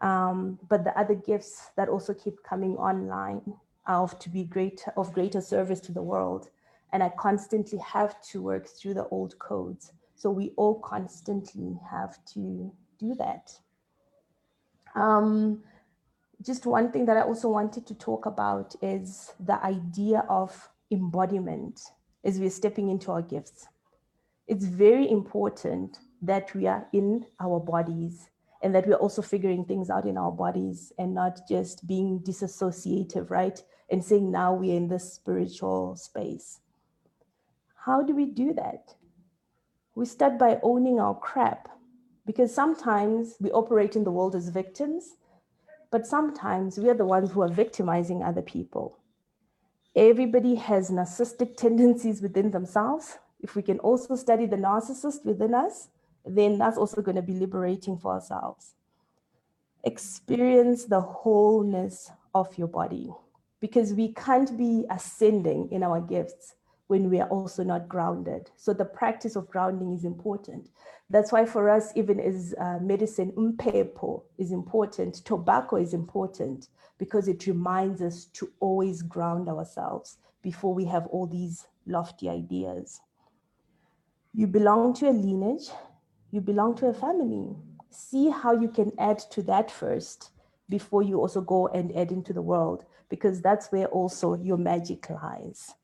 um, 0.00 0.58
but 0.68 0.84
the 0.84 0.98
other 0.98 1.14
gifts 1.14 1.70
that 1.76 1.88
also 1.88 2.14
keep 2.14 2.42
coming 2.42 2.76
online 2.76 3.42
are 3.86 4.02
of 4.02 4.18
to 4.20 4.30
be 4.30 4.44
great 4.44 4.84
of 4.96 5.12
greater 5.12 5.40
service 5.40 5.80
to 5.80 5.92
the 5.92 6.02
world. 6.02 6.50
And 6.92 7.02
I 7.02 7.10
constantly 7.18 7.78
have 7.78 8.20
to 8.30 8.42
work 8.42 8.68
through 8.68 8.94
the 8.94 9.08
old 9.08 9.38
codes. 9.38 9.92
So 10.14 10.30
we 10.30 10.52
all 10.56 10.80
constantly 10.80 11.78
have 11.90 12.24
to 12.34 12.72
do 12.98 13.14
that. 13.14 13.52
Um, 14.94 15.62
just 16.42 16.66
one 16.66 16.92
thing 16.92 17.06
that 17.06 17.16
I 17.16 17.22
also 17.22 17.48
wanted 17.48 17.86
to 17.86 17.94
talk 17.94 18.26
about 18.26 18.74
is 18.82 19.32
the 19.40 19.62
idea 19.64 20.24
of 20.28 20.68
embodiment 20.90 21.80
as 22.24 22.38
we're 22.38 22.50
stepping 22.50 22.88
into 22.88 23.10
our 23.10 23.22
gifts. 23.22 23.66
It's 24.46 24.64
very 24.64 25.10
important 25.10 25.98
that 26.22 26.54
we 26.54 26.66
are 26.66 26.86
in 26.92 27.26
our 27.40 27.60
bodies 27.60 28.30
and 28.62 28.74
that 28.74 28.86
we're 28.86 28.94
also 28.94 29.22
figuring 29.22 29.64
things 29.64 29.90
out 29.90 30.06
in 30.06 30.16
our 30.16 30.32
bodies 30.32 30.92
and 30.98 31.14
not 31.14 31.40
just 31.48 31.86
being 31.86 32.20
disassociative, 32.20 33.30
right? 33.30 33.62
And 33.90 34.04
saying 34.04 34.30
now 34.30 34.54
we're 34.54 34.76
in 34.76 34.88
this 34.88 35.12
spiritual 35.12 35.96
space. 35.96 36.60
How 37.84 38.02
do 38.02 38.14
we 38.14 38.26
do 38.26 38.52
that? 38.54 38.94
We 39.94 40.06
start 40.06 40.38
by 40.38 40.58
owning 40.62 41.00
our 41.00 41.14
crap 41.14 41.68
because 42.28 42.54
sometimes 42.54 43.36
we 43.40 43.50
operate 43.52 43.96
in 43.96 44.04
the 44.04 44.10
world 44.10 44.34
as 44.36 44.50
victims, 44.50 45.16
but 45.90 46.06
sometimes 46.06 46.76
we 46.76 46.90
are 46.90 46.94
the 46.94 47.06
ones 47.06 47.30
who 47.30 47.40
are 47.40 47.48
victimizing 47.48 48.22
other 48.22 48.42
people. 48.42 48.98
Everybody 49.96 50.54
has 50.56 50.90
narcissistic 50.90 51.56
tendencies 51.56 52.20
within 52.20 52.50
themselves. 52.50 53.16
If 53.40 53.56
we 53.56 53.62
can 53.62 53.78
also 53.78 54.14
study 54.14 54.44
the 54.44 54.56
narcissist 54.56 55.24
within 55.24 55.54
us, 55.54 55.88
then 56.26 56.58
that's 56.58 56.76
also 56.76 57.00
going 57.00 57.16
to 57.16 57.22
be 57.22 57.32
liberating 57.32 57.96
for 57.96 58.12
ourselves. 58.12 58.74
Experience 59.84 60.84
the 60.84 61.00
wholeness 61.00 62.10
of 62.34 62.58
your 62.58 62.68
body 62.68 63.10
because 63.58 63.94
we 63.94 64.12
can't 64.12 64.58
be 64.58 64.84
ascending 64.90 65.70
in 65.72 65.82
our 65.82 66.02
gifts 66.02 66.56
when 66.88 67.08
we 67.08 67.20
are 67.20 67.28
also 67.28 67.62
not 67.62 67.88
grounded. 67.88 68.50
So 68.56 68.72
the 68.72 68.84
practice 68.84 69.36
of 69.36 69.48
grounding 69.48 69.92
is 69.92 70.04
important. 70.04 70.68
That's 71.08 71.32
why 71.32 71.46
for 71.46 71.70
us, 71.70 71.92
even 71.94 72.20
as 72.20 72.54
uh, 72.60 72.78
medicine, 72.80 73.32
impepho 73.32 74.22
is 74.36 74.52
important, 74.52 75.14
tobacco 75.24 75.76
is 75.76 75.94
important 75.94 76.68
because 76.98 77.28
it 77.28 77.46
reminds 77.46 78.02
us 78.02 78.26
to 78.34 78.50
always 78.60 79.02
ground 79.02 79.48
ourselves 79.48 80.18
before 80.42 80.74
we 80.74 80.84
have 80.86 81.06
all 81.06 81.26
these 81.26 81.66
lofty 81.86 82.28
ideas. 82.28 83.00
You 84.34 84.46
belong 84.46 84.94
to 84.94 85.08
a 85.08 85.12
lineage 85.12 85.70
you 86.30 86.40
belong 86.40 86.76
to 86.76 86.86
a 86.86 86.94
family. 86.94 87.56
See 87.90 88.28
how 88.28 88.52
you 88.52 88.68
can 88.68 88.92
add 88.98 89.18
to 89.30 89.42
that 89.44 89.70
first 89.70 90.30
before 90.68 91.02
you 91.02 91.18
also 91.18 91.40
go 91.40 91.68
and 91.68 91.96
add 91.96 92.12
into 92.12 92.34
the 92.34 92.42
world, 92.42 92.84
because 93.08 93.40
that's 93.40 93.72
where 93.72 93.86
also 93.86 94.34
your 94.34 94.58
magic 94.58 95.08
lies. 95.08 95.74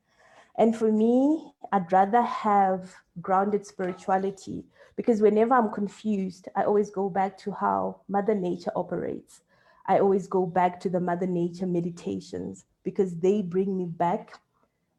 And 0.57 0.75
for 0.75 0.91
me, 0.91 1.53
I'd 1.71 1.91
rather 1.91 2.21
have 2.21 2.93
grounded 3.21 3.65
spirituality 3.65 4.63
because 4.95 5.21
whenever 5.21 5.53
I'm 5.53 5.71
confused, 5.71 6.47
I 6.55 6.63
always 6.63 6.89
go 6.89 7.09
back 7.09 7.37
to 7.39 7.51
how 7.51 8.01
Mother 8.07 8.35
Nature 8.35 8.71
operates. 8.75 9.41
I 9.87 9.99
always 9.99 10.27
go 10.27 10.45
back 10.45 10.79
to 10.81 10.89
the 10.89 10.99
Mother 10.99 11.27
Nature 11.27 11.67
meditations 11.67 12.65
because 12.83 13.15
they 13.17 13.41
bring 13.41 13.77
me 13.77 13.85
back 13.85 14.39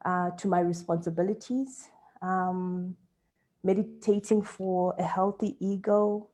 uh, 0.05 0.31
to 0.31 0.49
my 0.49 0.61
responsibilities. 0.61 1.89
Um, 2.23 2.97
meditating 3.63 4.43
for 4.43 4.95
a 4.99 5.03
healthy 5.03 5.57
ego, 5.61 6.29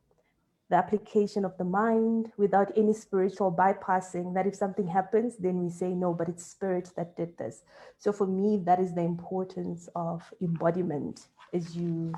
the 0.72 0.78
application 0.78 1.44
of 1.44 1.54
the 1.58 1.64
mind 1.64 2.32
without 2.38 2.72
any 2.78 2.94
spiritual 2.94 3.52
bypassing 3.52 4.32
that 4.32 4.46
if 4.46 4.54
something 4.54 4.86
happens, 4.86 5.36
then 5.36 5.62
we 5.62 5.68
say, 5.68 5.90
no, 5.90 6.14
but 6.14 6.30
it's 6.30 6.46
spirit 6.46 6.88
that 6.96 7.14
did 7.14 7.36
this. 7.36 7.62
So 7.98 8.10
for 8.10 8.26
me, 8.26 8.56
that 8.64 8.80
is 8.80 8.94
the 8.94 9.02
importance 9.02 9.90
of 9.94 10.22
embodiment 10.40 11.26
as 11.52 11.76
you 11.76 12.14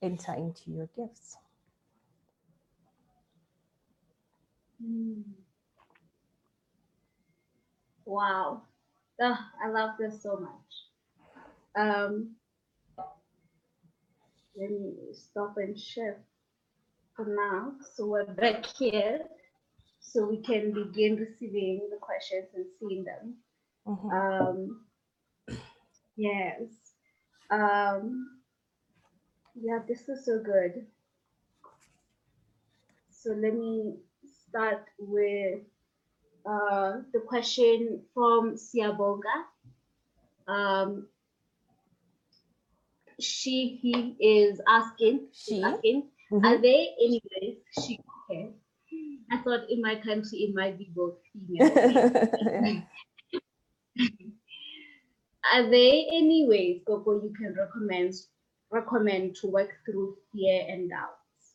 enter 0.00 0.32
into 0.32 0.70
your 0.70 0.88
gifts. 0.96 1.36
Mm. 4.82 5.22
Wow. 8.06 8.62
Oh, 9.20 9.38
I 9.62 9.68
love 9.68 9.90
this 10.00 10.22
so 10.22 10.38
much. 10.38 10.72
Um, 11.78 12.36
let 14.56 14.70
me 14.70 14.94
stop 15.12 15.58
and 15.58 15.78
share 15.78 16.22
for 17.18 17.26
now. 17.26 17.72
So 17.96 18.06
we're 18.06 18.24
back 18.24 18.64
here 18.78 19.22
so 19.98 20.24
we 20.24 20.36
can 20.40 20.72
begin 20.72 21.16
receiving 21.16 21.88
the 21.90 21.96
questions 21.96 22.46
and 22.54 22.64
seeing 22.78 23.02
them. 23.02 23.34
Mm-hmm. 23.88 24.10
Um, 24.10 24.80
yes. 26.16 26.62
Um, 27.50 28.38
yeah, 29.60 29.80
this 29.88 30.08
is 30.08 30.24
so 30.24 30.38
good. 30.38 30.86
So 33.10 33.30
let 33.30 33.52
me 33.52 33.96
start 34.48 34.84
with 35.00 35.62
uh, 36.48 36.98
the 37.12 37.20
question 37.26 38.02
from 38.14 38.54
Siyabonga. 38.54 39.42
Um, 40.46 41.08
she 43.18 43.80
he 43.82 44.16
is 44.20 44.60
asking 44.68 45.26
she 45.32 45.60
asking 45.60 46.04
mm-hmm. 46.30 46.44
are 46.44 46.58
there 46.58 46.86
any 47.00 47.22
ways 47.30 47.56
she 47.84 48.00
okay 48.30 48.52
that's 49.30 49.44
thought 49.44 49.68
in 49.68 49.80
my 49.82 49.96
country 49.96 50.38
it 50.38 50.54
might 50.54 50.78
be 50.78 50.90
both 50.94 51.16
female. 51.32 52.82
Are 55.54 55.62
there 55.62 56.02
any 56.12 56.46
ways, 56.46 56.82
Gogo, 56.86 57.22
you 57.22 57.32
can 57.36 57.54
recommend 57.54 58.14
recommend 58.70 59.34
to 59.36 59.46
work 59.46 59.70
through 59.84 60.16
fear 60.32 60.64
and 60.68 60.90
doubts? 60.90 61.54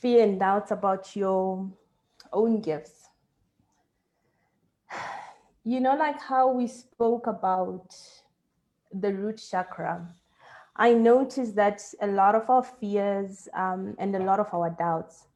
Fear 0.00 0.22
and 0.24 0.38
doubts 0.38 0.70
about 0.70 1.16
your 1.16 1.70
own 2.32 2.60
gifts. 2.60 3.08
You 5.66 5.80
know, 5.80 5.96
like 5.96 6.20
how 6.20 6.52
we 6.52 6.66
spoke 6.66 7.26
about 7.26 7.96
the 8.92 9.14
root 9.14 9.40
chakra. 9.50 10.14
I 10.76 10.92
noticed 10.92 11.54
that 11.56 11.82
a 12.00 12.06
lot 12.06 12.34
of 12.34 12.50
our 12.50 12.62
fears 12.62 13.48
um, 13.54 13.94
and 13.98 14.14
a 14.16 14.18
lot 14.18 14.40
of 14.40 14.52
our 14.52 14.70
doubts 14.70 15.26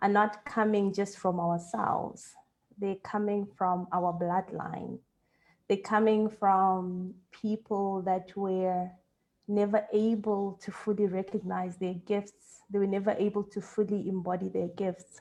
are 0.00 0.08
not 0.08 0.44
coming 0.44 0.92
just 0.92 1.18
from 1.18 1.38
ourselves 1.38 2.34
they're 2.80 2.96
coming 2.96 3.46
from 3.56 3.88
our 3.92 4.12
bloodline. 4.12 4.98
They're 5.68 5.78
coming 5.78 6.28
from 6.28 7.14
people 7.30 8.02
that 8.02 8.34
were 8.36 8.90
never 9.46 9.86
able 9.92 10.58
to 10.62 10.70
fully 10.70 11.06
recognize 11.06 11.76
their 11.76 11.94
gifts. 11.94 12.62
They 12.70 12.78
were 12.78 12.86
never 12.86 13.14
able 13.18 13.42
to 13.44 13.60
fully 13.60 14.08
embody 14.08 14.48
their 14.48 14.68
gifts. 14.68 15.20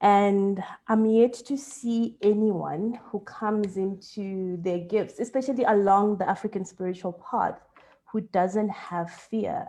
And 0.00 0.62
I'm 0.88 1.06
yet 1.06 1.32
to 1.46 1.56
see 1.56 2.16
anyone 2.20 2.98
who 3.06 3.20
comes 3.20 3.76
into 3.76 4.58
their 4.60 4.80
gifts, 4.80 5.18
especially 5.18 5.64
along 5.64 6.18
the 6.18 6.28
African 6.28 6.64
spiritual 6.64 7.12
path, 7.30 7.58
who 8.14 8.20
doesn't 8.20 8.68
have 8.68 9.10
fear. 9.10 9.66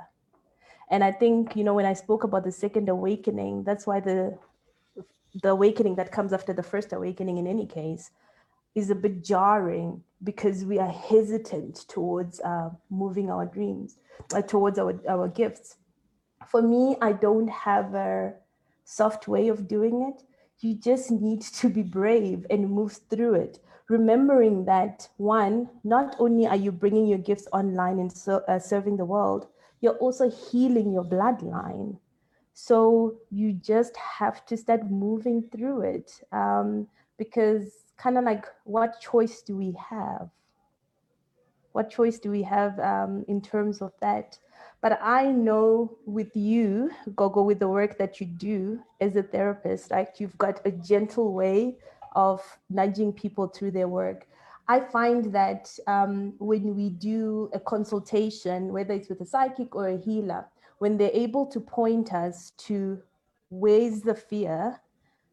And 0.92 1.04
I 1.04 1.12
think, 1.12 1.56
you 1.56 1.64
know, 1.64 1.74
when 1.74 1.88
I 1.88 1.94
spoke 1.94 2.24
about 2.24 2.44
the 2.44 2.52
second 2.52 2.88
awakening, 2.90 3.64
that's 3.64 3.88
why 3.88 4.00
the 4.00 4.38
the 5.42 5.50
awakening 5.50 5.96
that 5.96 6.12
comes 6.12 6.32
after 6.32 6.54
the 6.54 6.64
first 6.64 6.94
awakening 6.94 7.38
in 7.40 7.48
any 7.48 7.66
case 7.66 8.12
is 8.76 8.92
a 8.92 8.96
bit 8.96 9.24
jarring 9.24 10.02
because 10.24 10.64
we 10.64 10.78
are 10.78 10.92
hesitant 10.92 11.86
towards 11.90 12.40
uh, 12.42 12.70
moving 12.90 13.32
our 13.32 13.48
dreams 13.48 13.98
uh, 14.34 14.44
towards 14.44 14.78
our, 14.78 14.94
our 15.10 15.28
gifts. 15.28 15.78
For 16.48 16.62
me 16.62 16.96
i 17.02 17.12
don't 17.12 17.50
have 17.50 17.96
a 17.96 18.34
soft 18.86 19.28
way 19.28 19.48
of 19.48 19.68
doing 19.68 19.96
it. 20.10 20.24
You 20.60 20.76
just 20.76 21.10
need 21.10 21.42
to 21.60 21.68
be 21.68 21.82
brave 21.82 22.46
and 22.52 22.70
move 22.70 22.94
through 23.10 23.34
it 23.46 23.60
remembering 23.90 24.66
that 24.66 25.08
one 25.18 25.70
not 25.84 26.16
only 26.20 26.48
are 26.48 26.56
you 26.56 26.72
bringing 26.72 27.06
your 27.08 27.20
gifts 27.20 27.48
online 27.54 28.00
and 28.00 28.12
so, 28.12 28.42
uh, 28.48 28.60
serving 28.60 28.98
the 28.98 29.06
world 29.06 29.48
you're 29.82 29.98
also 29.98 30.30
healing 30.30 30.92
your 30.92 31.04
bloodline 31.04 31.98
so 32.58 33.18
you 33.32 33.52
just 33.52 33.98
have 33.98 34.46
to 34.46 34.56
start 34.56 34.90
moving 34.90 35.44
through 35.52 35.82
it 35.82 36.22
um, 36.32 36.88
because 37.18 37.86
kind 37.98 38.18
of 38.18 38.24
like 38.24 38.46
what 38.64 39.00
choice 39.02 39.42
do 39.42 39.58
we 39.58 39.76
have? 39.90 40.30
What 41.74 41.90
choice 41.90 42.18
do 42.18 42.32
we 42.32 42.44
have 42.44 42.80
um, 42.80 43.26
in 43.28 43.42
terms 43.42 43.82
of 43.82 43.92
that? 44.02 44.40
But 44.82 45.00
I 45.02 45.26
know 45.26 45.98
with 46.06 46.34
you, 46.34 46.92
Gogo, 47.16 47.44
with 47.44 47.60
the 47.60 47.68
work 47.68 47.98
that 47.98 48.22
you 48.22 48.28
do 48.28 48.80
as 49.02 49.18
a 49.18 49.24
therapist, 49.24 49.92
like 49.92 50.20
you've 50.20 50.38
got 50.38 50.62
a 50.66 50.72
gentle 50.72 51.34
way 51.34 51.76
of 52.16 52.42
nudging 52.70 53.14
people 53.14 53.48
through 53.48 53.72
their 53.72 53.88
work. 53.88 54.28
I 54.68 54.80
find 54.80 55.32
that 55.34 55.70
um, 55.86 56.34
when 56.40 56.76
we 56.76 56.90
do 56.90 57.50
a 57.54 57.60
consultation, 57.60 58.74
whether 58.74 58.94
it's 58.94 59.10
with 59.10 59.22
a 59.22 59.26
psychic 59.26 59.76
or 59.76 59.90
a 59.90 59.98
healer, 59.98 60.46
when 60.80 60.98
they're 60.98 61.12
able 61.14 61.46
to 61.48 61.60
point 61.60 62.14
us 62.14 62.52
to 62.58 63.00
where's 63.50 64.02
the 64.02 64.16
fear, 64.16 64.82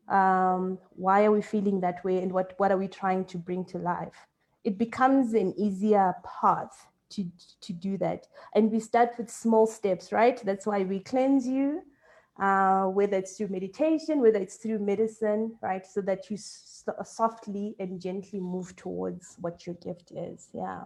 um, 0.08 0.78
why 0.90 1.24
are 1.24 1.30
we 1.30 1.40
feeling 1.40 1.80
that 1.80 2.04
way, 2.04 2.18
and 2.22 2.32
what, 2.32 2.52
what 2.58 2.70
are 2.70 2.76
we 2.76 2.88
trying 2.88 3.24
to 3.26 3.38
bring 3.38 3.64
to 3.66 3.78
life, 3.78 4.26
it 4.64 4.76
becomes 4.76 5.32
an 5.34 5.54
easier 5.56 6.14
path 6.40 6.86
to, 7.10 7.24
to 7.60 7.72
do 7.72 7.96
that. 7.98 8.26
And 8.54 8.70
we 8.70 8.80
start 8.80 9.10
with 9.18 9.30
small 9.30 9.66
steps, 9.66 10.12
right? 10.12 10.40
That's 10.44 10.66
why 10.66 10.82
we 10.82 11.00
cleanse 11.00 11.46
you, 11.46 11.82
uh, 12.40 12.84
whether 12.84 13.16
it's 13.18 13.36
through 13.36 13.48
meditation, 13.48 14.20
whether 14.20 14.38
it's 14.38 14.56
through 14.56 14.78
medicine, 14.78 15.56
right? 15.60 15.86
So 15.86 16.00
that 16.02 16.30
you 16.30 16.36
softly 16.36 17.74
and 17.78 18.00
gently 18.00 18.40
move 18.40 18.74
towards 18.76 19.36
what 19.40 19.66
your 19.66 19.76
gift 19.76 20.12
is. 20.12 20.48
Yeah. 20.54 20.84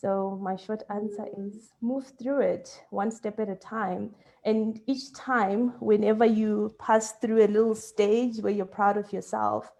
So 0.00 0.38
my 0.42 0.56
short 0.56 0.82
answer 0.90 1.26
is 1.38 1.72
move 1.80 2.12
through 2.20 2.40
it 2.40 2.82
one 2.90 3.10
step 3.10 3.40
at 3.40 3.48
a 3.48 3.56
time. 3.56 4.14
And 4.44 4.80
each 4.86 5.12
time, 5.14 5.72
whenever 5.80 6.26
you 6.26 6.74
pass 6.78 7.12
through 7.12 7.44
a 7.44 7.48
little 7.48 7.74
stage 7.74 8.38
where 8.38 8.52
you're 8.52 8.66
proud 8.66 8.98
of 8.98 9.12
yourself, 9.12 9.70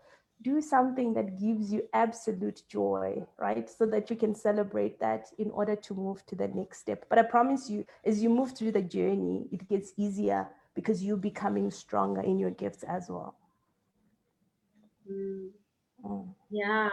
do 0.41 0.61
something 0.61 1.15
that 1.15 1.39
gives 1.39 1.73
you 1.73 1.83
absolute 1.93 2.63
joy, 2.69 3.25
right? 3.39 3.69
So 3.69 3.87
that 3.87 4.11
you 4.11 4.17
can 4.17 4.35
celebrate 4.35 4.99
that 5.01 5.27
in 5.39 5.51
order 5.51 5.77
to 5.77 5.95
move 5.95 6.25
to 6.27 6.35
the 6.35 6.49
next 6.49 6.81
step. 6.81 7.07
But 7.09 7.19
I 7.19 7.23
promise 7.23 7.71
you, 7.71 7.85
as 8.05 8.23
you 8.23 8.29
move 8.29 8.57
through 8.57 8.73
the 8.73 8.83
journey, 8.83 9.47
it 9.53 9.69
gets 9.69 9.93
easier 9.97 10.49
because 10.75 11.05
you're 11.05 11.17
becoming 11.17 11.71
stronger 11.71 12.21
in 12.21 12.39
your 12.39 12.51
gifts 12.51 12.83
as 12.83 13.09
well. 13.09 13.37
Mm. 15.11 15.51
Mm. 16.05 16.29
Yeah, 16.51 16.91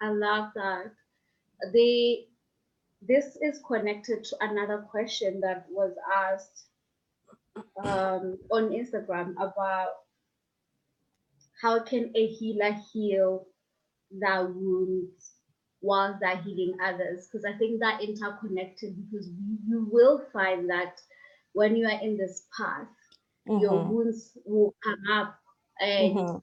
I 0.00 0.10
love 0.10 0.50
that. 0.54 0.92
The 1.72 2.26
this 3.02 3.36
is 3.40 3.60
connected 3.66 4.24
to 4.24 4.36
another 4.40 4.78
question 4.90 5.40
that 5.40 5.66
was 5.70 5.92
asked 6.14 6.66
um, 7.82 8.38
on 8.50 8.70
Instagram 8.70 9.32
about 9.32 9.88
how 11.60 11.80
can 11.80 12.10
a 12.14 12.26
healer 12.26 12.76
heal 12.92 13.46
their 14.10 14.46
wounds 14.46 15.32
while 15.80 16.18
they're 16.20 16.36
healing 16.36 16.76
others? 16.82 17.26
Because 17.26 17.44
I 17.44 17.56
think 17.56 17.80
that 17.80 18.02
interconnected 18.02 18.96
because 18.96 19.28
you, 19.28 19.58
you 19.66 19.88
will 19.90 20.22
find 20.32 20.68
that 20.70 21.00
when 21.52 21.76
you 21.76 21.86
are 21.86 22.00
in 22.00 22.16
this 22.16 22.46
path, 22.56 22.88
mm-hmm. 23.48 23.60
your 23.60 23.84
wounds 23.84 24.36
will 24.44 24.74
come 24.82 25.00
up. 25.12 25.36
And 25.80 26.16
mm-hmm. 26.16 26.36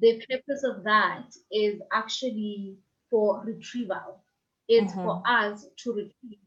the 0.00 0.22
purpose 0.30 0.62
of 0.64 0.84
that 0.84 1.26
is 1.50 1.80
actually 1.92 2.78
for 3.10 3.42
retrieval 3.44 4.22
it's 4.68 4.92
mm-hmm. 4.92 5.04
for 5.04 5.22
us 5.26 5.66
to 5.78 5.92
retrieve 5.92 6.38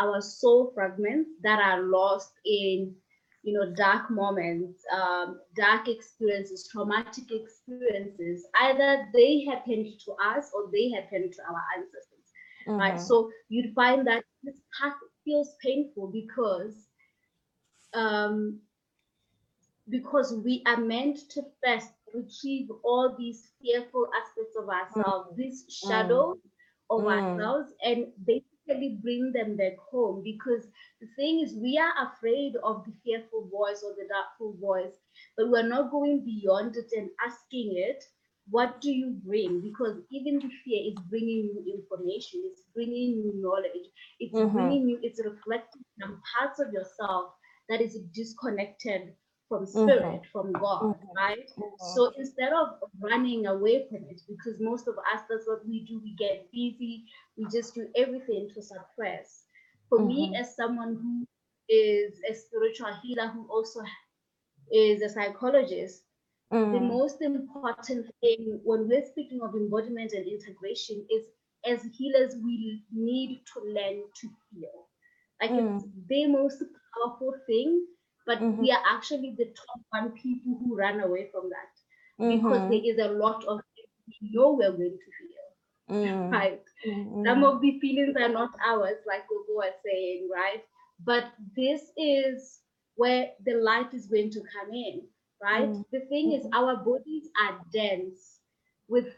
our 0.00 0.20
soul 0.20 0.72
fragments 0.74 1.30
that 1.42 1.60
are 1.60 1.82
lost 1.82 2.32
in 2.44 2.94
you 3.42 3.52
know 3.52 3.72
dark 3.76 4.10
moments 4.10 4.82
um, 4.92 5.40
dark 5.56 5.88
experiences 5.88 6.68
traumatic 6.72 7.24
experiences 7.30 8.46
either 8.62 9.06
they 9.12 9.44
happened 9.44 9.86
to 10.04 10.12
us 10.24 10.50
or 10.54 10.70
they 10.72 10.90
happened 10.90 11.32
to 11.32 11.42
our 11.42 11.62
ancestors 11.76 12.32
mm-hmm. 12.66 12.80
right 12.80 13.00
so 13.00 13.30
you'd 13.48 13.74
find 13.74 14.06
that 14.06 14.24
this 14.42 14.60
path 14.80 14.94
feels 15.24 15.54
painful 15.62 16.10
because 16.10 16.86
um, 17.94 18.58
because 19.88 20.34
we 20.44 20.62
are 20.66 20.78
meant 20.78 21.18
to 21.30 21.42
first 21.64 21.92
retrieve 22.14 22.68
all 22.82 23.14
these 23.18 23.50
fearful 23.60 24.08
aspects 24.22 24.56
of 24.56 24.68
ourselves, 24.68 25.30
mm-hmm. 25.30 25.40
these 25.42 25.64
shadows 25.68 26.38
of 26.90 27.02
mm. 27.02 27.12
ourselves 27.12 27.72
and 27.82 28.06
basically 28.26 28.98
bring 29.02 29.32
them 29.32 29.56
back 29.56 29.76
home 29.90 30.22
because 30.22 30.66
the 31.00 31.06
thing 31.16 31.40
is 31.40 31.54
we 31.54 31.78
are 31.78 32.08
afraid 32.08 32.54
of 32.62 32.84
the 32.84 32.92
fearful 33.04 33.48
voice 33.50 33.82
or 33.84 33.94
the 33.94 34.06
doubtful 34.08 34.56
voice 34.60 34.94
but 35.36 35.48
we're 35.50 35.66
not 35.66 35.90
going 35.90 36.24
beyond 36.24 36.76
it 36.76 36.90
and 36.96 37.08
asking 37.26 37.74
it 37.76 38.02
what 38.50 38.80
do 38.80 38.90
you 38.92 39.16
bring 39.24 39.60
because 39.62 39.96
even 40.10 40.38
the 40.38 40.50
fear 40.64 40.82
is 40.86 40.98
bringing 41.08 41.50
you 41.54 41.74
information 41.78 42.42
it's 42.44 42.62
bringing 42.74 43.16
you 43.16 43.32
knowledge 43.36 43.88
it's 44.20 44.34
mm-hmm. 44.34 44.54
bringing 44.54 44.88
you 44.88 44.98
it's 45.02 45.20
reflecting 45.24 45.82
some 46.00 46.20
parts 46.36 46.60
of 46.60 46.72
yourself 46.72 47.32
that 47.68 47.80
is 47.80 47.98
disconnected 48.14 49.14
from 49.48 49.66
mm-hmm. 49.66 49.88
spirit, 49.88 50.22
from 50.32 50.52
God, 50.52 50.82
mm-hmm. 50.82 51.16
right? 51.16 51.50
Mm-hmm. 51.58 51.94
So 51.94 52.12
instead 52.18 52.52
of 52.52 52.78
running 53.00 53.46
away 53.46 53.86
from 53.88 54.04
it, 54.08 54.20
because 54.28 54.60
most 54.60 54.88
of 54.88 54.94
us, 54.98 55.22
that's 55.28 55.46
what 55.46 55.66
we 55.66 55.84
do, 55.84 56.00
we 56.02 56.14
get 56.16 56.50
busy, 56.52 57.04
we 57.36 57.46
just 57.52 57.74
do 57.74 57.86
everything 57.96 58.48
to 58.54 58.62
suppress. 58.62 59.44
For 59.88 59.98
me, 59.98 60.28
mm-hmm. 60.28 60.42
as 60.42 60.56
someone 60.56 60.98
who 61.00 61.26
is 61.68 62.14
a 62.28 62.34
spiritual 62.34 62.92
healer 63.02 63.28
who 63.28 63.46
also 63.48 63.80
is 64.72 65.02
a 65.02 65.08
psychologist, 65.08 66.02
the 66.50 66.58
mm. 66.58 66.88
most 66.88 67.20
important 67.20 68.06
thing 68.20 68.60
when 68.62 68.86
we're 68.86 69.04
speaking 69.04 69.40
of 69.42 69.54
embodiment 69.54 70.12
and 70.12 70.26
integration 70.26 71.04
is 71.10 71.24
as 71.66 71.80
healers, 71.96 72.36
we 72.44 72.84
need 72.92 73.42
to 73.52 73.60
learn 73.60 74.02
to 74.20 74.28
feel. 74.52 74.86
Like 75.40 75.50
mm. 75.50 75.76
it's 75.76 75.86
the 76.08 76.26
most 76.26 76.62
powerful 76.94 77.34
thing 77.46 77.84
but 78.26 78.38
mm-hmm. 78.40 78.60
we 78.60 78.70
are 78.70 78.82
actually 78.94 79.34
the 79.38 79.46
top 79.46 79.80
one 79.90 80.10
people 80.12 80.58
who 80.62 80.76
run 80.76 81.00
away 81.00 81.28
from 81.32 81.50
that 81.50 82.22
mm-hmm. 82.24 82.36
because 82.36 82.70
there 82.70 82.84
is 82.84 82.98
a 82.98 83.12
lot 83.18 83.44
of 83.44 83.60
we 84.06 84.30
know 84.32 84.52
we're 84.52 84.70
going 84.70 84.98
to 84.98 85.10
feel 85.18 85.96
mm-hmm. 85.98 86.30
right 86.30 86.62
mm-hmm. 86.86 87.24
some 87.26 87.44
of 87.44 87.60
the 87.60 87.78
feelings 87.80 88.16
are 88.16 88.28
not 88.28 88.50
ours 88.66 88.98
like 89.06 89.26
Gogo 89.28 89.54
was 89.56 89.72
saying 89.84 90.28
right 90.32 90.62
but 91.04 91.32
this 91.56 91.82
is 91.96 92.60
where 92.96 93.30
the 93.44 93.54
light 93.54 93.92
is 93.92 94.06
going 94.06 94.30
to 94.30 94.40
come 94.40 94.72
in, 94.72 95.02
right? 95.42 95.68
Mm. 95.68 95.84
The 95.90 96.00
thing 96.00 96.32
is, 96.32 96.44
Mhm. 96.46 96.54
our 96.54 96.76
bodies 96.76 97.28
are 97.40 97.64
dense 97.72 98.40
with 98.88 99.16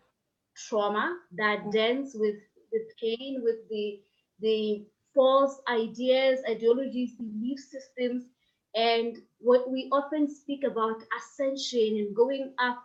trauma, 0.54 1.20
they're 1.32 1.60
Mm. 1.60 1.72
dense 1.72 2.14
with 2.14 2.36
the 2.72 2.80
pain, 3.00 3.42
with 3.42 3.68
the 3.68 4.02
the 4.38 4.86
false 5.14 5.62
ideas, 5.68 6.42
ideologies, 6.46 7.14
belief 7.16 7.58
systems, 7.58 8.28
and 8.76 9.18
what 9.40 9.70
we 9.70 9.88
often 9.92 10.28
speak 10.28 10.64
about 10.64 11.02
ascension 11.18 11.96
and 11.98 12.16
going 12.16 12.54
up 12.58 12.84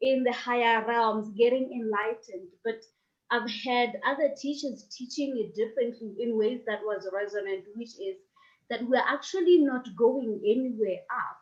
in 0.00 0.24
the 0.24 0.32
higher 0.32 0.86
realms, 0.86 1.28
getting 1.36 1.70
enlightened. 1.72 2.50
But 2.64 2.82
I've 3.30 3.50
had 3.50 4.00
other 4.06 4.34
teachers 4.36 4.84
teaching 4.96 5.36
it 5.38 5.54
differently 5.54 6.16
in 6.20 6.38
ways 6.38 6.62
that 6.66 6.80
was 6.84 7.08
resonant, 7.12 7.64
which 7.76 7.98
is 8.00 8.16
that 8.70 8.86
we're 8.88 9.04
actually 9.06 9.58
not 9.58 9.96
going 9.96 10.40
anywhere 10.44 11.00
up. 11.10 11.38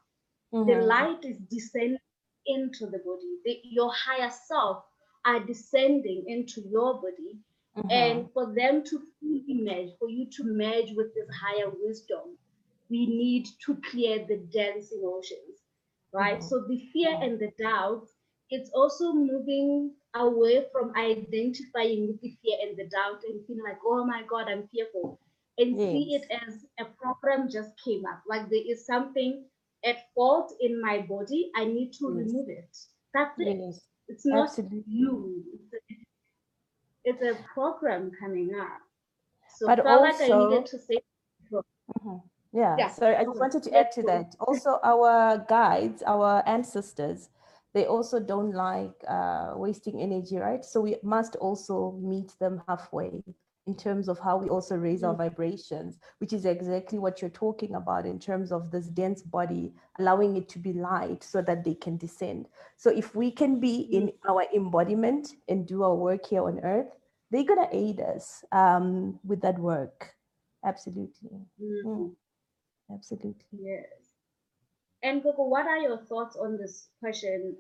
The 0.67 0.77
Mhm. 0.77 0.83
light 0.83 1.25
is 1.25 1.39
descending 1.51 1.99
into 2.47 2.87
the 2.87 2.99
body. 2.99 3.39
The, 3.45 3.61
your 3.65 3.93
higher 3.93 4.31
self 4.31 4.85
are 5.25 5.41
descending 5.41 6.25
into 6.27 6.63
your 6.63 6.95
body. 7.01 7.41
Mhm. 7.77 7.91
And 7.91 8.31
for 8.33 8.55
them 8.55 8.85
to 8.85 9.01
fully 9.21 9.45
merge, 9.63 9.91
for 9.99 10.09
you 10.09 10.29
to 10.31 10.45
merge 10.45 10.93
with 10.95 11.15
this 11.15 11.29
higher 11.43 11.71
wisdom, 11.71 12.39
we 12.93 13.07
need 13.25 13.45
to 13.65 13.71
clear 13.91 14.17
the 14.31 14.39
dense 14.59 14.87
emotions, 14.99 15.55
right? 16.21 16.41
Mhm. 16.41 16.49
So 16.49 16.55
the 16.71 16.79
fear 16.93 17.13
and 17.25 17.35
the 17.43 17.51
doubt, 17.69 18.07
it's 18.55 18.71
also 18.81 19.07
moving 19.15 19.73
away 20.27 20.57
from 20.73 20.87
identifying 21.09 22.01
with 22.09 22.21
the 22.25 22.33
fear 22.43 22.57
and 22.65 22.77
the 22.81 22.89
doubt 22.99 23.21
and 23.29 23.37
feeling 23.47 23.65
like, 23.71 23.81
oh 23.93 24.05
my 24.05 24.23
God, 24.33 24.45
I'm 24.53 24.65
fearful. 24.69 25.19
And 25.61 25.71
see 25.77 26.07
it 26.17 26.25
as 26.43 26.53
a 26.85 26.87
problem 27.03 27.39
just 27.57 27.71
came 27.85 28.05
up. 28.13 28.21
Like 28.33 28.45
there 28.51 28.67
is 28.73 28.85
something 28.93 29.33
at 29.91 29.99
fault 30.15 30.49
in 30.61 30.73
my 30.89 30.97
body. 31.15 31.43
I 31.61 31.65
need 31.77 31.91
to 32.01 32.05
Yes. 32.09 32.17
remove 32.23 32.49
it. 32.61 32.73
That's 33.15 33.37
it. 33.41 33.57
Yes. 33.59 33.81
It's 34.09 34.27
not 34.27 34.49
Absolutely. 34.49 34.85
you. 34.87 35.45
It's 35.55 35.73
a, 35.79 35.81
it's 37.09 37.23
a 37.23 37.35
program 37.55 38.11
coming 38.21 38.51
up. 38.67 38.81
So 39.57 39.67
But 39.67 39.83
felt 39.83 40.03
like 40.03 40.21
I 40.21 40.29
also- 40.31 40.49
needed 40.51 40.67
to 40.73 40.79
say 40.89 40.99
Mhm. 42.05 42.23
Yeah, 42.53 42.77
Yeah, 42.79 42.89
so 42.89 43.07
I 43.07 43.25
just 43.25 43.41
wanted 43.41 43.63
to 43.63 43.79
add 43.79 43.91
to 43.93 44.03
that. 44.05 44.35
Also, 44.41 44.79
our 44.85 45.39
guides, 45.49 46.03
our 46.07 46.43
ancestors, 46.47 47.31
they 47.75 47.87
also 47.87 48.21
don't 48.21 48.53
like 48.53 48.93
uh, 49.09 49.53
wasting 49.57 50.01
energy, 50.01 50.37
right? 50.37 50.63
So 50.65 50.81
we 50.83 50.97
must 51.03 51.37
also 51.37 51.93
meet 52.03 52.33
them 52.39 52.63
halfway 52.69 53.23
in 53.67 53.77
terms 53.77 54.09
of 54.09 54.19
how 54.19 54.37
we 54.37 54.49
also 54.49 54.77
raise 54.77 55.03
our 55.05 55.15
vibrations, 55.15 55.99
which 56.19 56.33
is 56.33 56.45
exactly 56.45 56.99
what 56.99 57.23
you're 57.23 57.31
talking 57.31 57.77
about 57.77 58.05
in 58.05 58.19
terms 58.19 58.53
of 58.53 58.71
this 58.71 58.89
dense 58.89 59.23
body, 59.23 59.73
allowing 59.99 60.37
it 60.37 60.49
to 60.51 60.59
be 60.59 60.73
light 60.73 61.23
so 61.23 61.41
that 61.41 61.65
they 61.65 61.75
can 61.75 61.97
descend. 61.97 62.49
So 62.77 62.91
if 62.91 63.15
we 63.15 63.31
can 63.31 63.61
be 63.61 63.83
in 63.93 64.11
our 64.29 64.45
embodiment 64.55 65.29
and 65.49 65.67
do 65.67 65.85
our 65.85 65.95
work 65.95 66.27
here 66.27 66.45
on 66.45 66.61
earth, 66.65 66.91
they're 67.31 67.45
gonna 67.45 67.69
aid 67.73 68.01
us 68.01 68.45
um, 68.53 69.19
with 69.25 69.41
that 69.43 69.59
work. 69.59 70.13
Absolutely. 70.65 71.31
Mhm. 71.61 72.17
Absolutely. 72.93 73.47
Yes. 73.53 73.87
And 75.03 75.23
Coco, 75.23 75.49
what 75.49 75.67
are 75.67 75.79
your 75.79 75.99
thoughts 75.99 76.37
on 76.37 76.57
this 76.59 76.89
question? 77.01 77.57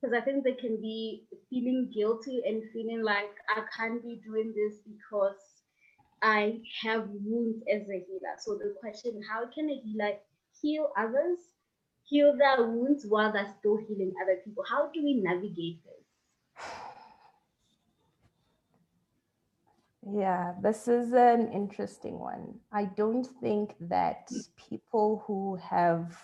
Because 0.00 0.14
I 0.14 0.20
think 0.20 0.44
they 0.44 0.52
can 0.54 0.80
be 0.80 1.24
feeling 1.48 1.90
guilty 1.94 2.42
and 2.46 2.62
feeling 2.72 3.02
like 3.02 3.30
I 3.48 3.62
can't 3.76 4.02
be 4.02 4.20
doing 4.24 4.52
this 4.54 4.80
because 4.80 5.40
I 6.22 6.60
have 6.82 7.08
wounds 7.08 7.62
as 7.72 7.82
a 7.88 8.04
healer. 8.06 8.36
So 8.38 8.58
the 8.58 8.74
question, 8.80 9.22
how 9.28 9.46
can 9.54 9.70
a 9.70 9.80
healer 9.84 10.18
heal 10.60 10.92
others, 10.98 11.38
heal 12.04 12.36
their 12.36 12.66
wounds 12.66 13.06
while 13.08 13.32
they're 13.32 13.54
still 13.58 13.76
healing 13.76 14.12
other 14.22 14.40
people? 14.44 14.64
How 14.68 14.90
do 14.92 15.02
we 15.02 15.14
navigate 15.14 15.80
this? 15.84 16.62
Yeah, 20.10 20.54
this 20.60 20.88
is 20.88 21.12
an 21.12 21.52
interesting 21.52 22.18
one. 22.18 22.58
I 22.72 22.86
don't 22.86 23.26
think 23.40 23.76
that 23.80 24.30
people 24.56 25.22
who 25.26 25.56
have 25.56 26.18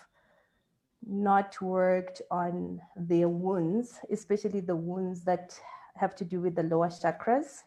not 1.05 1.61
worked 1.61 2.21
on 2.29 2.81
their 2.97 3.29
wounds, 3.29 3.99
especially 4.11 4.59
the 4.59 4.75
wounds 4.75 5.23
that 5.23 5.57
have 5.95 6.13
to 6.15 6.25
do 6.25 6.41
with 6.41 6.55
the 6.55 6.63
lower 6.63 6.89
chakras, 6.89 7.63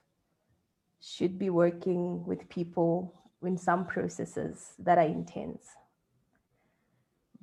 should 1.01 1.39
be 1.39 1.49
working 1.49 2.25
with 2.27 2.49
people 2.51 3.15
in 3.43 3.57
some 3.57 3.87
processes 3.87 4.75
that 4.79 4.99
are 4.99 5.07
intense. 5.07 5.67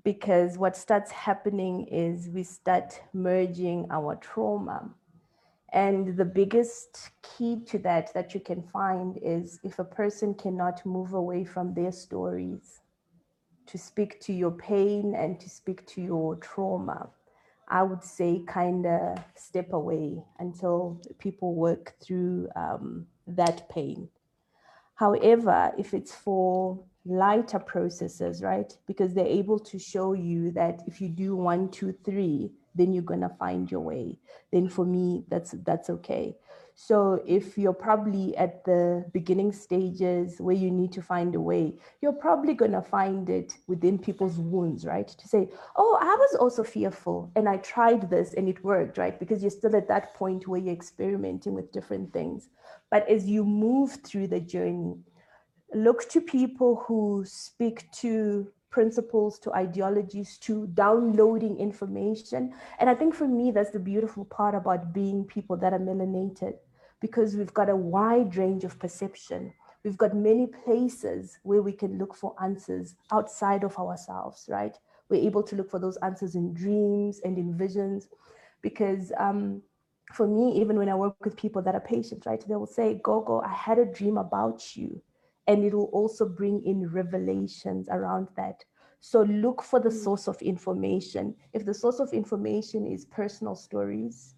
Because 0.03 0.57
what 0.59 0.77
starts 0.77 1.11
happening 1.11 1.87
is 1.87 2.29
we 2.29 2.43
start 2.43 3.01
merging 3.13 3.87
our 3.89 4.15
trauma 4.15 4.91
and 5.71 6.17
the 6.17 6.25
biggest 6.25 7.11
key 7.21 7.61
to 7.67 7.77
that 7.79 8.13
that 8.13 8.33
you 8.33 8.39
can 8.39 8.63
find 8.63 9.19
is 9.21 9.59
if 9.63 9.79
a 9.79 9.83
person 9.83 10.33
cannot 10.33 10.85
move 10.85 11.13
away 11.13 11.43
from 11.43 11.73
their 11.73 11.91
stories 11.91 12.81
to 13.67 13.77
speak 13.77 14.19
to 14.21 14.33
your 14.33 14.51
pain 14.51 15.13
and 15.15 15.39
to 15.39 15.49
speak 15.49 15.85
to 15.87 16.01
your 16.01 16.35
trauma, 16.37 17.09
I 17.67 17.83
would 17.83 18.03
say 18.03 18.43
kind 18.47 18.87
of 18.87 19.19
step 19.35 19.73
away 19.73 20.23
until 20.39 20.99
people 21.19 21.53
work 21.53 21.93
through 22.01 22.49
um, 22.55 23.05
that 23.27 23.69
pain. 23.69 24.09
However, 24.95 25.71
if 25.77 25.93
it's 25.93 26.15
for 26.15 26.79
lighter 27.05 27.59
processes, 27.59 28.41
right? 28.41 28.71
Because 28.87 29.13
they're 29.13 29.25
able 29.25 29.59
to 29.59 29.79
show 29.79 30.13
you 30.13 30.51
that 30.51 30.81
if 30.87 30.99
you 30.99 31.09
do 31.09 31.35
one, 31.35 31.69
two, 31.69 31.93
three, 32.03 32.51
then 32.79 32.93
you're 32.93 33.03
gonna 33.03 33.35
find 33.37 33.69
your 33.69 33.81
way. 33.81 34.17
Then 34.51 34.69
for 34.69 34.85
me, 34.85 35.25
that's 35.27 35.51
that's 35.65 35.89
okay. 35.89 36.35
So 36.75 37.21
if 37.27 37.57
you're 37.57 37.73
probably 37.73 38.37
at 38.37 38.63
the 38.63 39.03
beginning 39.11 39.51
stages 39.51 40.39
where 40.39 40.55
you 40.55 40.71
need 40.71 40.93
to 40.93 41.01
find 41.01 41.35
a 41.35 41.41
way, 41.41 41.73
you're 42.01 42.13
probably 42.13 42.53
gonna 42.53 42.81
find 42.81 43.29
it 43.29 43.53
within 43.67 43.99
people's 43.99 44.37
wounds, 44.37 44.85
right? 44.85 45.09
To 45.09 45.27
say, 45.27 45.49
oh, 45.75 45.97
I 45.99 46.15
was 46.15 46.37
also 46.39 46.63
fearful 46.63 47.31
and 47.35 47.49
I 47.49 47.57
tried 47.57 48.09
this 48.09 48.33
and 48.33 48.47
it 48.47 48.63
worked, 48.63 48.97
right? 48.97 49.19
Because 49.19 49.41
you're 49.41 49.51
still 49.51 49.75
at 49.75 49.89
that 49.89 50.13
point 50.13 50.47
where 50.47 50.61
you're 50.61 50.73
experimenting 50.73 51.53
with 51.53 51.73
different 51.73 52.13
things. 52.13 52.47
But 52.89 53.05
as 53.09 53.27
you 53.27 53.43
move 53.43 53.97
through 54.05 54.27
the 54.27 54.39
journey, 54.39 54.95
look 55.73 56.07
to 56.11 56.21
people 56.21 56.85
who 56.87 57.25
speak 57.27 57.91
to 58.03 58.47
principles, 58.69 59.39
to 59.39 59.53
ideologies, 59.53 60.37
to 60.39 60.67
downloading 60.67 61.57
information. 61.57 62.53
And 62.79 62.89
I 62.89 62.95
think 62.95 63.15
for 63.15 63.27
me, 63.27 63.51
that's 63.51 63.71
the 63.71 63.79
beautiful 63.79 64.25
part 64.25 64.55
about 64.55 64.93
being 64.93 65.25
people 65.25 65.57
that 65.57 65.73
are 65.73 65.79
melanated, 65.79 66.53
because 67.01 67.35
we've 67.35 67.53
got 67.53 67.69
a 67.69 67.75
wide 67.75 68.35
range 68.35 68.63
of 68.63 68.79
perception. 68.79 69.53
We've 69.83 69.97
got 69.97 70.13
many 70.15 70.47
places 70.47 71.39
where 71.43 71.61
we 71.61 71.71
can 71.71 71.97
look 71.97 72.13
for 72.13 72.35
answers 72.43 72.95
outside 73.11 73.63
of 73.63 73.77
ourselves, 73.77 74.45
right? 74.49 74.77
We're 75.09 75.25
able 75.25 75.43
to 75.43 75.55
look 75.55 75.71
for 75.71 75.79
those 75.79 75.97
answers 75.97 76.35
in 76.35 76.53
dreams 76.53 77.21
and 77.23 77.37
in 77.37 77.57
visions, 77.57 78.07
because 78.61 79.11
um, 79.17 79.61
for 80.13 80.27
me, 80.27 80.59
even 80.59 80.77
when 80.77 80.89
I 80.89 80.95
work 80.95 81.15
with 81.23 81.37
people 81.37 81.61
that 81.61 81.75
are 81.75 81.79
patients, 81.81 82.25
right, 82.25 82.43
they 82.47 82.55
will 82.55 82.67
say, 82.67 82.99
Gogo, 83.03 83.41
I 83.41 83.53
had 83.53 83.79
a 83.79 83.85
dream 83.85 84.17
about 84.17 84.75
you 84.75 85.01
and 85.49 85.65
it 85.65 85.73
will 85.73 85.89
also 85.91 86.27
bring 86.27 86.63
in 86.63 86.87
revelations 86.91 87.89
around 87.89 88.27
that. 88.37 88.63
So 88.99 89.23
look 89.23 89.63
for 89.63 89.79
the 89.79 89.89
mm. 89.89 90.03
source 90.03 90.27
of 90.27 90.39
information. 90.43 91.33
If 91.53 91.65
the 91.65 91.73
source 91.73 91.99
of 91.99 92.13
information 92.13 92.85
is 92.85 93.05
personal 93.05 93.55
stories, 93.55 94.35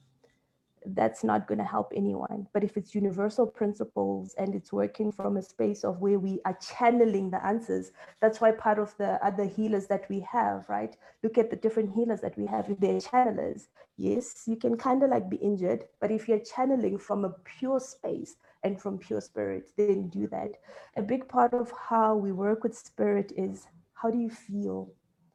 that's 0.85 1.21
not 1.21 1.49
going 1.49 1.57
to 1.57 1.65
help 1.65 1.91
anyone. 1.93 2.47
But 2.53 2.63
if 2.63 2.77
it's 2.77 2.95
universal 2.95 3.45
principles 3.45 4.33
and 4.37 4.55
it's 4.55 4.71
working 4.71 5.11
from 5.11 5.35
a 5.35 5.41
space 5.41 5.83
of 5.83 5.99
where 5.99 6.17
we 6.17 6.39
are 6.45 6.57
channeling 6.79 7.29
the 7.29 7.45
answers, 7.45 7.91
that's 8.21 8.39
why 8.39 8.51
part 8.51 8.79
of 8.79 8.95
the 8.97 9.23
other 9.23 9.43
healers 9.43 9.87
that 9.87 10.07
we 10.09 10.21
have, 10.21 10.63
right? 10.69 10.95
Look 11.23 11.37
at 11.37 11.49
the 11.49 11.57
different 11.57 11.93
healers 11.93 12.21
that 12.21 12.37
we 12.37 12.45
have. 12.45 12.69
If 12.69 12.79
they're 12.79 13.01
channelers, 13.01 13.67
yes, 13.97 14.43
you 14.47 14.55
can 14.55 14.77
kind 14.77 15.03
of 15.03 15.09
like 15.09 15.29
be 15.29 15.37
injured, 15.37 15.83
but 15.99 16.09
if 16.09 16.29
you're 16.29 16.39
channeling 16.39 16.97
from 16.97 17.25
a 17.25 17.35
pure 17.59 17.81
space, 17.81 18.37
and 18.63 18.79
from 18.79 18.97
pure 18.97 19.21
spirit, 19.21 19.71
then 19.77 20.09
do 20.09 20.27
that. 20.27 20.51
A 20.95 21.01
big 21.01 21.27
part 21.27 21.53
of 21.53 21.71
how 21.89 22.15
we 22.15 22.31
work 22.31 22.63
with 22.63 22.77
spirit 22.77 23.31
is 23.35 23.67
how 23.93 24.09
do 24.09 24.19
you 24.19 24.29
feel 24.29 24.93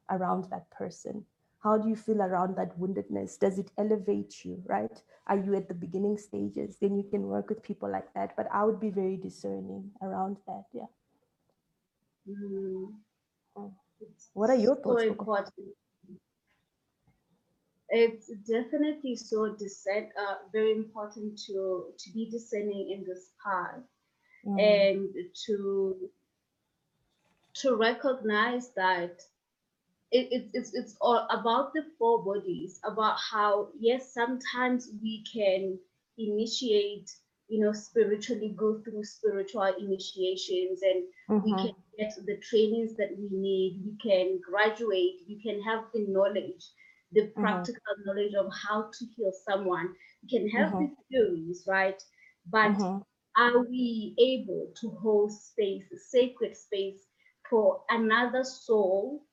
around 0.09 0.45
that 0.49 0.69
person? 0.71 1.25
How 1.59 1.77
do 1.77 1.89
you 1.89 1.95
feel 1.95 2.21
around 2.21 2.55
that 2.57 2.79
woundedness? 2.79 3.39
Does 3.39 3.57
it 3.57 3.71
elevate 3.77 4.45
you, 4.45 4.61
right? 4.65 5.01
Are 5.27 5.37
you 5.37 5.55
at 5.55 5.67
the 5.67 5.73
beginning 5.73 6.17
stages? 6.17 6.77
Then 6.79 6.95
you 6.95 7.03
can 7.09 7.23
work 7.23 7.49
with 7.49 7.63
people 7.63 7.91
like 7.91 8.13
that. 8.13 8.35
But 8.37 8.47
I 8.53 8.63
would 8.63 8.79
be 8.79 8.89
very 8.89 9.17
discerning 9.17 9.91
around 10.01 10.37
that. 10.45 10.63
Yeah. 10.71 10.85
Mm. 12.29 12.93
It's 13.99 14.29
What 14.33 14.49
are 14.49 14.55
your 14.55 14.75
thoughts, 14.75 15.03
important. 15.03 15.57
It's 17.89 18.27
definitely 18.47 19.15
so 19.15 19.55
discern, 19.55 20.09
uh, 20.19 20.35
very 20.51 20.73
important 20.73 21.39
to 21.47 21.93
to 21.97 22.11
be 22.13 22.29
discerning 22.29 22.91
in 22.91 23.05
this 23.05 23.31
path 23.43 23.83
Mm, 24.47 24.61
and 24.61 25.09
to 25.45 26.09
to 27.55 27.75
recognize 27.75 28.69
that 28.75 29.19
it, 30.11 30.27
it, 30.31 30.49
it's 30.53 30.73
it's 30.73 30.95
all 31.01 31.27
about 31.29 31.73
the 31.73 31.83
four 31.97 32.23
bodies 32.23 32.79
about 32.85 33.17
how 33.19 33.69
yes 33.79 34.13
sometimes 34.13 34.89
we 35.01 35.23
can 35.33 35.77
initiate 36.17 37.11
you 37.49 37.59
know 37.59 37.73
spiritually 37.73 38.53
go 38.55 38.79
through 38.83 39.03
spiritual 39.03 39.63
initiations 39.79 40.81
and 40.81 41.03
mm-hmm. 41.29 41.43
we 41.43 41.51
can 41.63 41.75
get 41.97 42.13
the 42.25 42.37
trainings 42.37 42.95
that 42.95 43.09
we 43.17 43.27
need 43.31 43.81
we 43.85 43.97
can 43.97 44.39
graduate 44.39 45.23
we 45.27 45.41
can 45.41 45.61
have 45.61 45.83
the 45.93 46.05
knowledge 46.07 46.69
the 47.11 47.21
mm-hmm. 47.21 47.41
practical 47.41 47.81
mm-hmm. 47.93 48.05
knowledge 48.05 48.33
of 48.39 48.51
how 48.67 48.89
to 48.93 49.05
heal 49.15 49.31
someone 49.47 49.89
can 50.29 50.47
have 50.49 50.71
mm-hmm. 50.71 50.85
the 50.85 50.95
theories 51.09 51.63
right 51.67 52.01
but 52.49 52.71
mm-hmm. 52.71 52.99
are 53.41 53.59
we 53.69 54.15
able 54.19 54.71
to 54.79 54.89
hold 55.01 55.31
space 55.31 55.83
sacred 56.09 56.55
space 56.55 57.07
for 57.49 57.81
another 57.89 58.43
soul 58.43 59.23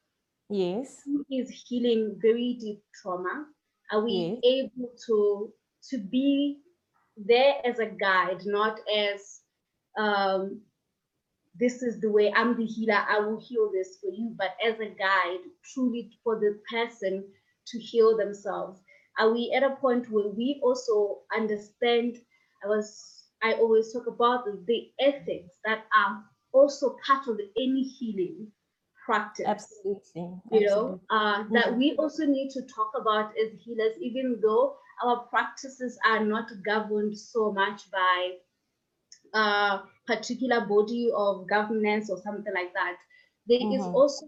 yes 0.48 1.00
who 1.04 1.24
is 1.30 1.50
healing 1.68 2.16
very 2.20 2.56
deep 2.60 2.82
trauma 3.00 3.46
are 3.92 4.04
we 4.04 4.38
yes. 4.42 4.52
able 4.52 4.90
to 5.06 5.52
to 5.88 5.98
be 5.98 6.60
there 7.16 7.54
as 7.64 7.78
a 7.78 7.86
guide 7.86 8.40
not 8.44 8.78
as 8.94 9.40
um 9.98 10.60
this 11.58 11.82
is 11.82 12.00
the 12.00 12.10
way 12.10 12.32
i'm 12.36 12.56
the 12.56 12.66
healer 12.66 13.04
i 13.08 13.18
will 13.18 13.40
heal 13.40 13.70
this 13.72 13.98
for 14.00 14.10
you 14.10 14.34
but 14.36 14.56
as 14.64 14.74
a 14.80 14.88
guide 14.98 15.44
truly 15.72 16.10
for 16.22 16.38
the 16.40 16.58
person 16.70 17.24
to 17.66 17.78
heal 17.78 18.16
themselves 18.16 18.80
are 19.18 19.32
we 19.32 19.52
at 19.56 19.62
a 19.62 19.76
point 19.76 20.10
where 20.10 20.28
we 20.28 20.60
also 20.62 21.20
understand 21.36 22.16
i 22.64 22.68
was 22.68 23.24
i 23.42 23.52
always 23.54 23.92
talk 23.92 24.06
about 24.06 24.44
the, 24.44 24.62
the 24.66 24.90
ethics 25.00 25.54
that 25.64 25.84
are 25.96 26.24
also 26.52 26.96
part 27.06 27.26
of 27.28 27.38
any 27.56 27.82
healing 27.82 28.46
practice. 29.04 29.46
Absolutely. 29.46 30.30
You 30.50 30.66
know, 30.66 31.00
uh, 31.10 31.44
that 31.52 31.66
mm-hmm. 31.66 31.78
we 31.78 31.96
also 31.96 32.24
need 32.24 32.50
to 32.50 32.62
talk 32.62 32.92
about 32.98 33.32
as 33.38 33.52
healers, 33.60 33.96
even 34.00 34.38
though 34.42 34.76
our 35.04 35.26
practices 35.26 35.98
are 36.06 36.24
not 36.24 36.48
governed 36.64 37.18
so 37.18 37.52
much 37.52 37.90
by 37.90 38.30
a 39.34 39.38
uh, 39.38 39.82
particular 40.06 40.64
body 40.66 41.10
of 41.14 41.48
governance 41.48 42.08
or 42.08 42.18
something 42.22 42.54
like 42.54 42.72
that. 42.74 42.96
There 43.46 43.58
mm-hmm. 43.58 43.80
is 43.80 43.86
also, 43.86 44.26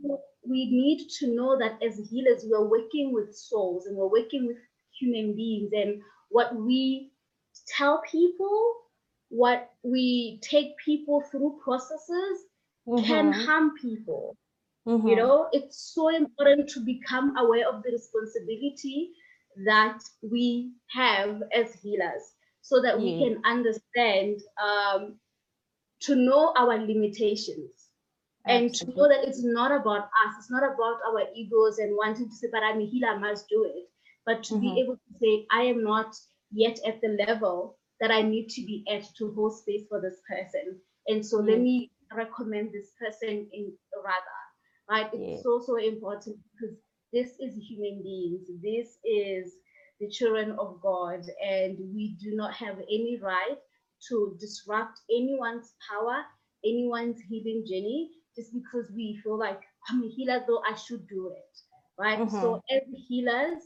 we 0.48 0.70
need 0.70 1.08
to 1.18 1.34
know 1.34 1.58
that 1.58 1.82
as 1.82 1.98
healers, 2.10 2.44
we 2.44 2.52
are 2.54 2.64
working 2.64 3.12
with 3.12 3.36
souls 3.36 3.86
and 3.86 3.96
we're 3.96 4.10
working 4.10 4.46
with 4.46 4.56
human 4.98 5.34
beings. 5.34 5.72
And 5.74 6.02
what 6.28 6.54
we 6.54 7.12
tell 7.66 8.02
people, 8.10 8.74
what 9.28 9.70
we 9.82 10.40
take 10.42 10.76
people 10.84 11.22
through 11.30 11.60
processes 11.62 12.44
mm-hmm. 12.86 13.04
can 13.04 13.32
harm 13.32 13.72
people. 13.80 14.36
Mm-hmm. 14.86 15.08
You 15.08 15.16
know, 15.16 15.48
it's 15.52 15.92
so 15.94 16.08
important 16.08 16.68
to 16.70 16.80
become 16.80 17.36
aware 17.36 17.68
of 17.68 17.82
the 17.82 17.90
responsibility 17.90 19.10
that 19.64 19.98
we 20.22 20.72
have 20.88 21.42
as 21.52 21.72
healers 21.82 22.22
so 22.60 22.82
that 22.82 22.98
we 22.98 23.18
can 23.18 23.42
understand 23.44 24.40
um, 24.62 25.16
to 26.00 26.14
know 26.14 26.52
our 26.56 26.78
limitations 26.78 27.85
and 28.46 28.74
to 28.74 28.86
know 28.86 29.08
that 29.08 29.26
it's 29.26 29.42
not 29.42 29.72
about 29.72 30.04
us, 30.04 30.34
it's 30.38 30.50
not 30.50 30.62
about 30.62 30.98
our 31.08 31.22
egos 31.34 31.78
and 31.78 31.96
wanting 31.96 32.28
to 32.28 32.34
say, 32.34 32.48
but 32.52 32.62
I'm 32.62 32.80
a 32.80 32.86
healer, 32.86 33.08
I 33.08 33.18
must 33.18 33.48
do 33.48 33.64
it. 33.64 33.88
But 34.24 34.42
to 34.44 34.54
mm-hmm. 34.54 34.60
be 34.60 34.80
able 34.80 34.94
to 34.94 35.18
say, 35.20 35.46
I 35.50 35.62
am 35.62 35.82
not 35.82 36.14
yet 36.52 36.78
at 36.86 37.00
the 37.00 37.16
level 37.26 37.78
that 38.00 38.10
I 38.10 38.22
need 38.22 38.48
to 38.50 38.62
be 38.62 38.84
at 38.90 39.04
to 39.18 39.32
hold 39.34 39.58
space 39.58 39.84
for 39.88 40.00
this 40.00 40.20
person. 40.28 40.80
And 41.08 41.24
so 41.24 41.38
mm-hmm. 41.38 41.48
let 41.48 41.60
me 41.60 41.90
recommend 42.12 42.72
this 42.72 42.90
person 43.00 43.48
in 43.52 43.72
rather 43.96 44.36
right? 44.88 45.08
It's 45.12 45.22
yeah. 45.22 45.42
so, 45.42 45.62
so 45.64 45.76
important 45.78 46.36
because 46.52 46.76
this 47.12 47.32
is 47.40 47.56
human 47.56 48.02
beings. 48.02 48.46
This 48.62 48.98
is 49.04 49.54
the 50.00 50.08
children 50.08 50.56
of 50.58 50.80
God, 50.82 51.24
and 51.44 51.76
we 51.94 52.16
do 52.22 52.34
not 52.34 52.54
have 52.54 52.76
any 52.78 53.18
right 53.22 53.56
to 54.08 54.36
disrupt 54.38 55.00
anyone's 55.10 55.72
power, 55.90 56.22
anyone's 56.64 57.20
healing 57.28 57.64
journey, 57.66 58.10
just 58.36 58.52
because 58.52 58.90
we 58.94 59.18
feel 59.22 59.38
like 59.38 59.60
I'm 59.88 60.02
a 60.02 60.08
healer, 60.08 60.44
though 60.46 60.62
I 60.68 60.74
should 60.76 61.06
do 61.08 61.32
it, 61.34 61.58
right? 61.98 62.18
Mm-hmm. 62.18 62.40
So, 62.40 62.62
as 62.70 62.82
healers, 63.08 63.62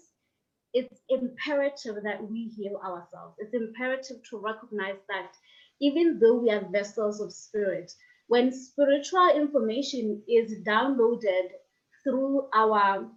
it's 0.73 1.01
imperative 1.09 2.03
that 2.05 2.23
we 2.31 2.53
heal 2.57 2.81
ourselves. 2.85 3.37
It's 3.39 3.55
imperative 3.55 4.19
to 4.31 4.39
recognize 4.39 5.01
that 5.09 5.33
even 5.81 6.19
though 6.21 6.37
we 6.37 6.51
are 6.51 6.69
vessels 6.71 7.21
of 7.21 7.33
spirit, 7.33 7.91
when 8.29 8.53
spiritual 8.53 9.29
information 9.35 10.23
is 10.29 10.59
downloaded 10.65 11.49
through 12.05 12.49
our 12.55 13.09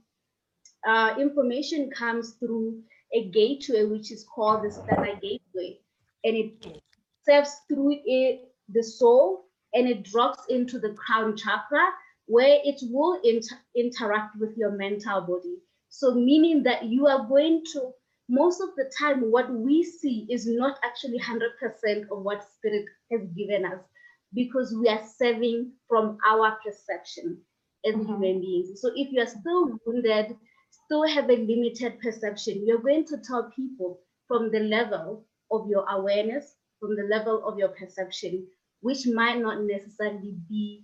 uh, 0.87 1.15
information 1.19 1.89
comes 1.91 2.31
through 2.39 2.81
a 3.13 3.29
gateway 3.29 3.85
which 3.85 4.11
is 4.11 4.25
called 4.33 4.63
the 4.63 4.71
stellar 4.71 5.15
gateway 5.21 5.79
and 6.23 6.35
it 6.35 6.81
serves 7.25 7.61
through 7.67 7.95
it 8.05 8.53
the 8.69 8.83
soul 8.83 9.45
and 9.73 9.87
it 9.87 10.03
drops 10.03 10.43
into 10.49 10.79
the 10.79 10.93
crown 10.93 11.35
chakra 11.35 11.85
where 12.25 12.59
it 12.63 12.79
will 12.89 13.19
inter 13.23 13.57
interact 13.75 14.35
with 14.39 14.55
your 14.57 14.71
mental 14.71 15.21
body 15.21 15.57
so 15.89 16.13
meaning 16.13 16.63
that 16.63 16.85
you 16.85 17.07
are 17.07 17.27
going 17.27 17.63
to 17.71 17.91
most 18.29 18.61
of 18.61 18.69
the 18.77 18.91
time 18.97 19.31
what 19.31 19.51
we 19.51 19.83
see 19.83 20.25
is 20.29 20.47
not 20.47 20.79
actually 20.83 21.19
100% 21.19 22.03
of 22.09 22.23
what 22.23 22.47
spirit 22.55 22.85
has 23.11 23.21
given 23.35 23.65
us 23.65 23.79
because 24.33 24.75
we 24.79 24.87
are 24.87 25.01
serving 25.17 25.71
from 25.87 26.17
our 26.27 26.57
perception 26.65 27.37
as 27.85 27.95
mm-hmm. 27.95 28.07
human 28.07 28.41
beings. 28.41 28.81
So 28.81 28.91
if 28.95 29.11
you 29.11 29.21
are 29.21 29.27
still 29.27 29.77
wounded, 29.85 30.35
still 30.69 31.07
have 31.07 31.29
a 31.29 31.35
limited 31.35 31.99
perception, 32.01 32.65
you're 32.65 32.79
going 32.79 33.05
to 33.05 33.17
tell 33.17 33.51
people 33.55 33.99
from 34.27 34.51
the 34.51 34.61
level 34.61 35.25
of 35.51 35.67
your 35.67 35.85
awareness, 35.89 36.55
from 36.79 36.95
the 36.95 37.03
level 37.03 37.45
of 37.45 37.57
your 37.57 37.69
perception, 37.69 38.47
which 38.83 39.07
might 39.07 39.39
not 39.39 39.61
necessarily 39.61 40.35
be 40.49 40.83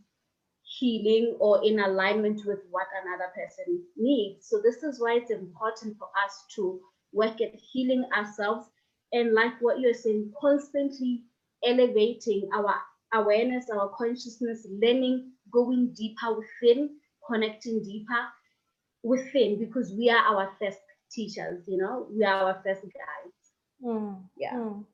healing 0.64 1.36
or 1.40 1.64
in 1.66 1.80
alignment 1.80 2.42
with 2.46 2.60
what 2.72 2.88
another 3.04 3.30
person 3.36 3.84
needs. 3.98 4.48
So 4.48 4.62
this 4.64 4.84
is 4.84 5.02
why 5.02 5.16
it's 5.16 5.32
important 5.32 5.98
for 5.98 6.08
us 6.24 6.46
to 6.56 6.80
work 7.12 7.42
at 7.42 7.54
healing 7.56 8.06
ourselves 8.16 8.68
and 9.12 9.34
like 9.34 9.54
what 9.60 9.80
you're 9.82 9.94
saying, 9.94 10.32
constantly 10.40 11.24
elevating 11.66 12.50
our 12.56 12.76
awareness, 13.14 13.66
our 13.70 13.90
consciousness, 13.90 14.66
learning, 14.82 15.32
going 15.52 15.94
deeper 15.94 16.38
within, 16.38 16.92
connecting 17.28 17.84
deeper 17.84 18.28
within, 19.04 19.60
because 19.60 19.92
we 19.92 20.10
are 20.10 20.24
our 20.24 20.52
first 20.62 20.80
teachers, 21.12 21.64
you 21.68 21.78
know, 21.78 22.08
we 22.12 22.24
are 22.24 22.46
our 22.46 22.62
first 22.64 22.84
guides. 22.84 23.84
Mm, 23.84 24.22
yeah. 24.38 24.54
Mm. 24.54 24.86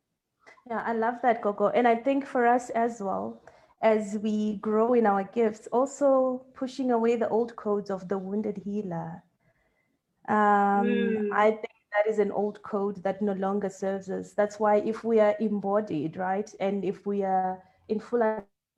Yeah, 0.67 0.81
I 0.83 0.93
love 0.93 1.21
that, 1.21 1.41
Coco. 1.43 1.67
And 1.69 1.87
I 1.87 1.95
think 1.95 2.25
for 2.25 2.47
us 2.47 2.71
as 2.71 2.99
well, 2.99 3.41
as 3.83 4.17
we 4.23 4.57
grow 4.57 4.93
in 4.93 5.05
our 5.05 5.23
gifts, 5.23 5.67
also 5.71 6.43
pushing 6.55 6.89
away 6.91 7.17
the 7.17 7.29
old 7.29 7.55
codes 7.55 7.91
of 7.91 8.07
the 8.07 8.17
wounded 8.17 8.57
healer. 8.57 9.21
Um, 10.27 10.87
mm. 10.87 11.29
I 11.31 11.51
think 11.51 11.75
that 11.93 12.09
is 12.09 12.17
an 12.17 12.31
old 12.31 12.63
code 12.63 13.03
that 13.03 13.21
no 13.21 13.33
longer 13.33 13.69
serves 13.69 14.09
us. 14.09 14.33
That's 14.33 14.59
why 14.59 14.77
if 14.77 15.03
we 15.03 15.19
are 15.19 15.35
embodied, 15.39 16.17
right, 16.17 16.49
and 16.59 16.83
if 16.83 17.05
we 17.05 17.23
are 17.23 17.61
in 17.87 17.99
full 17.99 18.23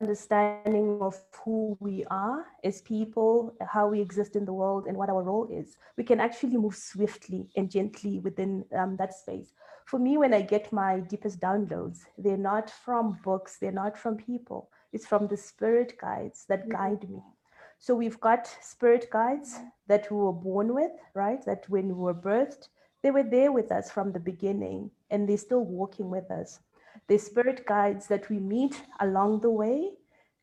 understanding 0.01 0.99
of 1.01 1.15
who 1.45 1.77
we 1.79 2.03
are 2.11 2.45
as 2.65 2.81
people, 2.81 3.55
how 3.65 3.87
we 3.87 4.01
exist 4.01 4.35
in 4.35 4.43
the 4.43 4.53
world, 4.53 4.87
and 4.87 4.97
what 4.97 5.09
our 5.09 5.23
role 5.23 5.47
is, 5.49 5.77
we 5.95 6.03
can 6.03 6.19
actually 6.19 6.57
move 6.57 6.75
swiftly 6.75 7.47
and 7.55 7.71
gently 7.71 8.19
within 8.19 8.65
um, 8.77 8.97
that 8.97 9.13
space. 9.13 9.53
For 9.87 9.99
me, 9.99 10.17
when 10.17 10.33
I 10.33 10.41
get 10.41 10.73
my 10.73 10.99
deepest 10.99 11.39
downloads, 11.39 11.99
they're 12.17 12.45
not 12.51 12.69
from 12.69 13.17
books, 13.23 13.57
they're 13.57 13.71
not 13.71 13.97
from 13.97 14.17
people, 14.17 14.69
it's 14.93 15.07
from 15.07 15.27
the 15.27 15.37
spirit 15.37 15.97
guides 15.99 16.45
that 16.49 16.61
mm-hmm. 16.61 16.77
guide 16.77 17.09
me. 17.09 17.23
So 17.79 17.95
we've 17.95 18.19
got 18.19 18.47
spirit 18.61 19.07
guides 19.11 19.59
that 19.87 20.11
we 20.11 20.17
were 20.17 20.33
born 20.33 20.73
with, 20.73 20.91
right? 21.13 21.43
That 21.45 21.63
when 21.69 21.87
we 21.87 21.93
were 21.93 22.13
birthed, 22.13 22.67
they 23.01 23.11
were 23.11 23.23
there 23.23 23.51
with 23.51 23.71
us 23.71 23.89
from 23.89 24.11
the 24.11 24.19
beginning 24.19 24.91
and 25.09 25.29
they're 25.29 25.37
still 25.37 25.63
walking 25.63 26.09
with 26.09 26.29
us 26.31 26.59
the 27.07 27.17
spirit 27.17 27.65
guides 27.65 28.07
that 28.07 28.29
we 28.29 28.39
meet 28.39 28.81
along 28.99 29.41
the 29.41 29.49
way, 29.49 29.91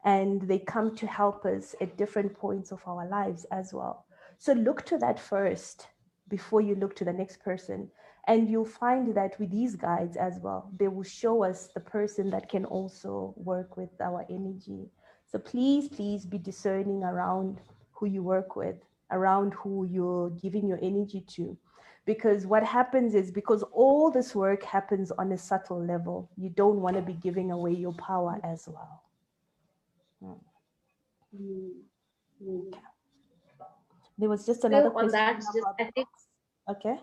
and 0.05 0.43
they 0.43 0.59
come 0.59 0.95
to 0.97 1.07
help 1.07 1.45
us 1.45 1.75
at 1.81 1.97
different 1.97 2.35
points 2.35 2.73
of 2.73 2.81
our 2.87 3.07
lives 3.09 3.45
as 3.51 3.73
well. 3.73 4.07
So 4.39 4.53
look 4.53 4.85
to 4.87 4.99
that 4.99 5.19
first 5.19 5.89
before 6.29 6.61
you 6.61 6.75
look 6.75 6.95
to 6.97 7.05
the 7.05 7.13
next 7.13 7.43
person. 7.43 7.91
And 8.27 8.49
you'll 8.51 8.65
find 8.65 9.15
that 9.15 9.39
with 9.39 9.51
these 9.51 9.77
guides 9.77 10.17
as 10.17 10.39
well, 10.41 10.71
they 10.79 10.89
will 10.89 11.05
show 11.05 11.45
us 11.45 11.69
the 11.75 11.81
person 11.81 12.31
that 12.31 12.49
can 12.49 12.65
also 12.65 13.35
work 13.37 13.77
with 13.77 13.91
our 14.01 14.25
energy. 14.31 14.89
So 15.27 15.39
please, 15.39 15.89
please 15.89 16.25
be 16.25 16.39
discerning 16.39 17.03
around 17.03 17.61
who 17.93 18.07
you 18.07 18.23
work 18.23 18.57
with, 18.57 18.77
around 19.11 19.53
who 19.55 19.87
you're 19.91 20.31
giving 20.31 20.67
your 20.67 20.79
energy 20.83 21.23
to 21.37 21.57
because 22.07 22.47
what 22.47 22.63
happens 22.63 23.15
is 23.15 23.31
because 23.31 23.63
all 23.73 24.11
this 24.11 24.35
work 24.35 24.63
happens 24.63 25.11
on 25.13 25.33
a 25.33 25.39
subtle 25.39 25.83
level 25.83 26.29
you 26.37 26.51
don't 26.51 26.81
want 26.81 26.95
to 26.95 27.01
be 27.01 27.15
giving 27.15 27.51
away 27.51 27.73
your 27.73 27.95
power 27.95 28.39
as 28.45 28.69
well 28.69 29.03
mm. 30.23 30.39
Mm. 32.43 32.75
There 34.19 34.29
was 34.29 34.47
just 34.47 34.65
another 34.65 34.89
on 34.89 34.93
question. 34.93 35.13
that, 35.13 35.37
just 35.37 35.59
I 35.81 35.91
think 35.95 36.09
Okay. 36.69 36.97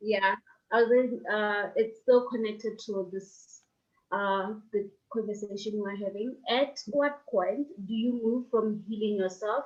Yeah, 0.00 0.34
I 0.72 0.84
think 0.88 1.20
uh, 1.32 1.70
it's 1.76 2.00
still 2.02 2.28
connected 2.28 2.78
to 2.86 3.08
this 3.12 3.62
uh, 4.12 4.54
the 4.72 4.88
conversation 5.12 5.74
we're 5.76 5.96
having. 5.96 6.36
At 6.48 6.78
what 6.86 7.20
point 7.30 7.66
do 7.86 7.94
you 7.94 8.20
move 8.22 8.46
from 8.50 8.84
healing 8.88 9.16
yourself 9.18 9.64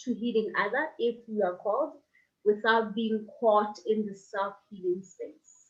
to 0.00 0.14
healing 0.14 0.52
other 0.58 0.88
if 0.98 1.16
you 1.28 1.42
are 1.44 1.56
called 1.56 1.92
without 2.44 2.94
being 2.94 3.26
caught 3.38 3.78
in 3.86 4.06
the 4.06 4.14
self-healing 4.16 5.02
space? 5.02 5.68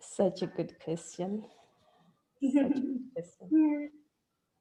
Such 0.00 0.42
a 0.42 0.46
good 0.46 0.78
question. 0.82 1.44
Such 2.42 2.54
a 2.54 2.68
good 2.68 3.00
question. 3.14 3.90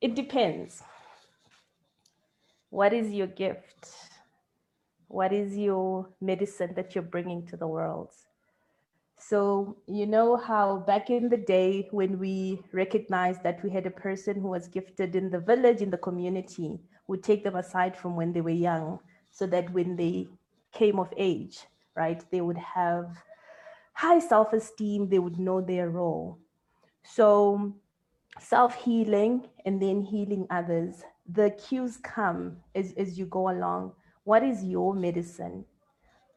It 0.02 0.16
depends. 0.16 0.84
What 2.70 2.94
is 2.94 3.12
your 3.12 3.28
gift? 3.28 3.90
What 5.08 5.34
is 5.34 5.58
your 5.58 6.10
medicine 6.22 6.74
that 6.76 6.94
you're 6.94 7.04
bringing 7.04 7.48
to 7.48 7.58
the 7.58 7.68
world? 7.68 8.12
So, 9.20 9.78
you 9.86 10.08
know 10.08 10.38
how 10.38 10.78
back 10.78 11.10
in 11.10 11.30
the 11.30 11.38
day 11.38 11.88
when 11.92 12.18
we 12.20 12.62
recognized 12.72 13.44
that 13.44 13.62
we 13.64 13.70
had 13.70 13.86
a 13.86 13.92
person 13.92 14.40
who 14.42 14.48
was 14.48 14.68
gifted 14.68 15.16
in 15.16 15.30
the 15.30 15.40
village, 15.40 15.82
in 15.82 15.90
the 15.92 15.98
community, 15.98 16.80
would 17.08 17.22
take 17.24 17.44
them 17.44 17.56
aside 17.56 17.98
from 17.98 18.16
when 18.16 18.32
they 18.34 18.42
were 18.42 18.50
young 18.50 19.00
so 19.32 19.46
that 19.48 19.72
when 19.74 19.96
they 19.96 20.28
came 20.72 21.00
of 21.00 21.14
age, 21.18 21.60
right, 21.96 22.24
they 22.32 22.42
would 22.42 22.58
have 22.58 23.18
high 23.94 24.20
self 24.20 24.54
esteem, 24.54 25.10
they 25.10 25.20
would 25.20 25.38
know 25.40 25.62
their 25.62 25.90
role. 25.90 26.40
So, 27.04 27.74
self 28.40 28.76
healing 28.76 29.50
and 29.66 29.82
then 29.82 30.02
healing 30.02 30.48
others, 30.50 31.04
the 31.28 31.52
cues 31.52 31.98
come 31.98 32.58
as, 32.74 32.94
as 32.94 33.18
you 33.20 33.26
go 33.26 33.50
along. 33.50 33.94
What 34.24 34.44
is 34.44 34.64
your 34.64 34.94
medicine? 34.96 35.66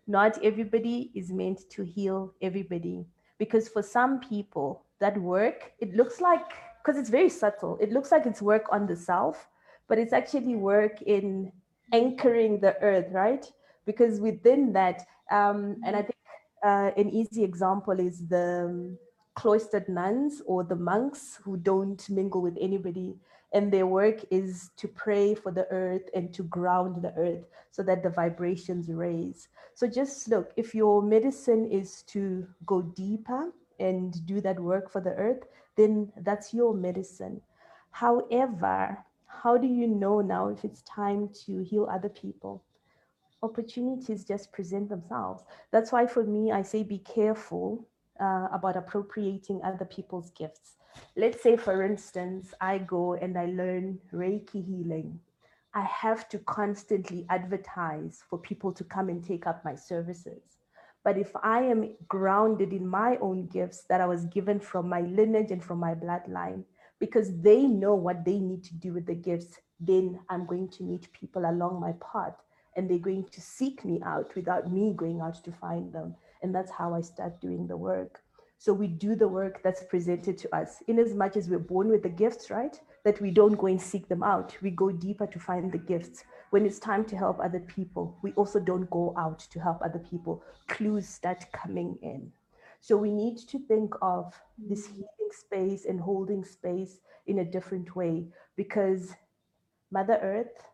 Not 0.07 0.43
everybody 0.43 1.11
is 1.15 1.31
meant 1.31 1.71
to 1.71 1.85
heal 1.85 2.35
everybody 2.43 3.07
because 3.39 3.69
for 3.69 3.83
some 3.83 4.21
people, 4.21 4.85
that 5.03 5.21
work, 5.21 5.73
it 5.81 5.95
looks 5.95 6.21
like, 6.21 6.47
because 6.79 6.99
it's 6.99 7.11
very 7.11 7.29
subtle, 7.29 7.77
it 7.81 7.93
looks 7.93 8.13
like 8.13 8.25
it's 8.25 8.41
work 8.41 8.67
on 8.71 8.87
the 8.87 8.97
self, 8.97 9.49
but 9.89 9.99
it's 9.99 10.13
actually 10.13 10.55
work 10.55 11.03
in 11.03 11.53
anchoring 11.93 12.61
the 12.61 12.81
earth, 12.81 13.09
right? 13.11 13.45
Because 13.85 14.21
within 14.21 14.73
that, 14.73 15.03
um, 15.31 15.77
and 15.85 15.97
I 15.97 16.03
think 16.03 16.23
uh, 16.65 16.91
an 16.97 17.11
easy 17.11 17.43
example 17.43 17.99
is 17.99 18.27
the 18.29 18.67
um, 18.71 18.99
cloistered 19.35 19.89
nuns 19.89 20.41
or 20.47 20.63
the 20.63 20.77
monks 20.77 21.41
who 21.43 21.57
don't 21.57 22.09
mingle 22.09 22.41
with 22.41 22.57
anybody 22.61 23.17
and 23.53 23.71
their 23.71 23.87
work 23.87 24.25
is 24.31 24.71
to 24.77 24.89
pray 24.89 25.35
for 25.35 25.53
the 25.53 25.67
earth 25.71 26.09
and 26.15 26.33
to 26.35 26.43
ground 26.45 27.03
the 27.03 27.15
earth 27.17 27.45
so 27.71 27.83
that 27.83 28.03
the 28.03 28.11
vibrations 28.11 28.89
raise. 28.89 29.49
So 29.75 29.87
just 29.87 30.29
look 30.29 30.53
if 30.57 30.75
your 30.75 31.03
medicine 31.03 31.71
is 31.71 32.03
to 32.09 32.47
go 32.67 32.83
deeper 32.83 33.53
and 33.79 34.15
do 34.27 34.41
that 34.41 34.61
work 34.61 34.91
for 34.91 35.01
the 35.01 35.15
earth 35.15 35.45
then 35.77 36.13
that's 36.19 36.53
your 36.53 36.75
medicine. 36.75 37.41
However 37.91 38.99
how 39.27 39.57
do 39.57 39.67
you 39.67 39.89
know 39.89 40.21
now 40.21 40.49
if 40.49 40.65
it's 40.65 40.83
time 40.83 41.31
to 41.47 41.63
heal 41.63 41.89
other 41.91 42.09
people? 42.09 42.63
Opportunities 43.43 44.25
just 44.25 44.53
present 44.53 44.89
themselves. 44.89 45.43
That's 45.73 45.93
why 45.93 46.07
for 46.07 46.25
me 46.25 46.53
i 46.53 46.63
say 46.63 46.83
be 46.83 46.99
careful 46.99 47.87
uh, 48.21 48.49
about 48.53 48.77
appropriating 48.77 49.61
other 49.65 49.85
people's 49.85 50.31
gifts 50.31 50.77
let's 51.17 51.43
say 51.43 51.57
for 51.57 51.83
instance 51.83 52.55
i 52.61 52.79
go 52.79 53.15
and 53.15 53.39
i 53.39 53.47
learn 53.47 53.99
reiki 54.13 54.65
healing. 54.65 55.19
I 55.75 55.83
have 55.85 56.29
to 56.29 56.39
constantly 56.41 57.25
advertise 57.31 58.23
for 58.29 58.39
people 58.39 58.73
to 58.73 58.85
come 58.85 59.09
and 59.09 59.25
take 59.25 59.47
up 59.47 59.65
my 59.65 59.75
services. 59.75 60.43
But 61.05 61.19
if 61.19 61.35
i 61.43 61.63
am 61.63 61.95
grounded 62.09 62.73
in 62.73 62.87
my 62.87 63.17
own 63.21 63.47
gifts 63.47 63.85
that 63.89 64.01
i 64.01 64.07
was 64.07 64.27
given 64.27 64.61
from 64.61 64.89
my 64.89 65.01
lineage 65.01 65.51
and 65.51 65.65
from 65.65 65.79
my 65.79 65.95
bloodline 65.95 66.65
because 66.99 67.29
they 67.41 67.63
know 67.63 67.95
what 67.95 68.25
they 68.25 68.39
need 68.39 68.63
to 68.65 68.75
do 68.75 68.93
with 68.93 69.07
the 69.07 69.15
gifts 69.15 69.59
then 69.81 70.21
i'm 70.29 70.47
going 70.47 70.69
to 70.69 70.85
meet 70.85 71.13
people 71.13 71.51
along 71.51 71.81
my 71.81 71.93
path 72.13 72.37
and 72.77 72.89
they're 72.89 72.99
going 72.99 73.25
to 73.31 73.41
seek 73.41 73.85
me 73.85 74.01
out 74.05 74.35
without 74.35 74.71
me 74.73 74.93
going 74.97 75.21
out 75.21 75.43
to 75.45 75.53
find 75.53 75.93
them. 75.93 76.15
And 76.43 76.55
that's 76.55 76.71
how 76.71 76.95
i 76.95 77.01
start 77.01 77.41
doing 77.41 77.67
the 77.67 77.77
work 77.77 78.21
so 78.63 78.73
we 78.73 78.87
do 78.87 79.17
the 79.17 79.27
work 79.27 79.61
that's 79.65 79.83
presented 79.83 80.39
to 80.39 80.57
us 80.57 80.85
in 80.87 81.01
as 81.01 81.15
much 81.15 81.37
as 81.37 81.49
we're 81.49 81.59
born 81.59 81.89
with 81.89 82.05
the 82.05 82.09
gifts, 82.09 82.49
right? 82.49 82.81
That 83.03 83.21
we 83.21 83.33
don't 83.33 83.59
go 83.59 83.67
and 83.67 83.83
seek 83.83 84.07
them 84.07 84.23
out. 84.23 84.57
We 84.63 84.71
go 84.71 84.93
deeper 84.93 85.27
to 85.27 85.39
find 85.41 85.73
the 85.73 85.79
gifts. 85.79 86.23
When 86.51 86.65
it's 86.65 86.79
time 86.79 87.05
to 87.07 87.17
help 87.17 87.41
other 87.41 87.59
people, 87.59 88.17
we 88.23 88.31
also 88.35 88.61
don't 88.61 88.89
go 88.89 89.15
out 89.19 89.41
to 89.41 89.59
help 89.59 89.83
other 89.83 89.99
people. 89.99 90.45
Clues 90.69 91.09
start 91.09 91.45
coming 91.51 91.99
in. 92.03 92.31
So 92.81 92.97
we 92.97 93.11
need 93.11 93.39
to 93.49 93.59
think 93.67 93.95
of 94.01 94.33
this 94.57 94.87
healing 94.87 95.33
space 95.33 95.85
and 95.87 95.99
holding 95.99 96.45
space 96.45 97.01
in 97.27 97.41
a 97.41 97.45
different 97.45 97.97
way 97.97 98.29
because 98.55 99.13
Mother 99.91 100.21
Earth, 100.23 100.69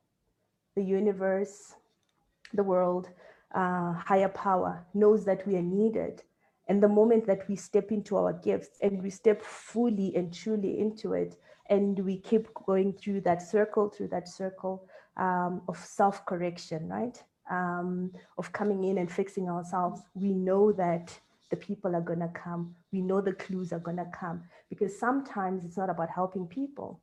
the 0.76 0.84
universe, 0.84 1.74
the 2.52 2.62
world, 2.62 3.08
uh, 3.54 3.94
higher 3.94 4.28
power 4.28 4.84
knows 4.92 5.24
that 5.24 5.46
we 5.46 5.56
are 5.56 5.62
needed 5.62 6.22
and 6.68 6.82
the 6.82 6.88
moment 6.88 7.26
that 7.26 7.48
we 7.48 7.56
step 7.56 7.90
into 7.90 8.16
our 8.16 8.32
gifts 8.32 8.78
and 8.82 9.02
we 9.02 9.10
step 9.10 9.42
fully 9.42 10.14
and 10.14 10.32
truly 10.32 10.78
into 10.78 11.14
it, 11.14 11.36
and 11.70 11.98
we 11.98 12.18
keep 12.18 12.52
going 12.54 12.92
through 12.92 13.22
that 13.22 13.42
circle, 13.42 13.88
through 13.88 14.08
that 14.08 14.28
circle 14.28 14.86
um, 15.16 15.62
of 15.68 15.78
self 15.78 16.24
correction, 16.26 16.88
right? 16.88 17.22
Um, 17.50 18.12
of 18.36 18.52
coming 18.52 18.84
in 18.84 18.98
and 18.98 19.10
fixing 19.10 19.48
ourselves, 19.48 20.02
we 20.14 20.34
know 20.34 20.70
that 20.72 21.18
the 21.50 21.56
people 21.56 21.96
are 21.96 22.02
going 22.02 22.20
to 22.20 22.28
come. 22.28 22.74
We 22.92 23.00
know 23.00 23.22
the 23.22 23.32
clues 23.32 23.72
are 23.72 23.78
going 23.78 23.96
to 23.96 24.06
come 24.12 24.42
because 24.68 24.98
sometimes 24.98 25.64
it's 25.64 25.78
not 25.78 25.88
about 25.88 26.10
helping 26.10 26.46
people, 26.46 27.00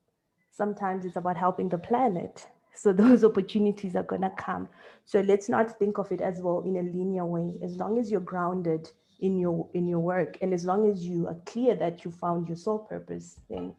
sometimes 0.51 1.05
it's 1.05 1.15
about 1.15 1.37
helping 1.37 1.69
the 1.69 1.79
planet. 1.79 2.47
So 2.75 2.93
those 2.93 3.23
opportunities 3.23 3.95
are 3.95 4.03
going 4.03 4.21
to 4.21 4.31
come. 4.37 4.67
So 5.05 5.21
let's 5.21 5.49
not 5.49 5.79
think 5.79 5.97
of 5.97 6.11
it 6.11 6.21
as 6.21 6.41
well 6.41 6.61
in 6.61 6.77
a 6.77 6.83
linear 6.83 7.25
way. 7.25 7.53
As 7.63 7.77
long 7.77 7.97
as 7.97 8.11
you're 8.11 8.19
grounded 8.19 8.91
in 9.19 9.39
your 9.39 9.69
in 9.73 9.87
your 9.87 9.99
work. 9.99 10.37
And 10.41 10.53
as 10.53 10.65
long 10.65 10.89
as 10.91 11.05
you 11.05 11.27
are 11.27 11.37
clear 11.45 11.75
that 11.75 12.03
you 12.03 12.11
found 12.11 12.47
your 12.47 12.57
soul 12.57 12.79
purpose 12.79 13.39
then 13.49 13.73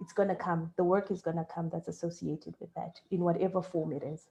it's 0.00 0.12
going 0.12 0.28
to 0.28 0.34
come. 0.34 0.72
The 0.76 0.84
work 0.84 1.10
is 1.10 1.22
going 1.22 1.36
to 1.36 1.46
come 1.52 1.70
that's 1.72 1.88
associated 1.88 2.54
with 2.60 2.72
that 2.74 3.00
in 3.10 3.20
whatever 3.20 3.62
form 3.62 3.92
it 3.92 4.02
is. 4.02 4.26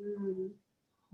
Mm. 0.00 0.50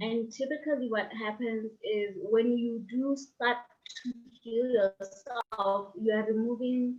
And 0.00 0.32
typically, 0.32 0.90
what 0.90 1.10
happens 1.12 1.70
is 1.82 2.16
when 2.22 2.56
you 2.56 2.84
do 2.90 3.16
start 3.16 3.58
to 4.02 4.12
heal 4.42 4.66
yourself, 4.70 5.92
you 6.00 6.12
are 6.12 6.24
removing 6.26 6.96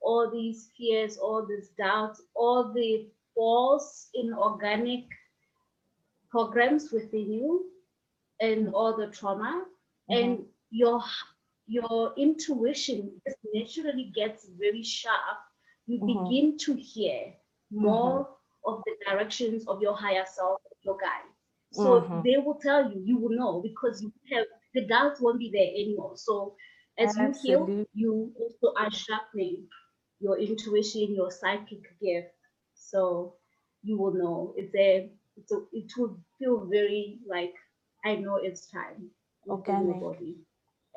all 0.00 0.30
these 0.30 0.70
fears, 0.76 1.16
all 1.18 1.44
these 1.46 1.70
doubts, 1.76 2.22
all 2.34 2.72
the 2.72 3.08
false 3.34 4.08
inorganic 4.14 5.04
programs 6.30 6.92
within 6.92 7.32
you, 7.32 7.66
and 8.40 8.72
all 8.74 8.96
the 8.96 9.08
trauma, 9.08 9.64
and 10.10 10.38
your 10.70 11.02
your 11.66 12.12
intuition 12.16 13.20
just 13.26 13.38
naturally 13.54 14.12
gets 14.14 14.48
very 14.58 14.82
sharp. 14.82 15.38
You 15.86 16.00
Mhm. 16.00 16.06
begin 16.06 16.56
to 16.58 16.74
hear 16.74 17.34
more 17.70 18.28
of 18.64 18.82
the 18.86 18.92
directions 19.08 19.66
of 19.68 19.82
your 19.82 19.96
higher 19.96 20.24
self, 20.26 20.60
your 20.82 20.96
guide. 20.96 21.30
So 21.70 22.10
Mhm. 22.10 22.24
they 22.24 22.36
will 22.38 22.58
tell 22.60 22.90
you, 22.90 23.00
you 23.04 23.18
will 23.18 23.36
know 23.36 23.60
because 23.62 24.02
you 24.02 24.12
have 24.32 24.46
the 24.74 24.86
doubts 24.86 25.20
won't 25.20 25.38
be 25.38 25.50
there 25.52 25.68
anymore. 25.68 26.12
So 26.16 26.56
as 26.98 27.16
you 27.18 27.32
heal, 27.42 27.74
you 27.94 28.32
also 28.38 28.72
are 28.78 28.90
sharpening 28.90 29.66
your 30.20 30.38
intuition, 30.38 31.14
your 31.14 31.30
psychic 31.30 31.82
gift. 32.00 32.28
So 32.74 33.34
you 33.82 33.98
will 33.98 34.14
know. 34.14 34.54
It's 34.56 34.74
a, 34.74 35.10
it's 35.36 35.52
a 35.52 35.60
it 35.72 35.92
will 35.96 36.16
feel 36.38 36.66
very 36.70 37.18
like 37.28 37.54
I 38.04 38.16
know 38.16 38.36
it's 38.42 38.70
time. 38.70 39.10
Within 39.46 39.84
your 39.84 39.94
Organic. 39.94 40.00
body. 40.00 40.36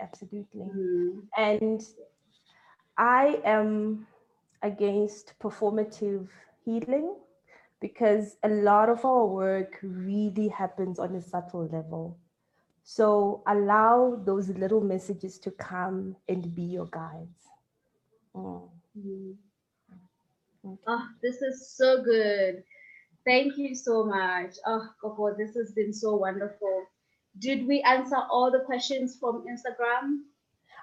absolutely 0.01 0.65
Mm. 0.65 1.27
and 1.38 1.81
i 2.97 3.39
am 3.45 4.07
against 4.63 5.34
performative 5.39 6.27
healing 6.65 7.15
because 7.81 8.38
a 8.43 8.49
lot 8.49 8.89
of 8.89 9.05
our 9.05 9.26
work 9.26 9.80
really 9.81 10.47
happens 10.49 10.99
on 10.99 11.15
a 11.15 11.21
subtle 11.21 11.67
level 11.71 12.17
so 12.84 13.43
allow 13.47 14.15
those 14.26 14.49
little 14.49 14.81
messages 14.81 15.38
to 15.39 15.51
come 15.51 16.15
and 16.27 16.53
be 16.55 16.63
your 16.63 16.88
guides 16.88 17.47
Mm. 18.35 18.69
Mm. 18.97 19.35
Okay. 20.65 20.84
Oh, 20.88 21.07
this 21.21 21.41
is 21.41 21.71
so 21.76 22.03
good. 22.03 22.63
Thank 23.26 23.57
you 23.57 23.73
so 23.76 24.05
much. 24.05 24.55
Oh, 24.65 24.88
Koko, 25.01 25.35
this 25.35 25.55
has 25.55 25.71
been 25.73 25.93
so 25.93 26.15
wonderful. 26.15 26.84
Did 27.40 27.68
we 27.68 27.82
answer 27.82 28.18
all 28.30 28.52
the 28.52 28.60
questions 28.60 29.18
from 29.20 29.45
Instagram? 29.48 30.20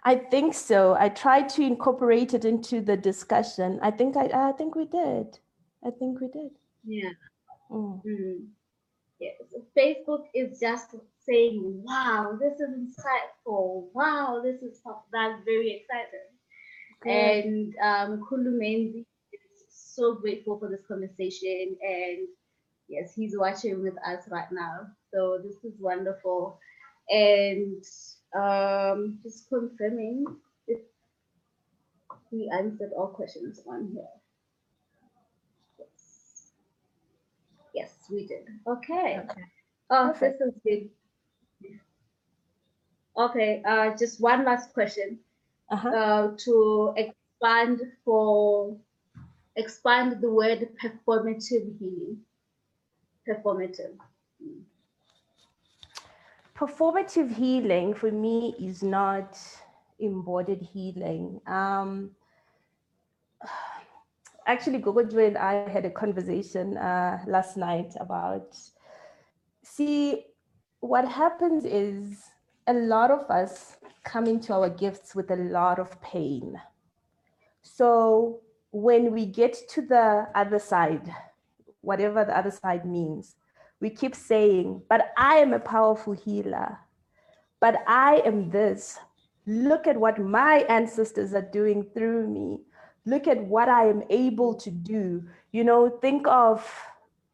I 0.05 0.17
think 0.17 0.55
so. 0.55 0.95
I 0.99 1.09
tried 1.09 1.49
to 1.51 1.63
incorporate 1.63 2.33
it 2.33 2.45
into 2.45 2.81
the 2.81 2.97
discussion. 2.97 3.79
I 3.83 3.91
think 3.91 4.17
I, 4.17 4.31
I 4.33 4.53
think 4.53 4.75
we 4.75 4.85
did. 4.85 5.39
I 5.85 5.91
think 5.91 6.21
we 6.21 6.29
did. 6.29 6.53
Yeah. 6.85 7.11
Mm. 7.71 8.05
Mm. 8.05 8.47
Yes, 9.19 9.35
Facebook 9.77 10.27
is 10.35 10.61
just 10.61 10.95
saying, 11.27 11.83
"Wow, 11.85 12.39
this 12.41 12.61
is 12.61 12.71
insightful. 12.71 13.89
Wow, 13.95 14.43
this 14.45 14.63
is 14.63 14.81
that's 15.13 15.43
very 15.45 15.73
exciting." 15.73 16.29
Good. 17.03 17.11
And 17.11 17.75
um, 17.83 18.27
Kulu 18.29 18.59
Menzi 18.59 19.07
is 19.33 19.65
so 19.71 20.15
grateful 20.15 20.59
for 20.59 20.69
this 20.69 20.85
conversation, 20.87 21.77
and 21.81 22.29
yes, 22.89 23.15
he's 23.15 23.37
watching 23.37 23.83
with 23.83 23.97
us 24.07 24.29
right 24.31 24.51
now. 24.53 24.87
So 25.17 25.39
this 25.43 25.57
is 25.65 25.73
wonderful, 25.81 26.61
and 27.09 27.83
um, 28.37 29.19
just 29.23 29.49
confirming 29.49 30.27
if 30.69 30.81
we 32.31 32.51
answered 32.53 32.91
all 32.95 33.07
questions 33.07 33.63
on 33.67 33.89
here. 33.95 34.13
Yes, 35.79 36.53
yes, 37.75 37.95
we 38.13 38.27
did. 38.27 38.45
Okay. 38.67 39.21
Okay. 39.25 39.45
Oh, 39.89 40.11
Perfect. 40.13 40.39
this 40.39 40.49
is 40.55 40.91
good. 41.63 41.81
Okay, 43.17 43.63
uh, 43.67 43.97
just 43.97 44.21
one 44.21 44.45
last 44.45 44.75
question 44.75 45.19
Uh-huh. 45.73 45.89
uh, 45.89 46.37
to 46.45 46.93
expand 46.99 47.81
for 48.05 48.77
expand 49.57 50.21
the 50.21 50.29
word 50.31 50.69
performative 50.77 51.73
healing. 51.81 52.21
Performative. 53.27 53.97
Performative 56.57 57.35
healing 57.35 57.95
for 57.95 58.11
me 58.11 58.55
is 58.59 58.83
not 58.83 59.39
embodied 59.99 60.63
healing. 60.73 61.41
Um, 61.47 62.11
actually, 64.47 64.79
Gogo 64.79 65.19
and 65.19 65.37
I 65.37 65.69
had 65.69 65.85
a 65.85 65.91
conversation 65.91 66.77
uh, 66.77 67.19
last 67.27 67.57
night 67.57 67.93
about. 68.01 68.57
See, 69.63 70.25
what 70.81 71.07
happens 71.07 71.65
is 71.65 72.23
a 72.67 72.73
lot 72.73 73.11
of 73.11 73.31
us 73.31 73.77
come 74.05 74.27
into 74.27 74.55
our 74.55 74.71
gifts 74.71 75.15
with 75.15 75.31
a 75.31 75.37
lot 75.37 75.79
of 75.79 76.01
pain. 76.01 76.61
So 77.63 78.41
when 78.71 79.13
we 79.13 79.27
get 79.27 79.57
to 79.71 79.83
the 79.83 80.29
other 80.35 80.59
side, 80.59 81.13
whatever 81.81 82.25
the 82.25 82.37
other 82.37 82.53
side 82.53 82.87
means, 82.87 83.35
we 83.87 83.91
keep 83.91 84.17
saying, 84.17 84.83
but 84.89 85.13
I 85.17 85.37
am 85.37 85.53
a 85.53 85.61
powerful 85.61 86.13
healer. 86.13 86.77
But 87.61 87.85
I 87.87 88.21
am 88.25 88.51
this. 88.51 88.99
Look 89.47 89.87
at 89.87 89.97
what 89.97 90.19
my 90.19 90.67
ancestors 90.69 91.33
are 91.35 91.49
doing 91.53 91.87
through 91.95 92.27
me. 92.27 92.63
Look 93.05 93.29
at 93.29 93.41
what 93.41 93.69
I 93.69 93.87
am 93.87 94.03
able 94.11 94.55
to 94.55 94.73
do. 94.73 95.23
You 95.53 95.63
know, 95.63 95.89
think 95.89 96.27
of 96.27 96.69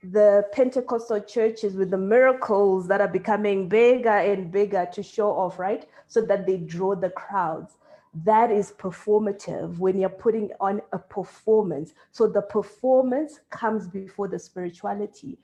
the 0.02 0.44
Pentecostal 0.52 1.20
churches 1.20 1.74
with 1.74 1.90
the 1.90 1.96
miracles 1.96 2.86
that 2.88 3.00
are 3.00 3.08
becoming 3.08 3.66
bigger 3.66 4.18
and 4.30 4.52
bigger 4.52 4.86
to 4.92 5.02
show 5.02 5.30
off, 5.30 5.58
right? 5.58 5.88
So 6.06 6.20
that 6.26 6.46
they 6.46 6.58
draw 6.58 6.94
the 6.94 7.08
crowds. 7.08 7.78
That 8.26 8.50
is 8.50 8.72
performative 8.72 9.78
when 9.78 9.98
you're 9.98 10.10
putting 10.10 10.50
on 10.60 10.82
a 10.92 10.98
performance. 10.98 11.94
So 12.10 12.26
the 12.26 12.42
performance 12.42 13.40
comes 13.48 13.88
before 13.88 14.28
the 14.28 14.38
spirituality 14.38 15.38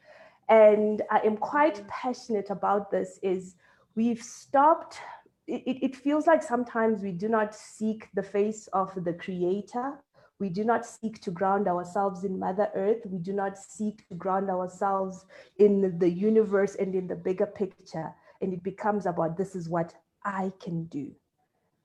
and 0.49 1.03
I 1.11 1.21
am 1.21 1.37
quite 1.37 1.87
passionate 1.89 2.51
about 2.51 2.91
this 2.91 3.19
is 3.23 3.57
we've 3.95 4.23
stopped 4.23 4.99
it, 5.47 5.79
it 5.83 5.97
feels 5.97 6.27
like 6.27 6.43
sometimes 6.43 7.03
we 7.03 7.13
do 7.13 7.29
not 7.29 7.55
seek 7.55 8.09
the 8.15 8.23
face 8.23 8.69
of 8.75 8.93
the 9.03 9.15
creator. 9.15 9.95
We 10.39 10.51
do 10.51 10.63
not 10.63 10.85
seek 10.85 11.21
to 11.23 11.31
ground 11.31 11.67
ourselves 11.67 12.25
in 12.25 12.39
mother 12.39 12.69
earth. 12.75 13.07
We 13.07 13.19
do 13.19 13.33
not 13.33 13.57
seek 13.57 14.07
to 14.09 14.15
ground 14.15 14.51
ourselves 14.51 15.25
in 15.59 15.99
the 15.99 16.09
universe 16.09 16.77
and 16.77 16.95
in 16.95 17.09
the 17.09 17.17
bigger 17.17 17.47
picture. 17.47 18.15
And 18.43 18.53
it 18.53 18.63
becomes 18.63 19.07
about 19.07 19.37
this 19.37 19.57
is 19.57 19.69
what 19.69 19.95
i 20.25 20.53
can 20.61 20.85
do. 20.85 21.13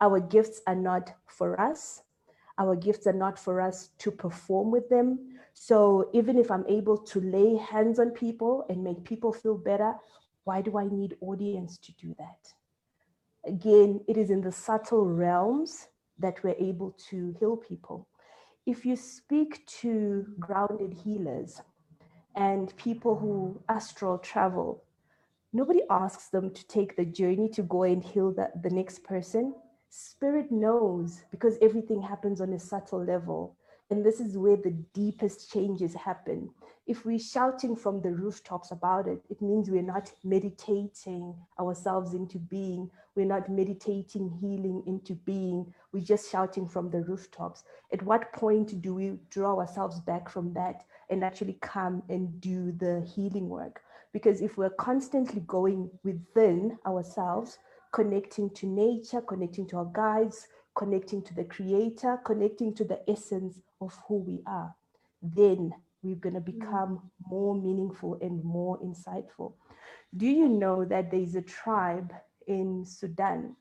Our 0.01 0.19
gifts 0.19 0.61
are 0.67 0.75
not 0.75 1.13
for 1.27 1.59
us. 1.59 2.03
Our 2.59 2.75
gifts 2.75 3.07
are 3.07 3.13
not 3.13 3.39
for 3.39 3.61
us 3.61 3.89
to 3.99 4.11
perform 4.11 4.71
with 4.71 4.89
them 4.89 5.32
so 5.53 6.09
even 6.13 6.37
if 6.37 6.51
I'm 6.51 6.65
able 6.67 6.97
to 6.97 7.21
lay 7.21 7.55
hands 7.57 7.99
on 7.99 8.11
people 8.11 8.65
and 8.69 8.83
make 8.83 9.03
people 9.03 9.31
feel 9.31 9.57
better, 9.57 9.95
why 10.43 10.61
do 10.61 10.77
I 10.77 10.85
need 10.85 11.15
audience 11.21 11.77
to 11.79 11.91
do 11.93 12.15
that? 12.17 12.53
Again, 13.45 14.01
it 14.07 14.17
is 14.17 14.29
in 14.29 14.41
the 14.41 14.51
subtle 14.51 15.05
realms 15.05 15.87
that 16.19 16.43
we're 16.43 16.55
able 16.59 16.91
to 17.09 17.35
heal 17.39 17.57
people. 17.57 18.07
If 18.65 18.85
you 18.85 18.95
speak 18.95 19.65
to 19.81 20.25
grounded 20.39 20.93
healers 20.93 21.61
and 22.35 22.75
people 22.77 23.15
who 23.15 23.61
astral 23.69 24.17
travel, 24.17 24.83
nobody 25.51 25.81
asks 25.89 26.29
them 26.29 26.51
to 26.51 26.67
take 26.67 26.95
the 26.95 27.05
journey 27.05 27.49
to 27.49 27.61
go 27.63 27.83
and 27.83 28.03
heal 28.03 28.31
the, 28.31 28.49
the 28.61 28.69
next 28.69 29.03
person. 29.03 29.53
Spirit 29.89 30.51
knows 30.51 31.21
because 31.29 31.57
everything 31.61 32.01
happens 32.01 32.41
on 32.41 32.53
a 32.53 32.59
subtle 32.59 33.03
level. 33.03 33.55
And 33.93 34.03
this 34.03 34.19
is 34.19 34.39
where 34.39 34.57
the 34.57 34.71
deepest 34.95 35.51
changes 35.51 35.93
happen. 35.93 36.49
If 36.87 37.05
we're 37.05 37.19
shouting 37.19 37.75
from 37.75 38.01
the 38.01 38.09
rooftops 38.09 38.71
about 38.71 39.07
it, 39.07 39.21
it 39.29 39.39
means 39.39 39.69
we're 39.69 39.83
not 39.83 40.11
meditating 40.23 41.35
ourselves 41.59 42.15
into 42.15 42.39
being. 42.39 42.89
We're 43.13 43.27
not 43.27 43.49
meditating 43.49 44.31
healing 44.41 44.81
into 44.87 45.13
being. 45.13 45.71
We're 45.91 46.03
just 46.03 46.31
shouting 46.31 46.67
from 46.67 46.89
the 46.89 47.03
rooftops. 47.03 47.65
At 47.91 48.01
what 48.01 48.33
point 48.33 48.81
do 48.81 48.95
we 48.95 49.19
draw 49.29 49.59
ourselves 49.59 49.99
back 49.99 50.27
from 50.27 50.55
that 50.55 50.85
and 51.11 51.23
actually 51.23 51.59
come 51.61 52.01
and 52.09 52.41
do 52.41 52.71
the 52.71 53.07
healing 53.15 53.47
work? 53.47 53.83
Because 54.11 54.41
if 54.41 54.57
we're 54.57 54.71
constantly 54.71 55.41
going 55.41 55.91
within 56.03 56.79
ourselves, 56.87 57.59
connecting 57.91 58.49
to 58.55 58.65
nature, 58.65 59.21
connecting 59.21 59.67
to 59.67 59.77
our 59.77 59.91
guides, 59.93 60.47
connecting 60.75 61.21
to 61.21 61.33
the 61.35 61.43
creator, 61.43 62.19
connecting 62.25 62.73
to 62.73 62.83
the 62.83 62.99
essence 63.07 63.59
of 63.85 63.97
who 64.07 64.17
we 64.17 64.41
are, 64.45 64.73
then 65.21 65.73
we're 66.01 66.15
going 66.15 66.35
to 66.35 66.41
mm. 66.41 66.59
become 66.59 67.11
more 67.27 67.55
meaningful 67.55 68.17
and 68.21 68.43
more 68.43 68.79
insightful. 68.79 69.53
Do 70.15 70.27
you 70.27 70.47
know 70.47 70.85
that 70.85 71.09
there's 71.09 71.35
a 71.35 71.41
tribe 71.41 72.13
in 72.47 72.85
Sudan? 72.85 73.55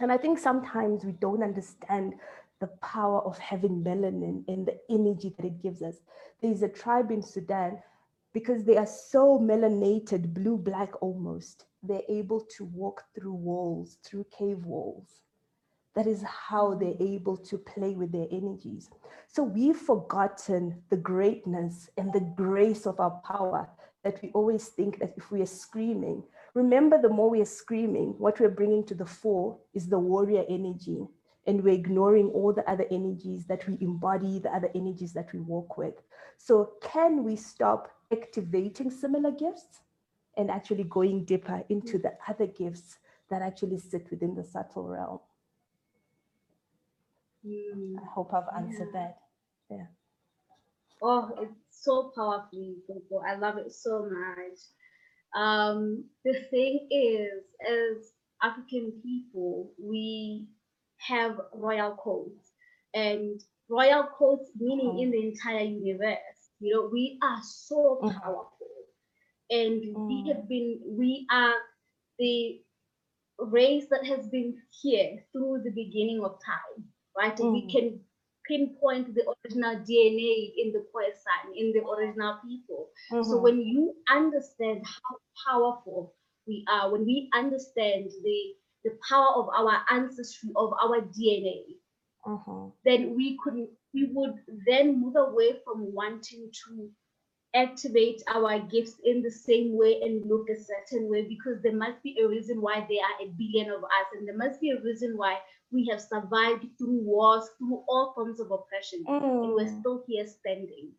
And 0.00 0.12
I 0.12 0.18
think 0.18 0.38
sometimes 0.38 1.04
we 1.04 1.12
don't 1.12 1.42
understand 1.42 2.14
the 2.60 2.68
power 2.82 3.20
of 3.20 3.38
having 3.38 3.82
melanin 3.82 4.44
and 4.48 4.66
the 4.66 4.78
energy 4.90 5.34
that 5.36 5.46
it 5.46 5.62
gives 5.62 5.82
us. 5.82 5.96
There's 6.42 6.62
a 6.62 6.68
tribe 6.68 7.10
in 7.10 7.22
Sudan 7.22 7.78
because 8.32 8.64
they 8.64 8.76
are 8.76 8.86
so 8.86 9.38
melanated, 9.38 10.34
blue 10.34 10.56
black 10.56 10.90
almost, 11.02 11.66
they're 11.82 12.02
able 12.08 12.40
to 12.56 12.64
walk 12.64 13.04
through 13.14 13.34
walls, 13.34 13.98
through 14.04 14.26
cave 14.36 14.64
walls. 14.64 15.20
That 15.94 16.06
is 16.06 16.22
how 16.22 16.74
they're 16.74 16.94
able 17.00 17.36
to 17.36 17.58
play 17.58 17.94
with 17.94 18.12
their 18.12 18.26
energies. 18.30 18.90
So 19.26 19.42
we've 19.42 19.76
forgotten 19.76 20.82
the 20.90 20.96
greatness 20.96 21.90
and 21.96 22.12
the 22.12 22.32
grace 22.36 22.86
of 22.86 23.00
our 23.00 23.20
power 23.24 23.68
that 24.04 24.22
we 24.22 24.30
always 24.32 24.68
think 24.68 24.98
that 25.00 25.14
if 25.16 25.30
we 25.30 25.42
are 25.42 25.46
screaming, 25.46 26.22
remember 26.54 27.00
the 27.00 27.08
more 27.08 27.30
we 27.30 27.40
are 27.40 27.56
screaming, 27.62 28.14
what 28.18 28.38
we're 28.40 28.48
bringing 28.48 28.84
to 28.86 28.94
the 28.94 29.06
fore 29.06 29.58
is 29.74 29.88
the 29.88 29.98
warrior 29.98 30.44
energy. 30.48 31.06
And 31.46 31.64
we're 31.64 31.74
ignoring 31.74 32.28
all 32.28 32.52
the 32.52 32.68
other 32.70 32.86
energies 32.90 33.46
that 33.46 33.66
we 33.66 33.78
embody, 33.80 34.38
the 34.38 34.54
other 34.54 34.70
energies 34.74 35.14
that 35.14 35.32
we 35.32 35.40
walk 35.40 35.78
with. 35.78 35.94
So, 36.36 36.72
can 36.82 37.24
we 37.24 37.36
stop 37.36 37.90
activating 38.12 38.90
similar 38.90 39.30
gifts 39.30 39.80
and 40.36 40.50
actually 40.50 40.84
going 40.84 41.24
deeper 41.24 41.64
into 41.70 41.98
the 41.98 42.12
other 42.28 42.46
gifts 42.46 42.98
that 43.30 43.40
actually 43.40 43.78
sit 43.78 44.10
within 44.10 44.34
the 44.34 44.44
subtle 44.44 44.84
realm? 44.84 45.20
Mm. 47.48 47.96
I 47.98 48.06
hope 48.14 48.34
I've 48.34 48.48
answered 48.56 48.92
that. 48.92 49.18
Yeah. 49.70 49.86
Oh, 51.02 51.30
it's 51.40 51.54
so 51.70 52.12
powerful, 52.14 52.74
Gogo. 52.86 53.22
I 53.26 53.36
love 53.36 53.56
it 53.58 53.72
so 53.72 54.04
much. 54.10 54.58
Um, 55.36 56.04
the 56.24 56.34
thing 56.50 56.88
is, 56.90 57.44
as 57.66 58.12
African 58.42 59.00
people, 59.02 59.72
we 59.78 60.48
have 60.98 61.40
royal 61.54 61.96
codes, 61.96 62.52
and 62.94 63.40
royal 63.68 64.04
codes 64.04 64.50
meaning 64.58 64.98
Mhm. 64.98 65.02
in 65.02 65.10
the 65.12 65.28
entire 65.28 65.64
universe. 65.64 66.50
You 66.60 66.74
know, 66.74 66.88
we 66.92 67.18
are 67.22 67.40
so 67.42 68.00
Mhm. 68.02 68.20
powerful, 68.20 68.86
and 69.50 69.80
we 70.08 70.24
Mm. 70.24 70.26
have 70.28 70.48
been, 70.48 70.80
we 70.86 71.26
are 71.30 71.54
the 72.18 72.64
race 73.38 73.88
that 73.90 74.04
has 74.06 74.28
been 74.28 74.60
here 74.82 75.24
through 75.32 75.62
the 75.62 75.70
beginning 75.70 76.24
of 76.24 76.40
time, 76.44 76.92
right? 77.18 77.38
And 77.40 77.52
we 77.52 77.62
Mm. 77.66 77.70
can 77.72 78.00
pinpoint 78.46 79.14
the 79.14 79.24
original 79.44 79.76
DNA 79.84 80.54
in 80.56 80.72
the 80.72 80.86
Khoisan, 80.92 81.54
in 81.56 81.72
the 81.72 81.84
original 81.86 82.38
people. 82.46 82.90
So 83.22 83.36
Mhm. 83.36 83.42
when 83.42 83.60
you 83.60 83.96
understand 84.08 84.86
how 84.86 85.16
powerful 85.46 86.14
we 86.46 86.64
are, 86.68 86.90
when 86.92 87.04
we 87.04 87.30
understand 87.34 88.10
the 88.24 88.56
the 88.84 88.98
power 89.10 89.34
of 89.34 89.48
our 89.50 89.84
ancestry, 89.90 90.50
of 90.56 90.72
our 90.74 91.00
DNA, 91.02 91.76
Mhm. 92.26 92.72
then 92.84 93.14
we 93.16 93.36
could 93.42 93.68
we 93.94 94.04
would 94.14 94.36
then 94.66 95.00
move 95.00 95.16
away 95.16 95.60
from 95.64 95.92
wanting 95.94 96.50
to 96.52 96.90
activate 97.54 98.22
our 98.34 98.58
gifts 98.58 98.96
in 99.04 99.22
the 99.22 99.30
same 99.30 99.76
way 99.76 100.00
and 100.02 100.28
look 100.28 100.48
a 100.50 100.56
certain 100.56 101.08
way 101.08 101.22
because 101.22 101.62
there 101.62 101.76
must 101.76 102.02
be 102.02 102.18
a 102.20 102.28
reason 102.28 102.60
why 102.60 102.74
there 102.88 103.00
are 103.00 103.26
a 103.26 103.32
billion 103.38 103.70
of 103.70 103.82
us 103.82 104.08
and 104.16 104.28
there 104.28 104.36
must 104.36 104.60
be 104.60 104.70
a 104.70 104.82
reason 104.82 105.16
why 105.16 105.38
we 105.70 105.86
have 105.90 106.00
survived 106.00 106.66
through 106.76 107.00
wars 107.02 107.48
through 107.58 107.82
all 107.88 108.12
forms 108.14 108.38
of 108.38 108.50
oppression 108.50 109.02
mm. 109.08 109.44
and 109.44 109.54
we're 109.54 109.80
still 109.80 110.04
here 110.06 110.26
standing 110.26 110.90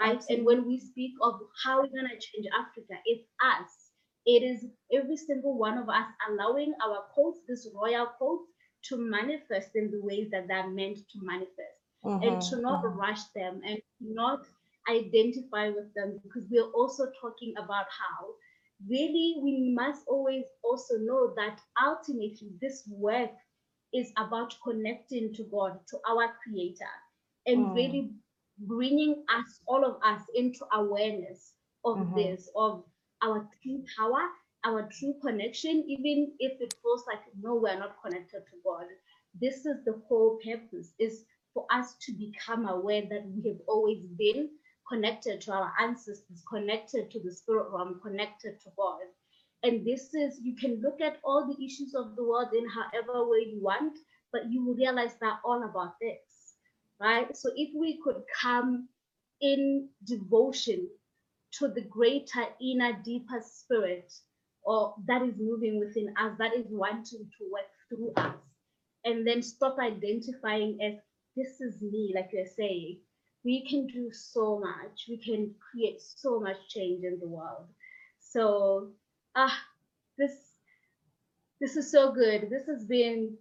right 0.00 0.16
Absolutely. 0.16 0.36
and 0.36 0.46
when 0.46 0.66
we 0.66 0.78
speak 0.78 1.12
of 1.20 1.40
how 1.62 1.76
we're 1.76 1.88
going 1.88 2.08
to 2.08 2.26
change 2.26 2.46
africa 2.58 2.94
it's 3.04 3.28
us 3.44 3.90
it 4.24 4.42
is 4.42 4.64
every 4.94 5.16
single 5.16 5.58
one 5.58 5.76
of 5.76 5.88
us 5.90 6.06
allowing 6.30 6.72
our 6.84 7.04
codes 7.14 7.40
this 7.46 7.68
royal 7.74 8.08
codes 8.18 8.48
to 8.84 8.96
manifest 8.96 9.70
in 9.74 9.90
the 9.90 10.00
ways 10.00 10.28
that 10.30 10.48
they're 10.48 10.70
meant 10.70 10.96
to 10.96 11.18
manifest 11.20 11.78
mm-hmm. 12.04 12.22
and 12.22 12.42
to 12.42 12.60
not 12.60 12.82
mm-hmm. 12.82 12.98
rush 12.98 13.22
them 13.34 13.60
and 13.66 13.78
not 14.00 14.40
identify 14.88 15.68
with 15.68 15.92
them 15.94 16.20
because 16.22 16.48
we're 16.50 16.70
also 16.72 17.06
talking 17.20 17.54
about 17.56 17.86
how 17.86 18.28
really 18.88 19.36
we 19.42 19.72
must 19.74 20.02
always 20.08 20.44
also 20.64 20.96
know 20.98 21.32
that 21.36 21.60
ultimately 21.82 22.50
this 22.60 22.82
work 22.88 23.30
is 23.94 24.10
about 24.16 24.54
connecting 24.64 25.32
to 25.34 25.44
God, 25.44 25.78
to 25.88 25.98
our 26.08 26.32
creator, 26.42 26.92
and 27.46 27.66
mm. 27.66 27.74
really 27.74 28.10
bringing 28.58 29.24
us, 29.34 29.60
all 29.66 29.84
of 29.84 29.96
us, 30.04 30.22
into 30.34 30.60
awareness 30.74 31.52
of 31.84 31.98
mm-hmm. 31.98 32.16
this, 32.16 32.48
of 32.56 32.84
our 33.22 33.48
true 33.62 33.84
power, 33.98 34.22
our 34.64 34.88
true 34.98 35.14
connection, 35.22 35.84
even 35.88 36.32
if 36.38 36.60
it 36.60 36.74
feels 36.82 37.04
like 37.06 37.20
no, 37.40 37.56
we're 37.56 37.78
not 37.78 37.96
connected 38.04 38.42
to 38.50 38.56
God. 38.64 38.86
This 39.40 39.66
is 39.66 39.84
the 39.84 40.00
whole 40.08 40.38
purpose, 40.44 40.92
is 40.98 41.24
for 41.54 41.66
us 41.72 41.94
to 42.02 42.12
become 42.12 42.66
aware 42.68 43.02
that 43.02 43.24
we 43.26 43.48
have 43.48 43.60
always 43.66 44.02
been 44.18 44.48
connected 44.92 45.40
to 45.40 45.52
our 45.52 45.72
ancestors, 45.80 46.42
connected 46.48 47.10
to 47.10 47.20
the 47.20 47.32
spirit 47.32 47.68
realm, 47.72 47.98
connected 48.02 48.60
to 48.60 48.70
God. 48.76 49.00
And 49.62 49.86
this 49.86 50.12
is, 50.12 50.38
you 50.42 50.54
can 50.54 50.82
look 50.82 51.00
at 51.00 51.18
all 51.24 51.46
the 51.46 51.64
issues 51.64 51.94
of 51.94 52.14
the 52.16 52.24
world 52.24 52.48
in 52.52 52.66
however 52.68 53.28
way 53.28 53.46
you 53.52 53.60
want, 53.62 53.96
but 54.32 54.50
you 54.50 54.64
will 54.64 54.74
realize 54.74 55.14
that 55.20 55.38
all 55.44 55.64
about 55.64 55.94
this, 56.00 56.54
right? 57.00 57.34
So 57.36 57.50
if 57.56 57.70
we 57.74 58.00
could 58.04 58.22
come 58.40 58.88
in 59.40 59.88
devotion 60.04 60.88
to 61.58 61.68
the 61.68 61.82
greater, 61.82 62.44
inner, 62.60 62.92
deeper 63.04 63.42
spirit, 63.44 64.12
or 64.64 64.94
that 65.06 65.22
is 65.22 65.34
moving 65.38 65.78
within 65.78 66.12
us, 66.20 66.32
that 66.38 66.54
is 66.54 66.66
wanting 66.70 67.30
to 67.38 67.44
work 67.50 67.70
through 67.88 68.12
us, 68.16 68.36
and 69.04 69.26
then 69.26 69.42
stop 69.42 69.76
identifying 69.78 70.78
as 70.82 70.94
this 71.36 71.60
is 71.60 71.80
me, 71.80 72.12
like 72.14 72.30
you're 72.32 72.46
saying, 72.56 72.98
we 73.44 73.66
can 73.68 73.86
do 73.86 74.10
so 74.12 74.58
much. 74.58 75.06
We 75.08 75.16
can 75.16 75.54
create 75.58 76.00
so 76.00 76.40
much 76.40 76.56
change 76.68 77.04
in 77.04 77.18
the 77.20 77.28
world. 77.28 77.66
So, 78.20 78.90
ah, 79.34 79.58
this 80.18 80.32
this 81.60 81.76
is 81.76 81.90
so 81.90 82.12
good. 82.12 82.50
This 82.50 82.66
has 82.66 82.84
been 82.84 83.36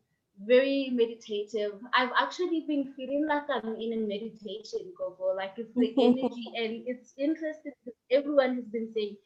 very 0.45 0.89
meditative. 0.91 1.73
I've 1.93 2.11
actually 2.19 2.65
been 2.67 2.93
feeling 2.95 3.27
like 3.27 3.43
I'm 3.49 3.75
in 3.75 3.93
a 3.93 3.97
meditation, 3.97 4.93
Gogo. 4.97 5.35
Like 5.35 5.53
it's 5.57 5.73
the 5.75 5.93
energy, 6.01 6.51
and 6.55 6.83
it's 6.87 7.13
interesting 7.17 7.73
because 7.83 7.99
everyone 8.11 8.55
has 8.55 8.65
been 8.65 8.91
saying 8.93 9.17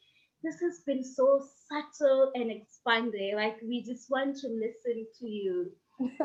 this 0.42 0.60
has 0.60 0.80
been 0.86 1.02
so 1.02 1.42
subtle 1.68 2.32
and 2.34 2.50
expanded. 2.50 3.34
Like 3.34 3.58
we 3.62 3.82
just 3.82 4.10
want 4.10 4.36
to 4.38 4.48
listen 4.48 5.06
to 5.20 5.26
you 5.26 5.72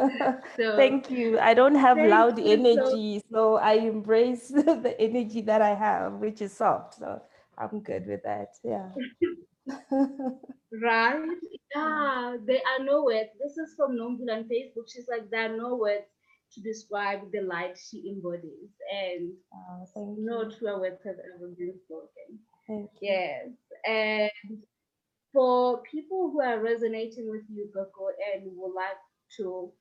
so, 0.58 0.76
Thank 0.76 1.10
you. 1.10 1.40
I 1.40 1.54
don't 1.54 1.76
have 1.76 1.98
loud 1.98 2.40
energy, 2.40 3.20
so, 3.20 3.26
so 3.32 3.56
I 3.56 3.74
embrace 3.74 4.48
the 4.50 4.96
energy 5.00 5.42
that 5.42 5.62
I 5.62 5.76
have, 5.76 6.14
which 6.14 6.42
is 6.42 6.56
soft. 6.56 6.96
So 6.96 7.22
I'm 7.58 7.80
good 7.80 8.06
with 8.08 8.22
that. 8.24 8.50
Yeah. 8.64 8.90
right? 10.82 11.22
Yeah, 11.74 12.36
there 12.46 12.60
are 12.60 12.84
no 12.84 13.06
words. 13.06 13.30
This 13.42 13.54
is 13.58 13.74
from 13.78 13.96
Nombula 13.96 14.40
on 14.40 14.44
Facebook. 14.44 14.92
She's 14.94 15.08
like, 15.10 15.30
there 15.32 15.50
are 15.50 15.58
no 15.58 15.78
words 15.78 16.04
to 16.54 16.62
describe 16.62 17.32
the 17.32 17.40
light 17.40 17.78
she 17.78 18.12
embodies. 18.12 18.72
And 18.92 19.32
oh, 19.96 20.18
no 20.20 20.50
true 20.50 20.82
words 20.82 21.00
have 21.06 21.16
ever 21.34 21.48
been 21.58 21.76
spoken. 21.86 22.90
Yes. 23.02 23.52
And 23.88 24.32
for 25.32 25.82
people 25.90 26.32
who 26.32 26.42
are 26.42 26.60
resonating 26.60 27.30
with 27.30 27.44
you, 27.50 27.70
Gogo, 27.74 28.10
and 28.34 28.44
would 28.56 28.74
like 28.76 28.98
to 29.38 29.72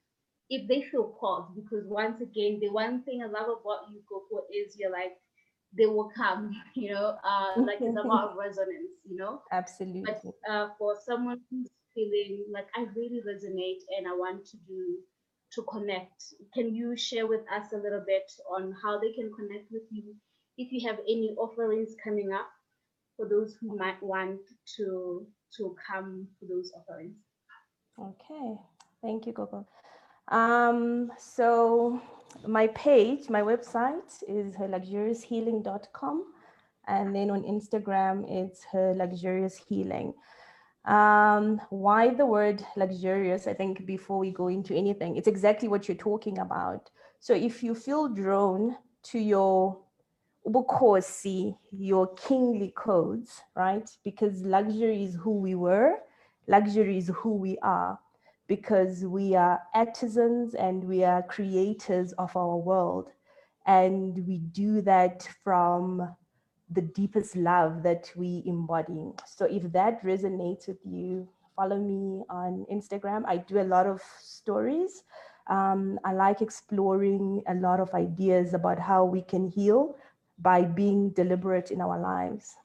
if 0.48 0.66
they 0.68 0.82
feel 0.82 1.14
called 1.20 1.54
because 1.54 1.86
once 1.86 2.20
again 2.20 2.58
the 2.60 2.68
one 2.68 3.02
thing 3.02 3.22
i 3.22 3.26
love 3.26 3.48
about 3.48 3.90
you 3.90 4.00
coco 4.08 4.44
is 4.52 4.76
you're 4.78 4.92
like 4.92 5.16
they 5.76 5.86
will 5.86 6.10
come 6.16 6.50
you 6.74 6.92
know 6.92 7.16
uh 7.24 7.52
like 7.56 7.78
it's 7.80 7.98
about 7.98 8.36
resonance 8.38 8.90
you 9.08 9.16
know? 9.16 9.42
Absolutely. 9.52 10.02
but 10.02 10.22
uh, 10.50 10.68
for 10.78 10.96
someone 11.04 11.40
who's 11.50 11.68
feeling 11.94 12.44
like 12.52 12.66
i 12.76 12.84
really 12.96 13.20
resonate 13.26 13.82
and 13.96 14.06
i 14.06 14.12
want 14.12 14.44
to 14.44 14.56
do 14.68 14.98
to 15.52 15.62
connect 15.62 16.34
can 16.54 16.74
you 16.74 16.96
share 16.96 17.26
with 17.26 17.40
us 17.52 17.72
a 17.72 17.76
little 17.76 18.02
bit 18.06 18.30
on 18.50 18.74
how 18.82 18.98
they 18.98 19.12
can 19.12 19.32
connect 19.36 19.70
with 19.70 19.82
you? 19.90 20.14
If 20.56 20.72
you 20.72 20.86
have 20.88 20.98
any 21.00 21.34
offerings 21.38 21.94
coming 22.02 22.32
up 22.32 22.48
for 23.16 23.28
those 23.28 23.56
who 23.60 23.76
might 23.76 24.02
want 24.02 24.40
to 24.76 25.26
to 25.56 25.76
come 25.86 26.28
for 26.38 26.46
those 26.46 26.72
offerings. 26.76 27.16
Okay 27.98 28.58
Thank 29.02 29.26
you, 29.26 29.32
Coco. 29.32 29.66
Um, 30.28 31.10
so 31.18 32.00
my 32.46 32.66
page, 32.68 33.28
my 33.28 33.40
website 33.40 34.22
is 34.28 34.54
herluxurioushealing.com. 34.54 36.24
And 36.86 37.14
then 37.14 37.30
on 37.30 37.42
Instagram, 37.42 38.30
it's 38.30 38.64
her 38.72 38.94
luxurious 38.94 39.56
healing. 39.56 40.12
Um, 40.84 41.60
why 41.70 42.14
the 42.14 42.26
word 42.26 42.64
luxurious? 42.76 43.46
I 43.46 43.54
think 43.54 43.86
before 43.86 44.18
we 44.18 44.30
go 44.30 44.48
into 44.48 44.74
anything, 44.74 45.16
it's 45.16 45.28
exactly 45.28 45.68
what 45.68 45.88
you're 45.88 45.96
talking 45.96 46.38
about. 46.38 46.90
So 47.20 47.34
if 47.34 47.62
you 47.62 47.74
feel 47.74 48.08
drawn 48.08 48.76
to 49.04 49.18
your 49.18 49.78
ubukosi, 50.46 51.56
your 51.70 52.14
kingly 52.14 52.72
codes, 52.76 53.42
right? 53.54 53.88
Because 54.04 54.42
luxury 54.42 55.04
is 55.04 55.14
who 55.14 55.32
we 55.32 55.54
were, 55.54 55.96
luxury 56.48 56.96
is 56.98 57.10
who 57.14 57.34
we 57.34 57.58
are 57.62 57.98
because 58.50 59.04
we 59.04 59.36
are 59.36 59.62
artisans 59.76 60.54
and 60.56 60.82
we 60.82 61.04
are 61.04 61.22
creators 61.22 62.12
of 62.14 62.36
our 62.36 62.56
world. 62.56 63.12
And 63.64 64.26
we 64.26 64.38
do 64.38 64.80
that 64.82 65.28
from 65.44 66.16
the 66.68 66.82
deepest 66.82 67.36
love 67.36 67.84
that 67.84 68.10
we 68.16 68.42
embody. 68.46 69.12
So 69.24 69.44
if 69.44 69.70
that 69.70 70.02
resonates 70.02 70.66
with 70.66 70.80
you, 70.84 71.28
follow 71.54 71.78
me 71.78 72.24
on 72.28 72.66
Instagram. 72.72 73.22
I 73.24 73.36
do 73.36 73.60
a 73.60 73.70
lot 73.70 73.86
of 73.86 74.02
stories. 74.20 75.04
Um, 75.48 76.00
I 76.04 76.12
like 76.12 76.42
exploring 76.42 77.44
a 77.46 77.54
lot 77.54 77.78
of 77.78 77.94
ideas 77.94 78.52
about 78.52 78.80
how 78.80 79.04
we 79.04 79.22
can 79.22 79.46
heal 79.46 79.94
by 80.40 80.62
being 80.64 81.10
deliberate 81.10 81.70
in 81.70 81.80
our 81.80 82.00
lives. 82.00 82.56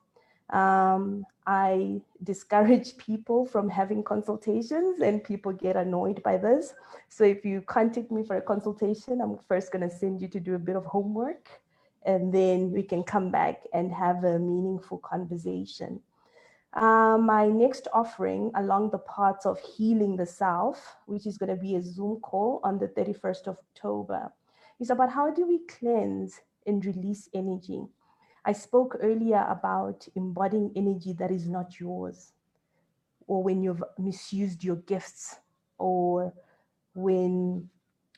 Um, 0.51 1.25
I 1.47 2.01
discourage 2.23 2.97
people 2.97 3.45
from 3.45 3.69
having 3.69 4.03
consultations 4.03 5.01
and 5.01 5.23
people 5.23 5.51
get 5.51 5.75
annoyed 5.75 6.21
by 6.23 6.37
this. 6.37 6.73
So 7.09 7.23
if 7.23 7.45
you 7.45 7.61
contact 7.61 8.11
me 8.11 8.23
for 8.23 8.37
a 8.37 8.41
consultation, 8.41 9.21
I'm 9.21 9.37
first 9.47 9.71
going 9.71 9.87
to 9.87 9.95
send 9.95 10.21
you 10.21 10.27
to 10.29 10.39
do 10.39 10.55
a 10.55 10.59
bit 10.59 10.75
of 10.75 10.85
homework 10.85 11.49
and 12.05 12.33
then 12.33 12.71
we 12.71 12.83
can 12.83 13.03
come 13.03 13.31
back 13.31 13.63
and 13.73 13.91
have 13.91 14.23
a 14.23 14.39
meaningful 14.39 14.99
conversation. 14.99 15.99
Uh, 16.73 17.17
my 17.17 17.47
next 17.47 17.87
offering 17.93 18.51
along 18.55 18.89
the 18.89 18.99
paths 18.99 19.45
of 19.45 19.57
healing 19.59 20.15
the 20.15 20.25
self, 20.25 20.97
which 21.05 21.25
is 21.25 21.37
going 21.37 21.49
to 21.49 21.61
be 21.61 21.75
a 21.75 21.81
Zoom 21.81 22.19
call 22.19 22.59
on 22.63 22.77
the 22.77 22.87
31st 22.89 23.47
of 23.47 23.57
October, 23.57 24.31
is 24.79 24.89
about 24.89 25.09
how 25.09 25.31
do 25.31 25.47
we 25.47 25.59
cleanse 25.67 26.41
and 26.67 26.85
release 26.85 27.29
energy 27.33 27.87
I 28.45 28.53
spoke 28.53 28.97
earlier 29.01 29.45
about 29.49 30.07
embodying 30.15 30.71
energy 30.75 31.13
that 31.13 31.31
is 31.31 31.47
not 31.47 31.79
yours, 31.79 32.33
or 33.27 33.41
when 33.43 33.63
you've 33.63 33.83
misused 33.97 34.63
your 34.63 34.75
gifts, 34.77 35.37
or 35.79 36.31
when 36.93 37.69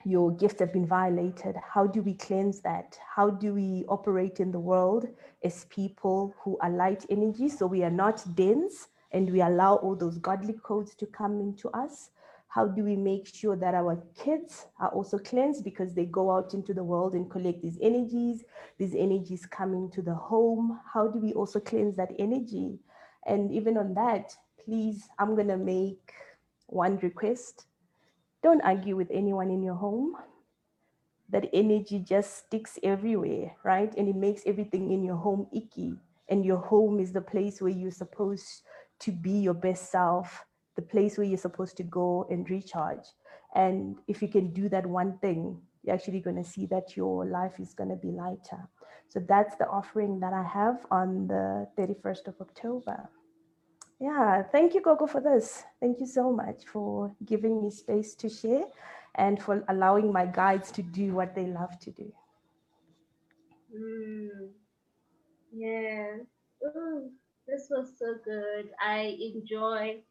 your 0.04 0.32
gifts 0.32 0.60
have 0.60 0.74
been 0.74 0.86
violated. 0.86 1.56
How 1.58 1.88
do 1.88 2.02
we 2.02 2.14
cleanse 2.14 2.62
that? 2.62 2.98
How 3.16 3.30
do 3.30 3.54
we 3.54 3.86
operate 3.90 4.40
in 4.40 4.52
the 4.52 4.60
world 4.60 5.08
as 5.44 5.66
people 5.66 6.36
who 6.40 6.58
are 6.62 6.70
light 6.70 7.06
energy? 7.10 7.49
So 7.49 7.66
we 7.66 7.84
are 7.84 7.90
not 7.90 8.24
dense 8.36 8.88
and 9.12 9.30
we 9.32 9.41
allow 9.41 9.76
all 9.76 9.95
those 9.95 10.18
godly 10.18 10.54
codes 10.64 10.94
to 10.95 11.06
come 11.06 11.40
into 11.40 11.70
us. 11.70 12.12
How 12.48 12.68
do 12.68 12.84
we 12.84 12.95
make 12.95 13.28
sure 13.28 13.56
that 13.56 13.76
our 13.76 14.02
kids 14.15 14.68
are 14.80 14.90
also 14.90 15.18
cleansed 15.18 15.64
because 15.64 15.94
they 15.94 16.06
go 16.06 16.32
out 16.32 16.53
into 16.53 16.74
the 16.74 16.84
world 16.84 17.14
and 17.14 17.30
collect 17.30 17.61
these 17.61 17.78
energies? 17.82 18.44
These 18.78 18.95
energies 18.95 19.45
come 19.45 19.74
into 19.74 20.02
the 20.02 20.15
home. 20.15 20.80
How 20.91 21.07
do 21.07 21.19
we 21.19 21.34
also 21.34 21.60
cleanse 21.60 21.95
that 21.98 22.11
energy? 22.18 22.80
And 23.26 23.52
even 23.52 23.78
on 23.78 23.94
that, 23.95 24.36
please, 24.64 25.07
I'm 25.19 25.36
going 25.36 25.49
to 25.49 25.57
make 25.57 26.14
one 26.68 26.98
request. 26.98 27.65
Don't 28.41 28.61
argue 28.61 28.95
with 28.95 29.10
anyone 29.11 29.52
in 29.52 29.61
your 29.61 29.76
home. 29.76 30.15
That 31.30 31.49
energy 31.53 31.99
just 31.99 32.38
sticks 32.38 32.80
everywhere, 32.82 33.56
right? 33.64 33.94
And 33.98 34.07
it 34.07 34.15
makes 34.15 34.44
everything 34.45 34.91
in 34.91 35.03
your 35.03 35.18
home 35.18 35.48
icky. 35.53 35.98
and 36.30 36.45
your 36.45 36.57
home 36.57 36.99
is 36.99 37.11
the 37.14 37.22
place 37.22 37.61
where 37.61 37.72
you're 37.72 37.91
supposed 37.91 38.64
to 38.99 39.11
be 39.11 39.32
your 39.32 39.53
best 39.53 39.91
self, 39.91 40.44
the 40.78 40.82
place 40.84 41.18
where 41.18 41.28
you're 41.28 41.38
supposed 41.38 41.76
to 41.76 41.84
go 41.84 42.26
and 42.30 42.49
recharge. 42.49 43.08
And 43.56 43.98
if 44.08 44.22
you 44.22 44.30
can 44.30 44.54
do 44.54 44.70
that 44.70 44.86
one 44.86 45.18
thing, 45.18 45.60
you're 45.84 45.95
actually 45.95 46.22
going 46.22 46.38
to 46.38 46.44
see 46.44 46.68
that 46.68 46.95
your 46.95 47.26
life 47.26 47.60
is 47.60 47.74
going 47.74 47.90
to 47.90 47.95
be 47.95 48.12
lighter. 48.12 48.70
So 49.10 49.20
that's 49.20 49.56
the 49.58 49.68
offering 49.68 50.20
that 50.22 50.34
I 50.34 50.44
have 50.44 50.86
on 50.91 51.28
the 51.28 51.68
31st 51.78 52.28
of 52.28 52.36
October. 52.40 53.10
Yeah, 53.99 54.44
thank 54.44 54.76
you, 54.76 54.82
Gogo, 54.82 55.08
for 55.08 55.20
this. 55.22 55.64
Thank 55.80 55.99
you 55.99 56.06
so 56.06 56.32
much 56.32 56.66
for 56.72 57.12
giving 57.26 57.62
me 57.64 57.72
space 57.72 58.14
to 58.16 58.30
share 58.30 58.66
and 59.16 59.41
for 59.41 59.64
allowing 59.70 60.14
my 60.14 60.28
guides 60.28 60.72
to 60.74 60.84
do 60.84 61.14
what 61.14 61.34
they 61.34 61.48
love 61.48 61.80
to 61.80 61.91
do. 61.91 62.14
Mm. 63.76 64.49
Yeah. 65.52 66.18
Ooh, 66.64 67.10
this 67.48 67.68
was 67.72 67.94
so 67.98 68.16
good. 68.24 68.70
I 68.80 69.18
enjoy 69.20 70.02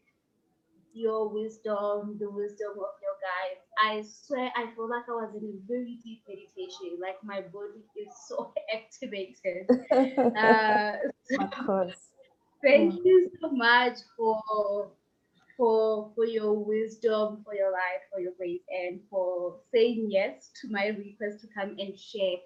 your 0.97 1.29
wisdom, 1.29 2.17
the 2.19 2.31
wisdom 2.31 2.71
of 2.71 2.95
your 3.03 3.17
guides. 3.21 3.61
I 3.83 4.03
swear 4.03 4.51
I 4.57 4.75
feel 4.75 4.89
like 4.89 5.05
I 5.09 5.13
was 5.13 5.35
in 5.37 5.45
a 5.45 5.69
very 5.69 5.99
deep 6.03 6.23
meditation. 6.27 6.99
Like 7.01 7.23
my 7.23 7.43
body 7.43 7.85
is 7.97 8.13
so 8.29 8.53
activated. 8.75 9.69
uh, 10.37 10.93
of 11.45 11.51
course. 11.67 12.09
Thank 12.65 12.95
mm. 12.95 13.05
you 13.05 13.31
so 13.41 13.51
much 13.51 13.99
for 14.17 14.91
for 15.57 16.11
for 16.15 16.25
your 16.25 16.55
wisdom, 16.55 17.43
for 17.45 17.55
your 17.55 17.71
life, 17.71 18.03
for 18.13 18.21
your 18.21 18.33
grace, 18.39 18.63
and 18.71 19.01
for 19.11 19.57
saying 19.73 20.09
yes 20.11 20.51
to 20.63 20.71
my 20.71 20.87
request 20.89 21.43
to 21.43 21.49
come 21.55 21.77
and 21.79 21.99
share 21.99 22.37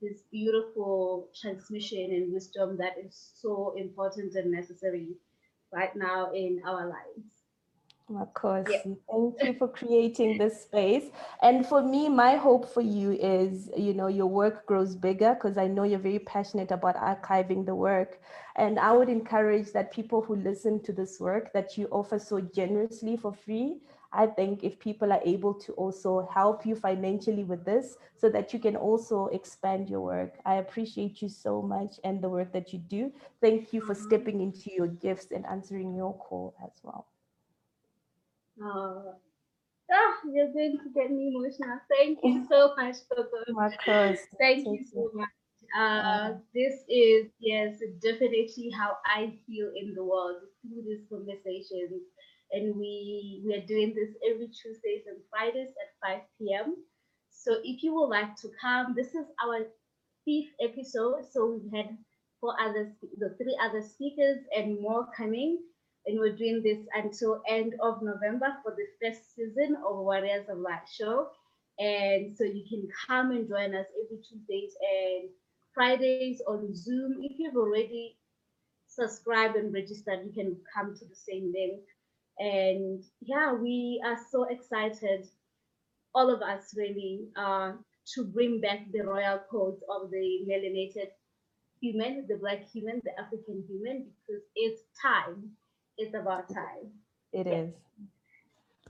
this 0.00 0.22
beautiful 0.30 1.28
transmission 1.38 2.12
and 2.12 2.32
wisdom 2.32 2.76
that 2.78 2.94
is 3.04 3.32
so 3.34 3.74
important 3.76 4.34
and 4.34 4.50
necessary 4.50 5.08
right 5.72 5.94
now 5.96 6.32
in 6.32 6.62
our 6.66 6.86
lives. 6.86 7.37
Of 8.16 8.32
course. 8.32 8.66
Yeah. 8.70 8.94
Thank 9.10 9.42
you 9.42 9.52
for 9.58 9.68
creating 9.68 10.38
this 10.38 10.62
space. 10.62 11.10
And 11.42 11.66
for 11.66 11.82
me, 11.82 12.08
my 12.08 12.36
hope 12.36 12.72
for 12.72 12.80
you 12.80 13.12
is, 13.12 13.68
you 13.76 13.92
know, 13.92 14.06
your 14.06 14.26
work 14.26 14.64
grows 14.64 14.96
bigger 14.96 15.34
because 15.34 15.58
I 15.58 15.66
know 15.66 15.82
you're 15.82 15.98
very 15.98 16.20
passionate 16.20 16.70
about 16.70 16.96
archiving 16.96 17.66
the 17.66 17.74
work. 17.74 18.18
And 18.56 18.78
I 18.78 18.92
would 18.92 19.10
encourage 19.10 19.72
that 19.72 19.92
people 19.92 20.22
who 20.22 20.36
listen 20.36 20.80
to 20.84 20.92
this 20.92 21.20
work 21.20 21.52
that 21.52 21.76
you 21.76 21.86
offer 21.90 22.18
so 22.18 22.40
generously 22.40 23.18
for 23.18 23.34
free. 23.34 23.82
I 24.10 24.26
think 24.26 24.64
if 24.64 24.78
people 24.78 25.12
are 25.12 25.20
able 25.22 25.52
to 25.52 25.72
also 25.74 26.26
help 26.32 26.64
you 26.64 26.76
financially 26.76 27.44
with 27.44 27.66
this 27.66 27.98
so 28.16 28.30
that 28.30 28.54
you 28.54 28.58
can 28.58 28.74
also 28.74 29.26
expand 29.26 29.90
your 29.90 30.00
work. 30.00 30.38
I 30.46 30.54
appreciate 30.54 31.20
you 31.20 31.28
so 31.28 31.60
much 31.60 32.00
and 32.04 32.22
the 32.22 32.30
work 32.30 32.54
that 32.54 32.72
you 32.72 32.78
do. 32.78 33.12
Thank 33.42 33.74
you 33.74 33.82
for 33.82 33.94
stepping 33.94 34.40
into 34.40 34.72
your 34.72 34.86
gifts 34.86 35.30
and 35.30 35.44
answering 35.44 35.94
your 35.94 36.14
call 36.14 36.54
as 36.64 36.72
well. 36.82 37.06
Oh, 38.62 39.14
ah, 39.92 40.14
you're 40.32 40.52
going 40.52 40.78
to 40.82 40.90
get 40.94 41.10
me 41.10 41.32
emotional. 41.34 41.78
Thank 41.96 42.18
you 42.22 42.46
so 42.50 42.74
much, 42.76 42.96
Coco. 43.10 43.44
Marcos. 43.50 44.18
Thank 44.38 44.66
you 44.66 44.84
so 44.92 45.10
much. 45.14 45.28
Uh, 45.78 46.32
this 46.54 46.84
is 46.88 47.26
yes, 47.40 47.78
definitely 48.02 48.70
how 48.70 48.96
I 49.04 49.34
feel 49.46 49.70
in 49.76 49.94
the 49.94 50.02
world 50.04 50.36
through 50.62 50.82
these 50.86 51.04
conversations, 51.10 52.02
and 52.52 52.74
we 52.76 53.42
we 53.44 53.54
are 53.54 53.66
doing 53.66 53.94
this 53.94 54.16
every 54.30 54.48
Tuesdays 54.48 55.04
and 55.06 55.18
Fridays 55.30 55.68
at 55.68 56.10
5 56.10 56.20
p.m. 56.38 56.76
So 57.30 57.60
if 57.64 57.82
you 57.82 57.94
would 57.94 58.08
like 58.08 58.34
to 58.36 58.48
come, 58.60 58.94
this 58.96 59.08
is 59.14 59.26
our 59.44 59.66
fifth 60.24 60.54
episode. 60.60 61.24
So 61.30 61.46
we've 61.60 61.72
had 61.72 61.96
four 62.40 62.54
other 62.60 62.92
the 63.18 63.34
three 63.36 63.56
other 63.62 63.82
speakers 63.82 64.38
and 64.56 64.80
more 64.80 65.06
coming 65.16 65.58
and 66.08 66.18
we're 66.18 66.34
doing 66.34 66.62
this 66.64 66.78
until 66.94 67.42
end 67.46 67.74
of 67.82 68.00
November 68.02 68.46
for 68.62 68.74
the 68.74 68.86
first 69.00 69.34
season 69.36 69.76
of 69.86 69.98
Warriors 69.98 70.48
of 70.48 70.58
Light 70.58 70.88
show. 70.90 71.28
And 71.78 72.34
so 72.36 72.44
you 72.44 72.64
can 72.68 72.88
come 73.06 73.30
and 73.30 73.46
join 73.46 73.74
us 73.74 73.86
every 74.02 74.16
Tuesdays 74.26 74.72
and 74.80 75.28
Fridays 75.74 76.40
on 76.48 76.74
Zoom. 76.74 77.18
If 77.20 77.38
you've 77.38 77.56
already 77.56 78.16
subscribed 78.86 79.56
and 79.56 79.72
registered, 79.72 80.20
you 80.24 80.32
can 80.32 80.56
come 80.74 80.96
to 80.96 81.04
the 81.04 81.14
same 81.14 81.52
link. 81.54 81.82
And 82.38 83.04
yeah, 83.20 83.52
we 83.52 84.02
are 84.04 84.18
so 84.30 84.44
excited, 84.44 85.26
all 86.14 86.34
of 86.34 86.40
us 86.40 86.72
really, 86.74 87.28
uh, 87.36 87.72
to 88.14 88.24
bring 88.24 88.62
back 88.62 88.90
the 88.92 89.02
royal 89.02 89.40
codes 89.50 89.82
of 89.90 90.10
the 90.10 90.46
melanated 90.48 91.10
human, 91.82 92.26
the 92.28 92.36
black 92.36 92.64
human, 92.72 93.02
the 93.04 93.12
African 93.20 93.62
human, 93.68 94.06
because 94.26 94.42
it's 94.56 94.82
time 95.02 95.52
it's 95.98 96.14
about 96.14 96.48
time. 96.48 96.90
It 97.32 97.46
is. 97.46 97.74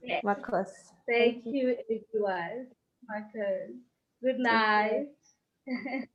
Yes. 0.03 0.23
Marcos. 0.23 0.71
Thank, 1.09 1.43
Thank 1.43 1.47
you, 1.47 1.77
you, 1.89 2.01
everyone. 2.15 2.67
Marcos. 3.09 3.75
Good 4.23 4.39
night. 4.39 5.07